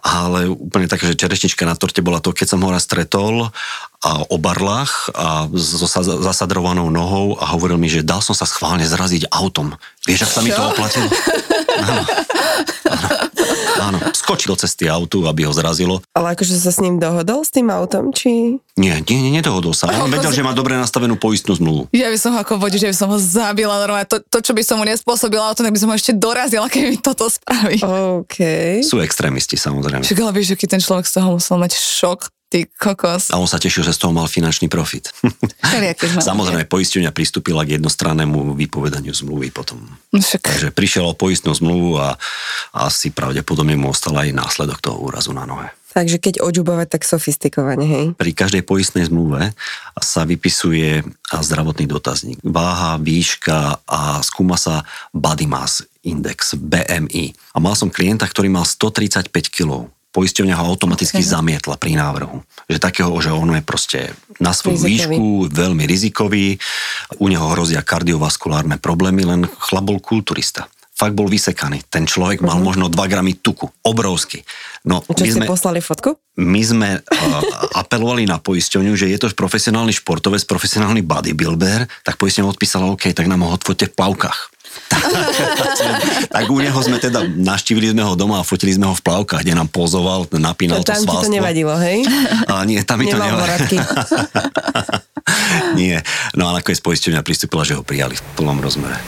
Ale 0.00 0.48
úplne 0.48 0.88
také, 0.88 1.04
že 1.04 1.18
čerešnička 1.18 1.68
na 1.68 1.76
torte 1.76 2.00
bola 2.00 2.24
to, 2.24 2.32
keď 2.32 2.56
som 2.56 2.62
ho 2.64 2.70
raz 2.72 2.88
stretol 2.88 3.52
a 4.00 4.10
o 4.32 4.36
barlách 4.40 5.12
a 5.12 5.44
so 5.52 5.84
zasadrovanou 6.00 6.88
nohou 6.88 7.36
a 7.36 7.52
hovoril 7.52 7.76
mi, 7.76 7.92
že 7.92 8.00
dal 8.00 8.24
som 8.24 8.32
sa 8.32 8.48
schválne 8.48 8.88
zraziť 8.88 9.28
autom. 9.28 9.76
Vieš, 10.08 10.24
ak 10.24 10.32
sa 10.32 10.40
mi 10.40 10.48
to 10.54 10.62
oplatilo? 10.62 11.04
Áno. 11.84 12.02
Áno. 12.88 13.08
Áno, 13.80 13.98
skočil 14.12 14.52
cez 14.60 14.76
tie 14.76 14.92
autu, 14.92 15.24
aby 15.24 15.48
ho 15.48 15.52
zrazilo. 15.56 16.04
Ale 16.12 16.36
akože 16.36 16.54
sa 16.54 16.68
s 16.68 16.78
ním 16.84 17.00
dohodol 17.00 17.42
s 17.42 17.50
tým 17.50 17.72
autom, 17.72 18.12
či... 18.12 18.60
Nie, 18.76 19.00
nie, 19.04 19.18
nie 19.24 19.32
nedohodol 19.40 19.72
sa. 19.72 19.88
On 20.04 20.12
vedel, 20.14 20.30
že 20.30 20.44
má 20.44 20.52
dobre 20.52 20.76
nastavenú 20.76 21.16
poistnú 21.16 21.56
zmluvu. 21.56 21.88
Ja 21.96 22.12
by 22.12 22.18
som 22.20 22.36
ho 22.36 22.44
ako 22.44 22.60
vodič, 22.60 22.84
že 22.84 22.90
by 22.92 22.96
som 22.96 23.08
ho 23.08 23.18
zabila 23.18 23.80
normálne. 23.80 24.06
To, 24.12 24.20
to, 24.20 24.38
čo 24.44 24.52
by 24.52 24.62
som 24.62 24.76
mu 24.76 24.84
nespôsobila 24.84 25.48
auto, 25.48 25.64
tak 25.64 25.72
by 25.72 25.80
som 25.80 25.88
ho 25.88 25.96
ešte 25.96 26.12
dorazila, 26.12 26.68
keď 26.68 26.82
mi 26.92 26.96
toto 27.00 27.26
spraví. 27.26 27.80
OK. 28.24 28.38
Sú 28.84 29.00
extrémisti, 29.00 29.56
samozrejme. 29.56 30.04
Však 30.04 30.20
ale 30.20 30.32
vieš, 30.36 30.54
aký 30.54 30.68
ten 30.68 30.80
človek 30.80 31.08
z 31.08 31.20
toho 31.20 31.40
musel 31.40 31.56
mať 31.56 31.74
šok. 31.74 32.28
Ty 32.50 32.66
kokos. 32.74 33.30
A 33.30 33.38
on 33.38 33.46
sa 33.46 33.62
tešil, 33.62 33.86
že 33.86 33.94
z 33.94 34.02
toho 34.02 34.10
mal 34.10 34.26
finančný 34.26 34.66
profit. 34.66 35.14
Samozrejme, 36.30 36.66
poisťovňa 36.66 37.14
pristúpila 37.14 37.62
k 37.62 37.78
jednostrannému 37.78 38.58
vypovedaniu 38.58 39.14
zmluvy 39.14 39.54
potom. 39.54 39.78
No 40.10 40.18
však. 40.18 40.42
Takže 40.42 40.68
prišiel 40.74 41.06
o 41.06 41.14
poistnú 41.14 41.54
zmluvu 41.54 42.02
a 42.02 42.18
asi 42.74 43.14
pravdepodobne 43.14 43.78
mu 43.78 43.94
ostal 43.94 44.18
aj 44.18 44.34
následok 44.34 44.82
toho 44.82 44.98
úrazu 44.98 45.30
na 45.30 45.46
nohe. 45.46 45.70
Takže 45.90 46.22
keď 46.22 46.34
odžubovať, 46.42 46.86
tak 46.98 47.02
sofistikovane, 47.02 47.86
hej? 47.86 48.06
Pri 48.14 48.30
každej 48.30 48.62
poistnej 48.62 49.10
zmluve 49.10 49.54
sa 49.98 50.22
vypisuje 50.22 51.02
zdravotný 51.30 51.86
dotazník. 51.90 52.38
Váha, 52.46 52.98
výška 52.98 53.82
a 53.86 54.22
skúma 54.22 54.54
sa 54.54 54.86
body 55.14 55.50
mass 55.50 55.82
index, 56.06 56.54
BMI. 56.54 57.34
A 57.54 57.58
mal 57.58 57.74
som 57.74 57.90
klienta, 57.90 58.26
ktorý 58.26 58.50
mal 58.50 58.66
135 58.66 59.30
kg 59.50 59.90
poisťovňa 60.10 60.54
ho 60.58 60.64
automaticky 60.74 61.22
okay. 61.22 61.30
zamietla 61.30 61.78
pri 61.78 61.94
návrhu. 61.94 62.42
Že 62.66 62.78
takého, 62.82 63.12
že 63.22 63.30
on 63.30 63.54
je 63.54 63.62
proste 63.62 64.10
na 64.42 64.50
svoju 64.50 64.82
rizikový. 64.82 65.16
výšku, 65.16 65.26
veľmi 65.54 65.84
rizikový, 65.86 66.46
u 67.22 67.26
neho 67.30 67.46
hrozia 67.54 67.82
kardiovaskulárne 67.82 68.78
problémy, 68.82 69.22
len 69.22 69.40
chlap 69.46 69.86
bol 69.86 69.98
kulturista 70.02 70.66
fakt 71.00 71.16
bol 71.16 71.32
vysekaný. 71.32 71.80
Ten 71.88 72.04
človek 72.04 72.44
mal 72.44 72.60
uh-huh. 72.60 72.68
možno 72.76 72.92
2 72.92 73.00
gramy 73.08 73.40
tuku. 73.40 73.72
Obrovský. 73.88 74.44
No, 74.84 75.00
Čo 75.00 75.24
my 75.24 75.32
sme, 75.32 75.44
poslali 75.48 75.80
fotku? 75.80 76.20
My 76.36 76.60
sme 76.60 77.00
uh, 77.00 77.42
apelovali 77.80 78.28
na 78.28 78.36
poisťovňu, 78.36 78.92
že 79.00 79.08
je 79.08 79.16
to 79.16 79.32
profesionálny 79.32 79.96
športovec, 79.96 80.44
profesionálny 80.44 81.00
bodybuilder, 81.00 81.88
tak 82.04 82.20
poisťovňa 82.20 82.52
odpísala, 82.52 82.92
OK, 82.92 83.16
tak 83.16 83.24
nám 83.32 83.48
ho 83.48 83.56
odfoťte 83.56 83.88
v 83.88 83.96
plavkách 83.96 84.59
tak 86.34 86.44
u 86.50 86.58
neho 86.60 86.80
sme 86.82 87.00
teda, 87.00 87.24
naštívili 87.24 87.92
sme 87.92 88.02
ho 88.04 88.14
doma 88.18 88.42
a 88.42 88.44
fotili 88.44 88.74
sme 88.74 88.90
ho 88.90 88.94
v 88.94 89.02
plavkách, 89.02 89.42
kde 89.42 89.54
nám 89.56 89.68
pozoval, 89.70 90.28
napínal 90.34 90.82
to, 90.82 90.92
to 90.92 91.06
Tam 91.06 91.24
to 91.24 91.30
nevadilo, 91.30 91.74
hej? 91.78 92.04
A 92.50 92.62
nie, 92.66 92.82
tam 92.84 93.00
mi 93.00 93.08
to 93.08 93.16
nevadilo. 93.16 93.80
nie, 95.80 95.96
no 96.36 96.50
a 96.50 96.60
nakoniec 96.60 96.80
poisťovňa 96.84 97.20
pristúpila, 97.24 97.64
že 97.64 97.78
ho 97.78 97.82
prijali 97.82 98.18
v 98.18 98.22
plnom 98.36 98.58
rozmere. 98.60 98.98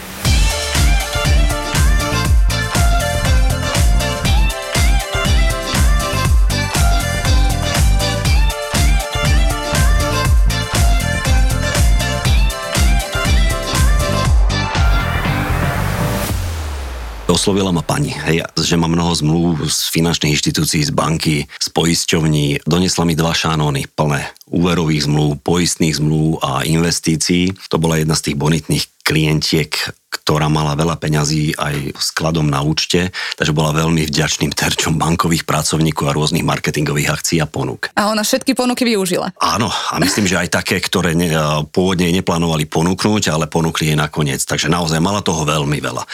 Oslovila 17.42 17.74
ma 17.74 17.82
pani, 17.82 18.14
hej, 18.14 18.46
že 18.54 18.78
má 18.78 18.86
mnoho 18.86 19.10
zmluv 19.18 19.66
z 19.66 19.90
finančných 19.90 20.38
inštitúcií, 20.38 20.86
z 20.86 20.94
banky, 20.94 21.50
z 21.50 21.68
poisťovní. 21.74 22.62
Donesla 22.62 23.02
mi 23.02 23.18
dva 23.18 23.34
šanóny 23.34 23.90
plné 23.98 24.30
úverových 24.46 25.10
zmluv, 25.10 25.42
poistných 25.42 25.98
zmluv 25.98 26.38
a 26.38 26.62
investícií. 26.62 27.50
To 27.74 27.82
bola 27.82 27.98
jedna 27.98 28.14
z 28.14 28.30
tých 28.30 28.36
bonitných 28.38 28.84
klientiek, 29.02 29.74
ktorá 30.22 30.46
mala 30.46 30.78
veľa 30.78 30.94
peňazí 31.02 31.58
aj 31.58 31.98
skladom 31.98 32.46
na 32.46 32.62
účte, 32.62 33.10
takže 33.34 33.50
bola 33.50 33.74
veľmi 33.74 34.06
vďačným 34.06 34.54
terčom 34.54 34.94
bankových 34.94 35.42
pracovníkov 35.42 36.06
a 36.06 36.14
rôznych 36.14 36.46
marketingových 36.46 37.10
akcií 37.10 37.38
a 37.42 37.50
ponúk. 37.50 37.90
A 37.98 38.14
ona 38.14 38.22
všetky 38.22 38.54
ponuky 38.54 38.86
využila. 38.86 39.34
Áno, 39.42 39.66
a 39.66 39.98
myslím, 39.98 40.30
že 40.30 40.38
aj 40.38 40.54
také, 40.54 40.78
ktoré 40.78 41.18
ne, 41.18 41.34
pôvodne 41.74 42.06
neplánovali 42.14 42.70
ponúknuť, 42.70 43.34
ale 43.34 43.50
ponúkli 43.50 43.90
jej 43.90 43.98
nakoniec. 43.98 44.38
Takže 44.46 44.70
naozaj 44.70 45.02
mala 45.02 45.24
toho 45.24 45.42
veľmi 45.42 45.82
veľa. 45.82 46.06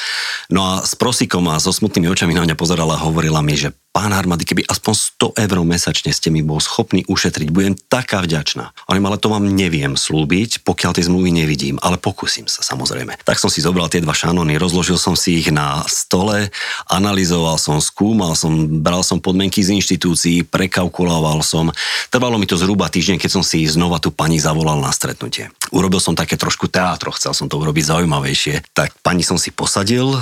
No 0.49 0.65
a 0.65 0.73
s 0.81 0.97
prosikom 0.97 1.45
a 1.53 1.61
so 1.61 1.75
smutnými 1.75 2.09
očami 2.09 2.33
na 2.33 2.49
mňa 2.49 2.57
pozerala 2.57 2.97
a 2.97 3.05
hovorila 3.05 3.45
mi, 3.45 3.61
že 3.61 3.77
pán 3.93 4.15
Harmady, 4.15 4.47
keby 4.47 4.63
aspoň 4.71 4.95
100 5.35 5.43
eur 5.43 5.59
mesačne 5.67 6.15
ste 6.15 6.31
mi 6.31 6.47
bol 6.47 6.63
schopný 6.63 7.03
ušetriť, 7.11 7.49
budem 7.51 7.75
taká 7.75 8.23
vďačná. 8.23 8.71
Ale 8.87 9.03
ale 9.03 9.19
to 9.19 9.33
vám 9.33 9.51
neviem 9.51 9.99
slúbiť, 9.99 10.63
pokiaľ 10.63 10.93
tie 10.95 11.09
zmluvy 11.11 11.35
nevidím, 11.35 11.81
ale 11.83 11.99
pokúsim 11.99 12.47
sa 12.47 12.63
samozrejme. 12.63 13.19
Tak 13.27 13.41
som 13.41 13.51
si 13.51 13.59
zobral 13.59 13.91
tie 13.91 13.98
dva 14.03 14.15
šanony, 14.15 14.59
rozložil 14.61 14.97
som 14.97 15.15
si 15.19 15.41
ich 15.41 15.49
na 15.51 15.83
stole, 15.87 16.51
analyzoval 16.89 17.57
som, 17.61 17.83
skúmal 17.83 18.35
som, 18.39 18.83
bral 18.83 19.03
som 19.03 19.19
podmienky 19.19 19.63
z 19.65 19.79
inštitúcií, 19.79 20.47
prekalkuloval 20.47 21.43
som. 21.43 21.73
Trvalo 22.13 22.39
mi 22.39 22.47
to 22.47 22.59
zhruba 22.59 22.89
týždeň, 22.89 23.19
keď 23.19 23.31
som 23.31 23.45
si 23.45 23.67
znova 23.67 23.99
tú 23.99 24.15
pani 24.15 24.39
zavolal 24.39 24.79
na 24.79 24.95
stretnutie. 24.95 25.51
Urobil 25.75 25.99
som 25.99 26.17
také 26.17 26.39
trošku 26.39 26.71
teátro, 26.71 27.11
chcel 27.15 27.35
som 27.35 27.47
to 27.51 27.59
urobiť 27.59 27.95
zaujímavejšie. 27.95 28.75
Tak 28.77 29.01
pani 29.03 29.27
som 29.27 29.37
si 29.37 29.51
posadil, 29.51 30.17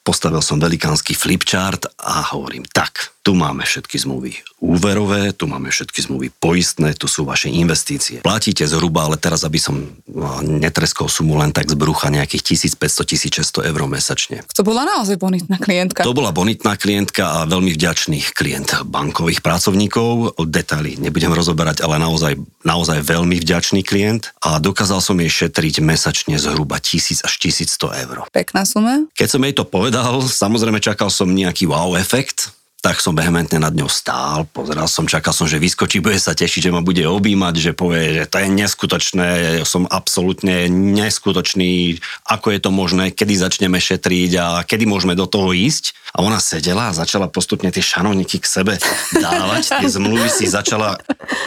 postavil 0.00 0.40
som 0.42 0.58
velikánsky 0.58 1.12
flipchart 1.14 1.86
a 2.00 2.34
hovorím, 2.34 2.64
tak, 2.66 3.12
tu 3.30 3.38
máme 3.38 3.62
všetky 3.62 3.94
zmluvy 3.94 4.42
úverové, 4.58 5.30
tu 5.30 5.46
máme 5.46 5.70
všetky 5.70 6.02
zmluvy 6.02 6.34
poistné, 6.36 6.98
tu 6.98 7.06
sú 7.06 7.22
vaše 7.22 7.46
investície. 7.46 8.26
Platíte 8.26 8.66
zhruba, 8.66 9.06
ale 9.06 9.16
teraz, 9.16 9.46
aby 9.46 9.56
som 9.56 9.86
no, 10.10 10.42
netreskol 10.42 11.06
sumu 11.06 11.38
len 11.38 11.54
tak 11.54 11.70
z 11.70 11.78
brucha 11.78 12.10
nejakých 12.10 12.58
1500-1600 12.74 13.70
eur 13.70 13.80
mesačne. 13.86 14.42
To 14.50 14.66
bola 14.66 14.82
naozaj 14.82 15.14
bonitná 15.14 15.62
klientka. 15.62 16.02
To 16.02 16.10
bola 16.10 16.34
bonitná 16.34 16.74
klientka 16.74 17.22
a 17.22 17.38
veľmi 17.46 17.70
vďačný 17.70 18.34
klient 18.34 18.82
bankových 18.82 19.46
pracovníkov. 19.46 20.36
Detaily 20.50 20.98
nebudem 20.98 21.30
rozoberať, 21.30 21.86
ale 21.86 22.02
naozaj, 22.02 22.34
naozaj 22.66 23.00
veľmi 23.06 23.40
vďačný 23.40 23.86
klient 23.86 24.34
a 24.42 24.58
dokázal 24.58 24.98
som 25.00 25.14
jej 25.22 25.46
šetriť 25.46 25.80
mesačne 25.80 26.34
zhruba 26.34 26.82
1000 26.82 27.22
až 27.22 27.32
1100 27.38 28.02
eur. 28.10 28.16
Pekná 28.34 28.66
suma. 28.68 29.06
Keď 29.14 29.28
som 29.30 29.40
jej 29.46 29.54
to 29.54 29.64
povedal, 29.64 30.20
samozrejme 30.20 30.82
čakal 30.82 31.08
som 31.08 31.32
nejaký 31.32 31.64
wow 31.70 31.96
efekt, 31.96 32.52
tak 32.80 32.96
som 32.96 33.12
vehementne 33.12 33.60
nad 33.60 33.76
ňou 33.76 33.92
stál, 33.92 34.48
pozeral 34.48 34.88
som, 34.88 35.04
čakal 35.04 35.36
som, 35.36 35.44
že 35.44 35.60
vyskočí, 35.60 36.00
bude 36.00 36.16
sa 36.16 36.32
tešiť, 36.32 36.68
že 36.68 36.72
ma 36.72 36.80
bude 36.80 37.04
objímať, 37.04 37.54
že 37.60 37.72
povie, 37.76 38.16
že 38.16 38.24
to 38.24 38.40
je 38.40 38.48
neskutočné, 38.48 39.28
som 39.68 39.84
absolútne 39.84 40.64
neskutočný, 40.72 42.00
ako 42.24 42.56
je 42.56 42.60
to 42.64 42.70
možné, 42.72 43.12
kedy 43.12 43.36
začneme 43.36 43.76
šetriť 43.76 44.30
a 44.40 44.46
kedy 44.64 44.88
môžeme 44.88 45.12
do 45.12 45.28
toho 45.28 45.52
ísť. 45.52 45.92
A 46.16 46.24
ona 46.24 46.40
sedela 46.40 46.90
a 46.90 46.96
začala 46.96 47.28
postupne 47.28 47.68
tie 47.68 47.84
šanovníky 47.84 48.40
k 48.40 48.48
sebe 48.48 48.74
dávať, 49.12 49.84
tie 49.84 49.88
zmluvy 49.92 50.32
si 50.32 50.48
začala 50.48 50.96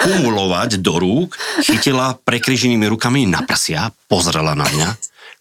kumulovať 0.06 0.80
do 0.86 1.02
rúk, 1.02 1.34
chytila 1.66 2.14
prekryženými 2.22 2.86
rukami 2.94 3.26
na 3.26 3.42
prsia, 3.42 3.90
pozrela 4.06 4.54
na 4.54 4.70
mňa, 4.70 4.90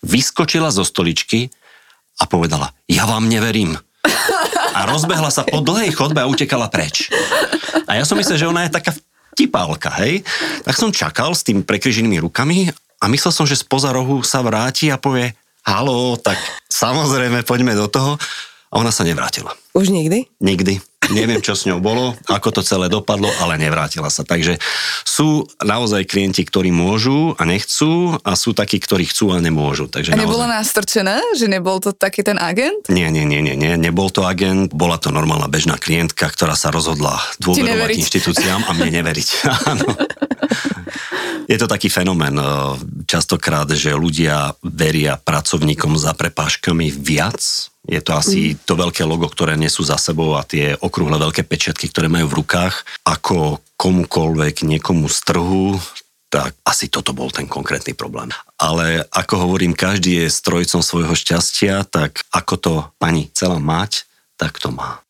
vyskočila 0.08 0.72
zo 0.72 0.88
stoličky 0.88 1.52
a 2.16 2.24
povedala, 2.24 2.72
ja 2.88 3.04
vám 3.04 3.28
neverím 3.28 3.76
a 4.82 4.90
rozbehla 4.90 5.30
sa 5.30 5.46
po 5.46 5.62
dlhej 5.62 5.94
chodbe 5.94 6.18
a 6.18 6.26
utekala 6.26 6.66
preč. 6.66 7.06
A 7.86 7.94
ja 7.94 8.02
som 8.02 8.18
myslel, 8.18 8.34
že 8.34 8.50
ona 8.50 8.66
je 8.66 8.74
taká 8.74 8.90
vtipálka, 9.38 9.94
hej? 10.02 10.26
Tak 10.66 10.74
som 10.74 10.90
čakal 10.90 11.30
s 11.38 11.46
tým 11.46 11.62
prekryženými 11.62 12.18
rukami 12.18 12.74
a 12.98 13.04
myslel 13.06 13.30
som, 13.30 13.46
že 13.46 13.62
spoza 13.62 13.94
rohu 13.94 14.26
sa 14.26 14.42
vráti 14.42 14.90
a 14.90 14.98
povie 14.98 15.38
halo, 15.62 16.18
tak 16.18 16.34
samozrejme 16.66 17.46
poďme 17.46 17.78
do 17.78 17.86
toho. 17.86 18.18
A 18.72 18.80
ona 18.80 18.88
sa 18.88 19.04
nevrátila. 19.04 19.52
Už 19.76 19.92
nikdy? 19.92 20.32
Nikdy. 20.40 20.80
Neviem, 21.12 21.44
čo 21.44 21.52
s 21.52 21.68
ňou 21.68 21.82
bolo, 21.82 22.16
ako 22.30 22.48
to 22.56 22.62
celé 22.64 22.88
dopadlo, 22.88 23.28
ale 23.42 23.60
nevrátila 23.60 24.08
sa. 24.08 24.24
Takže 24.24 24.56
sú 25.04 25.44
naozaj 25.60 26.08
klienti, 26.08 26.40
ktorí 26.46 26.72
môžu 26.72 27.36
a 27.36 27.44
nechcú 27.44 28.16
a 28.22 28.32
sú 28.32 28.56
takí, 28.56 28.80
ktorí 28.80 29.10
chcú 29.10 29.34
a 29.34 29.42
nemôžu. 29.42 29.92
Takže 29.92 30.14
a 30.14 30.16
nebola 30.16 30.48
naozaj... 30.48 30.56
nástrčená? 30.62 31.16
Že 31.36 31.46
nebol 31.58 31.82
to 31.84 31.92
taký 31.92 32.24
ten 32.24 32.40
agent? 32.40 32.88
Nie, 32.88 33.12
nie, 33.12 33.28
nie, 33.28 33.44
nie, 33.44 33.58
nie, 33.58 33.76
nebol 33.76 34.08
to 34.08 34.24
agent. 34.24 34.72
Bola 34.72 34.96
to 34.96 35.12
normálna 35.12 35.50
bežná 35.50 35.76
klientka, 35.76 36.30
ktorá 36.30 36.56
sa 36.56 36.72
rozhodla 36.72 37.18
dôverovať 37.42 37.98
inštitúciám 37.98 38.64
a 38.64 38.72
mne 38.72 39.02
neveriť. 39.02 39.28
Áno. 39.74 39.86
Je 41.50 41.58
to 41.58 41.66
taký 41.66 41.90
fenomén 41.90 42.38
eh, 42.38 42.48
častokrát, 43.10 43.66
že 43.74 43.92
ľudia 43.92 44.54
veria 44.62 45.18
pracovníkom 45.18 45.98
za 45.98 46.14
prepáškami 46.14 46.94
viac, 46.94 47.71
je 47.82 47.98
to 47.98 48.14
asi 48.14 48.54
mm. 48.54 48.62
to 48.62 48.74
veľké 48.78 49.02
logo, 49.02 49.26
ktoré 49.26 49.58
nesú 49.58 49.82
za 49.82 49.98
sebou 49.98 50.38
a 50.38 50.46
tie 50.46 50.78
okrúhle 50.78 51.18
veľké 51.18 51.42
pečiatky, 51.42 51.90
ktoré 51.90 52.06
majú 52.06 52.30
v 52.30 52.38
rukách, 52.44 52.86
ako 53.02 53.58
komukolvek, 53.74 54.62
niekomu 54.62 55.10
z 55.10 55.18
trhu, 55.26 55.74
tak 56.32 56.56
asi 56.64 56.88
toto 56.88 57.12
bol 57.12 57.28
ten 57.28 57.44
konkrétny 57.44 57.92
problém. 57.92 58.30
Ale 58.56 59.04
ako 59.10 59.50
hovorím, 59.50 59.76
každý 59.76 60.24
je 60.24 60.32
strojcom 60.32 60.80
svojho 60.80 61.12
šťastia, 61.12 61.84
tak 61.84 62.24
ako 62.32 62.54
to 62.56 62.74
pani 62.96 63.28
chcela 63.34 63.58
mať, 63.58 64.06
tak 64.38 64.56
to 64.62 64.70
má. 64.72 65.01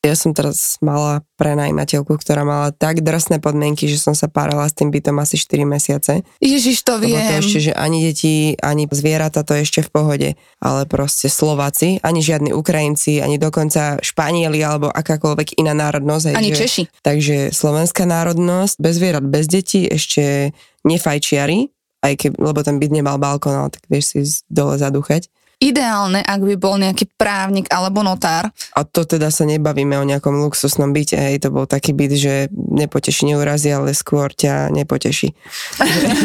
Ja 0.00 0.16
som 0.16 0.32
teraz 0.32 0.80
mala 0.80 1.20
prenajímateľku, 1.36 2.16
ktorá 2.16 2.40
mala 2.40 2.72
tak 2.72 3.04
drsné 3.04 3.36
podmienky, 3.36 3.84
že 3.84 4.00
som 4.00 4.16
sa 4.16 4.32
párala 4.32 4.64
s 4.64 4.72
tým 4.72 4.88
bytom 4.88 5.12
asi 5.20 5.36
4 5.36 5.68
mesiace. 5.68 6.24
Ježiš, 6.40 6.88
to 6.88 6.96
viem. 6.96 7.20
to 7.20 7.44
ešte, 7.44 7.58
že 7.68 7.72
ani 7.76 8.08
deti, 8.08 8.56
ani 8.64 8.88
zvieratá 8.88 9.44
to 9.44 9.52
ešte 9.52 9.84
v 9.84 9.92
pohode, 9.92 10.28
ale 10.56 10.80
proste 10.88 11.28
Slováci, 11.28 12.00
ani 12.00 12.24
žiadni 12.24 12.56
Ukrajinci, 12.56 13.20
ani 13.20 13.36
dokonca 13.36 14.00
Španieli 14.00 14.64
alebo 14.64 14.88
akákoľvek 14.88 15.60
iná 15.60 15.76
národnosť. 15.76 16.32
Ani 16.32 16.56
že, 16.56 16.64
Češi. 16.64 16.82
Takže 17.04 17.36
slovenská 17.52 18.08
národnosť, 18.08 18.80
bez 18.80 18.96
zvierat, 18.96 19.24
bez 19.28 19.52
detí, 19.52 19.84
ešte 19.84 20.56
nefajčiari, 20.80 21.68
aj 22.00 22.12
keď, 22.16 22.30
lebo 22.40 22.64
ten 22.64 22.80
byt 22.80 22.88
nemal 22.88 23.20
balkón, 23.20 23.52
ale 23.52 23.68
tak 23.68 23.84
vieš 23.92 24.16
si 24.16 24.24
dole 24.48 24.80
zadúchať 24.80 25.28
ideálne, 25.60 26.24
ak 26.24 26.40
by 26.40 26.56
bol 26.56 26.80
nejaký 26.80 27.04
právnik 27.20 27.68
alebo 27.68 28.00
notár. 28.00 28.48
A 28.72 28.80
to 28.80 29.04
teda 29.04 29.28
sa 29.28 29.44
nebavíme 29.44 29.92
o 30.00 30.08
nejakom 30.08 30.40
luxusnom 30.40 30.88
byte, 30.96 31.20
hej, 31.20 31.44
to 31.44 31.52
bol 31.52 31.68
taký 31.68 31.92
byt, 31.92 32.12
že 32.16 32.34
nepoteší, 32.50 33.28
neurazí, 33.28 33.68
ale 33.68 33.92
skôr 33.92 34.32
ťa 34.32 34.72
nepoteší. 34.72 35.36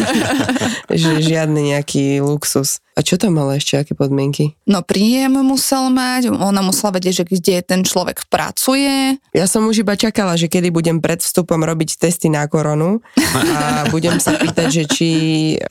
že 1.03 1.11
žiadny 1.19 1.75
nejaký 1.75 2.23
luxus. 2.23 2.79
A 2.95 3.03
čo 3.03 3.19
tam 3.19 3.35
mala 3.35 3.59
ešte, 3.59 3.75
aké 3.75 3.91
podmienky? 3.91 4.55
No 4.63 4.79
príjem 4.79 5.35
musel 5.43 5.91
mať, 5.91 6.31
ona 6.31 6.63
musela 6.63 6.95
vedieť, 6.95 7.13
že 7.21 7.25
kde 7.27 7.55
ten 7.59 7.83
človek 7.83 8.23
pracuje. 8.31 9.19
Ja 9.35 9.51
som 9.51 9.67
už 9.67 9.83
iba 9.83 9.99
čakala, 9.99 10.39
že 10.39 10.47
kedy 10.47 10.71
budem 10.71 11.03
pred 11.03 11.19
vstupom 11.19 11.59
robiť 11.59 11.99
testy 11.99 12.31
na 12.31 12.47
koronu 12.47 13.03
a 13.19 13.83
budem 13.93 14.15
sa 14.23 14.39
pýtať, 14.39 14.67
že 14.71 14.83
či 14.87 15.09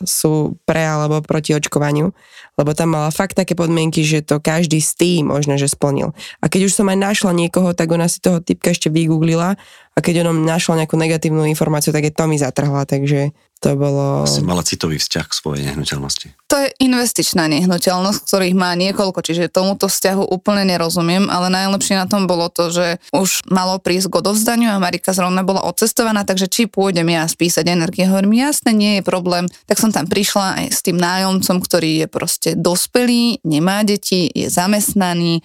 sú 0.05 0.61
pre 0.69 0.85
alebo 0.85 1.25
proti 1.25 1.57
očkovaniu 1.57 2.13
lebo 2.55 2.71
tam 2.75 2.95
mala 2.95 3.11
fakt 3.11 3.35
také 3.35 3.54
podmienky, 3.55 4.03
že 4.03 4.21
to 4.21 4.43
každý 4.43 4.83
z 4.83 4.93
tým 4.99 5.23
možno, 5.31 5.55
že 5.57 5.71
splnil. 5.71 6.13
A 6.43 6.51
keď 6.51 6.69
už 6.69 6.77
som 6.77 6.91
aj 6.91 6.99
našla 6.99 7.33
niekoho, 7.33 7.73
tak 7.73 7.89
ona 7.95 8.11
si 8.11 8.19
toho 8.19 8.43
typka 8.43 8.75
ešte 8.75 8.91
vygooglila 8.91 9.57
a 9.95 9.99
keď 10.03 10.27
ona 10.27 10.35
našla 10.35 10.85
nejakú 10.85 10.99
negatívnu 10.99 11.47
informáciu, 11.47 11.95
tak 11.95 12.07
je 12.07 12.13
to 12.13 12.27
mi 12.27 12.37
zatrhla, 12.37 12.85
takže 12.85 13.31
to 13.65 13.73
bolo... 13.81 14.29
Si 14.29 14.45
mala 14.45 14.61
citový 14.61 15.01
vzťah 15.01 15.25
k 15.25 15.33
svojej 15.33 15.63
nehnuteľnosti. 15.73 16.37
To 16.53 16.61
je 16.61 16.69
investičná 16.85 17.49
nehnuteľnosť, 17.49 18.21
ktorých 18.29 18.53
má 18.53 18.77
niekoľko, 18.77 19.25
čiže 19.25 19.49
tomuto 19.49 19.89
vzťahu 19.89 20.29
úplne 20.29 20.69
nerozumiem, 20.69 21.33
ale 21.33 21.49
najlepšie 21.49 21.97
na 21.97 22.05
tom 22.05 22.29
bolo 22.29 22.53
to, 22.53 22.69
že 22.69 23.01
už 23.17 23.49
malo 23.49 23.81
prísť 23.81 24.13
k 24.13 24.19
odovzdaniu 24.21 24.69
a 24.69 24.77
Marika 24.77 25.17
zrovna 25.17 25.41
bola 25.41 25.65
odcestovaná, 25.65 26.29
takže 26.29 26.53
či 26.53 26.69
pôjdem 26.69 27.09
ja 27.09 27.25
spísať 27.25 27.65
energie, 27.65 28.05
hovorím, 28.05 28.37
jasne, 28.37 28.77
nie 28.77 29.01
je 29.01 29.03
problém. 29.03 29.49
Tak 29.65 29.81
som 29.81 29.89
tam 29.89 30.05
prišla 30.05 30.61
aj 30.61 30.65
s 30.69 30.81
tým 30.85 31.01
nájomcom, 31.01 31.57
ktorý 31.65 32.05
je 32.05 32.07
proste 32.13 32.51
dospelý, 32.53 33.41
nemá 33.49 33.81
deti, 33.81 34.29
je 34.29 34.53
zamestnaný, 34.53 35.41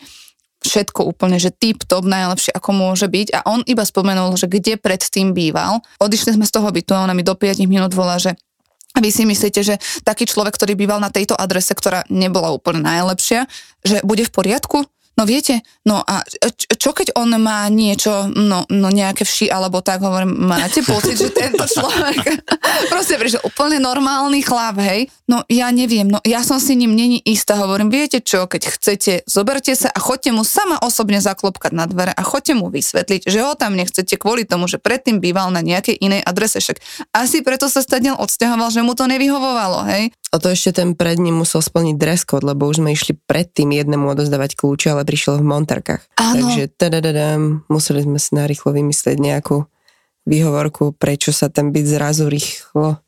všetko 0.70 1.02
úplne, 1.10 1.42
že 1.42 1.50
tip 1.50 1.82
top 1.90 2.06
najlepšie 2.06 2.54
ako 2.54 2.70
môže 2.70 3.10
byť 3.10 3.34
a 3.34 3.40
on 3.50 3.66
iba 3.66 3.82
spomenul, 3.82 4.38
že 4.38 4.46
kde 4.46 4.78
predtým 4.78 5.34
býval. 5.34 5.82
Odišli 5.98 6.38
sme 6.38 6.46
z 6.46 6.54
toho 6.54 6.70
bytu 6.70 6.94
a 6.94 7.10
ona 7.10 7.18
mi 7.18 7.26
do 7.26 7.34
5 7.34 7.66
minút 7.66 7.98
volá, 7.98 8.22
že 8.22 8.38
a 8.98 9.06
vy 9.06 9.14
si 9.14 9.22
myslíte, 9.22 9.62
že 9.62 9.78
taký 10.02 10.26
človek, 10.26 10.58
ktorý 10.58 10.74
býval 10.74 10.98
na 10.98 11.14
tejto 11.14 11.38
adrese, 11.38 11.78
ktorá 11.78 12.02
nebola 12.10 12.50
úplne 12.50 12.82
najlepšia, 12.82 13.46
že 13.86 14.02
bude 14.02 14.26
v 14.26 14.34
poriadku? 14.34 14.82
No 15.18 15.24
viete, 15.28 15.64
no 15.84 16.00
a 16.04 16.24
čo 16.76 16.92
keď 16.96 17.16
on 17.18 17.34
má 17.42 17.68
niečo, 17.68 18.30
no, 18.32 18.64
no 18.70 18.88
nejaké 18.88 19.28
vši 19.28 19.52
alebo 19.52 19.84
tak, 19.84 20.00
hovorím, 20.04 20.36
máte 20.48 20.80
pocit, 20.86 21.20
že 21.20 21.34
tento 21.34 21.66
človek 21.66 22.40
proste 22.94 23.20
prišiel 23.20 23.44
úplne 23.44 23.84
normálny 23.84 24.40
chlap, 24.46 24.80
hej? 24.80 25.12
No 25.28 25.44
ja 25.52 25.70
neviem, 25.74 26.08
no 26.08 26.24
ja 26.24 26.42
som 26.46 26.58
si 26.58 26.80
ním 26.80 26.96
není 26.96 27.20
istá, 27.24 27.60
hovorím, 27.60 27.92
viete 27.92 28.24
čo, 28.24 28.48
keď 28.48 28.62
chcete, 28.80 29.14
zoberte 29.28 29.76
sa 29.76 29.92
a 29.92 30.00
chodte 30.00 30.32
mu 30.32 30.48
sama 30.48 30.80
osobne 30.80 31.20
zaklopkať 31.20 31.72
na 31.76 31.86
dvere 31.86 32.16
a 32.16 32.24
chodte 32.24 32.56
mu 32.56 32.72
vysvetliť, 32.72 33.28
že 33.28 33.40
ho 33.44 33.54
tam 33.60 33.76
nechcete 33.76 34.16
kvôli 34.16 34.48
tomu, 34.48 34.72
že 34.72 34.80
predtým 34.80 35.20
býval 35.20 35.52
na 35.52 35.60
nejakej 35.60 36.00
inej 36.00 36.22
adrese, 36.24 36.64
však 36.64 36.80
asi 37.12 37.44
preto 37.44 37.68
sa 37.68 37.84
stadiel 37.84 38.16
odsťahoval, 38.16 38.72
že 38.72 38.82
mu 38.84 38.96
to 38.96 39.06
nevyhovovalo, 39.06 39.86
hej? 39.92 40.12
A 40.30 40.38
to 40.38 40.54
ešte 40.54 40.78
ten 40.78 40.94
pred 40.94 41.18
ním 41.18 41.42
musel 41.42 41.66
splniť 41.66 41.96
dress 41.98 42.22
code, 42.22 42.46
lebo 42.46 42.70
už 42.70 42.86
sme 42.86 42.94
išli 42.94 43.18
predtým 43.18 43.74
jednému 43.74 44.14
odozdávať 44.14 44.54
kľúče, 44.54 44.94
ale 44.94 45.02
prišiel 45.02 45.42
v 45.42 45.50
monterkách. 45.50 46.06
Áno. 46.22 46.38
Takže 46.38 46.70
tadadadam, 46.78 47.66
museli 47.66 48.06
sme 48.06 48.22
si 48.22 48.38
narýchlo 48.38 48.70
vymyslieť 48.78 49.18
nejakú 49.18 49.66
výhovorku, 50.30 50.94
prečo 50.94 51.34
sa 51.34 51.50
ten 51.50 51.74
byt 51.74 51.90
zrazu 51.90 52.30
rýchlo 52.30 53.02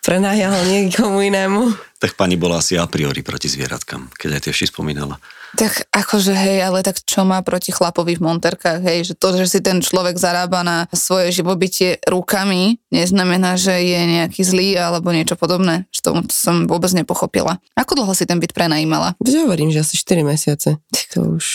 prenájal 0.00 0.56
niekomu 0.72 1.20
inému. 1.22 1.62
Tak 2.00 2.16
pani 2.16 2.40
bola 2.40 2.58
asi 2.58 2.80
a 2.80 2.88
priori 2.88 3.20
proti 3.20 3.46
zvieratkám, 3.46 4.10
keď 4.16 4.40
aj 4.40 4.42
tie 4.48 4.52
vši 4.52 4.66
spomínala. 4.72 5.20
Tak 5.58 5.90
akože 5.90 6.30
hej, 6.30 6.62
ale 6.62 6.86
tak 6.86 7.02
čo 7.02 7.26
má 7.26 7.42
proti 7.42 7.74
chlapovi 7.74 8.14
v 8.14 8.22
monterkách, 8.22 8.80
hej, 8.86 8.98
že 9.10 9.14
to, 9.18 9.34
že 9.34 9.46
si 9.50 9.58
ten 9.58 9.82
človek 9.82 10.14
zarába 10.14 10.62
na 10.62 10.86
svoje 10.94 11.34
živobytie 11.34 11.98
rukami, 12.06 12.78
neznamená, 12.94 13.58
že 13.58 13.74
je 13.82 14.00
nejaký 14.20 14.42
zlý 14.46 14.78
alebo 14.78 15.10
niečo 15.10 15.34
podobné. 15.34 15.90
Že 15.90 16.00
to 16.00 16.10
som 16.30 16.70
vôbec 16.70 16.94
nepochopila. 16.94 17.58
Ako 17.74 17.98
dlho 17.98 18.14
si 18.14 18.28
ten 18.28 18.38
byt 18.38 18.54
prenajímala? 18.54 19.18
Veď 19.18 19.46
hovorím, 19.46 19.74
že 19.74 19.82
asi 19.82 19.98
4 19.98 20.22
mesiace. 20.22 20.78
To 21.18 21.38
už... 21.40 21.46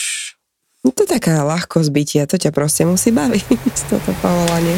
No 0.83 0.93
to 0.93 1.07
je 1.07 1.17
taká 1.17 1.41
ľahkosť 1.41 1.89
bytia, 1.89 2.29
to 2.29 2.37
ťa 2.37 2.53
proste 2.53 2.85
musí 2.85 3.09
baviť, 3.09 3.45
toto 3.89 4.11
povolanie. 4.21 4.77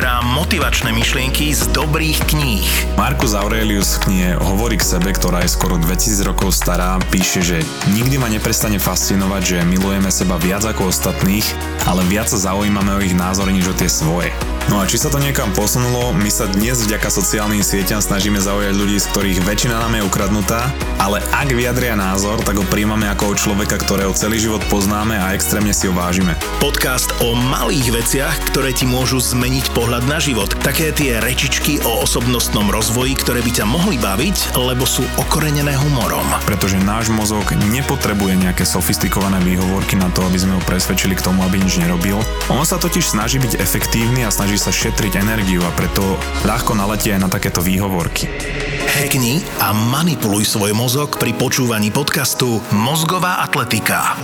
motivačné 0.00 0.96
myšlienky 0.96 1.52
z 1.52 1.68
dobrých 1.76 2.24
kníh. 2.32 2.64
Marcus 2.96 3.36
Aurelius 3.36 4.00
v 4.00 4.08
knihe 4.08 4.30
Hovorí 4.40 4.80
k 4.80 4.96
sebe, 4.96 5.12
ktorá 5.12 5.44
je 5.44 5.52
skoro 5.52 5.76
2000 5.76 6.24
rokov 6.24 6.56
stará, 6.56 6.96
píše, 7.12 7.44
že 7.44 7.60
nikdy 7.92 8.16
ma 8.16 8.32
neprestane 8.32 8.80
fascinovať, 8.80 9.42
že 9.44 9.68
milujeme 9.68 10.08
seba 10.08 10.40
viac 10.40 10.64
ako 10.64 10.88
ostatných, 10.88 11.44
ale 11.84 12.00
viac 12.08 12.32
sa 12.32 12.40
zaujímame 12.40 12.96
o 12.96 13.04
ich 13.04 13.12
názory 13.12 13.52
než 13.52 13.68
o 13.68 13.76
tie 13.76 13.92
svoje. 13.92 14.32
No 14.72 14.78
a 14.78 14.86
či 14.86 15.02
sa 15.02 15.10
to 15.10 15.18
niekam 15.18 15.50
posunulo, 15.50 16.14
my 16.14 16.30
sa 16.30 16.46
dnes 16.46 16.86
vďaka 16.86 17.10
sociálnym 17.10 17.58
sieťam 17.58 17.98
snažíme 17.98 18.38
zaujať 18.38 18.78
ľudí, 18.78 19.02
z 19.02 19.10
ktorých 19.10 19.42
väčšina 19.42 19.76
nám 19.82 19.98
je 19.98 20.06
ukradnutá, 20.06 20.70
ale 21.02 21.18
ak 21.34 21.50
vyjadria 21.50 21.98
názor, 21.98 22.38
tak 22.46 22.54
ho 22.54 22.62
príjmame 22.70 23.10
ako 23.10 23.34
od 23.34 23.40
človeka, 23.42 23.82
ktorého 23.82 24.14
celý 24.14 24.38
život 24.38 24.62
poznáme 24.70 25.18
a 25.18 25.34
extrémne 25.34 25.74
si 25.74 25.90
ho 25.90 25.94
vážime. 25.96 26.38
Podcast 26.62 27.10
o 27.18 27.34
malých 27.34 27.98
veciach, 27.98 28.36
ktoré 28.54 28.70
ti 28.70 28.86
môžu 28.86 29.18
zmeniť 29.18 29.74
pohľad 29.74 29.89
na 29.98 30.22
život. 30.22 30.54
Také 30.62 30.94
tie 30.94 31.18
rečičky 31.18 31.82
o 31.82 32.06
osobnostnom 32.06 32.70
rozvoji, 32.70 33.18
ktoré 33.18 33.42
by 33.42 33.50
ťa 33.50 33.66
mohli 33.66 33.98
baviť, 33.98 34.54
lebo 34.54 34.86
sú 34.86 35.02
okorenené 35.18 35.74
humorom. 35.74 36.22
Pretože 36.46 36.78
náš 36.78 37.10
mozog 37.10 37.42
nepotrebuje 37.74 38.38
nejaké 38.38 38.62
sofistikované 38.62 39.42
výhovorky 39.42 39.98
na 39.98 40.06
to, 40.14 40.22
aby 40.22 40.38
sme 40.38 40.54
ho 40.54 40.62
presvedčili 40.62 41.18
k 41.18 41.26
tomu, 41.26 41.42
aby 41.42 41.58
nič 41.58 41.82
nerobil. 41.82 42.22
On 42.46 42.62
sa 42.62 42.78
totiž 42.78 43.02
snaží 43.02 43.42
byť 43.42 43.58
efektívny 43.58 44.22
a 44.22 44.30
snaží 44.30 44.54
sa 44.54 44.70
šetriť 44.70 45.18
energiu 45.18 45.58
a 45.66 45.74
preto 45.74 46.14
ľahko 46.46 46.78
naletie 46.78 47.18
aj 47.18 47.26
na 47.26 47.30
takéto 47.32 47.58
výhovorky. 47.58 48.30
Hackni 48.86 49.42
a 49.58 49.74
manipuluj 49.74 50.46
svoj 50.46 50.70
mozog 50.76 51.18
pri 51.18 51.34
počúvaní 51.34 51.90
podcastu 51.90 52.62
Mozgová 52.70 53.42
atletika. 53.42 54.14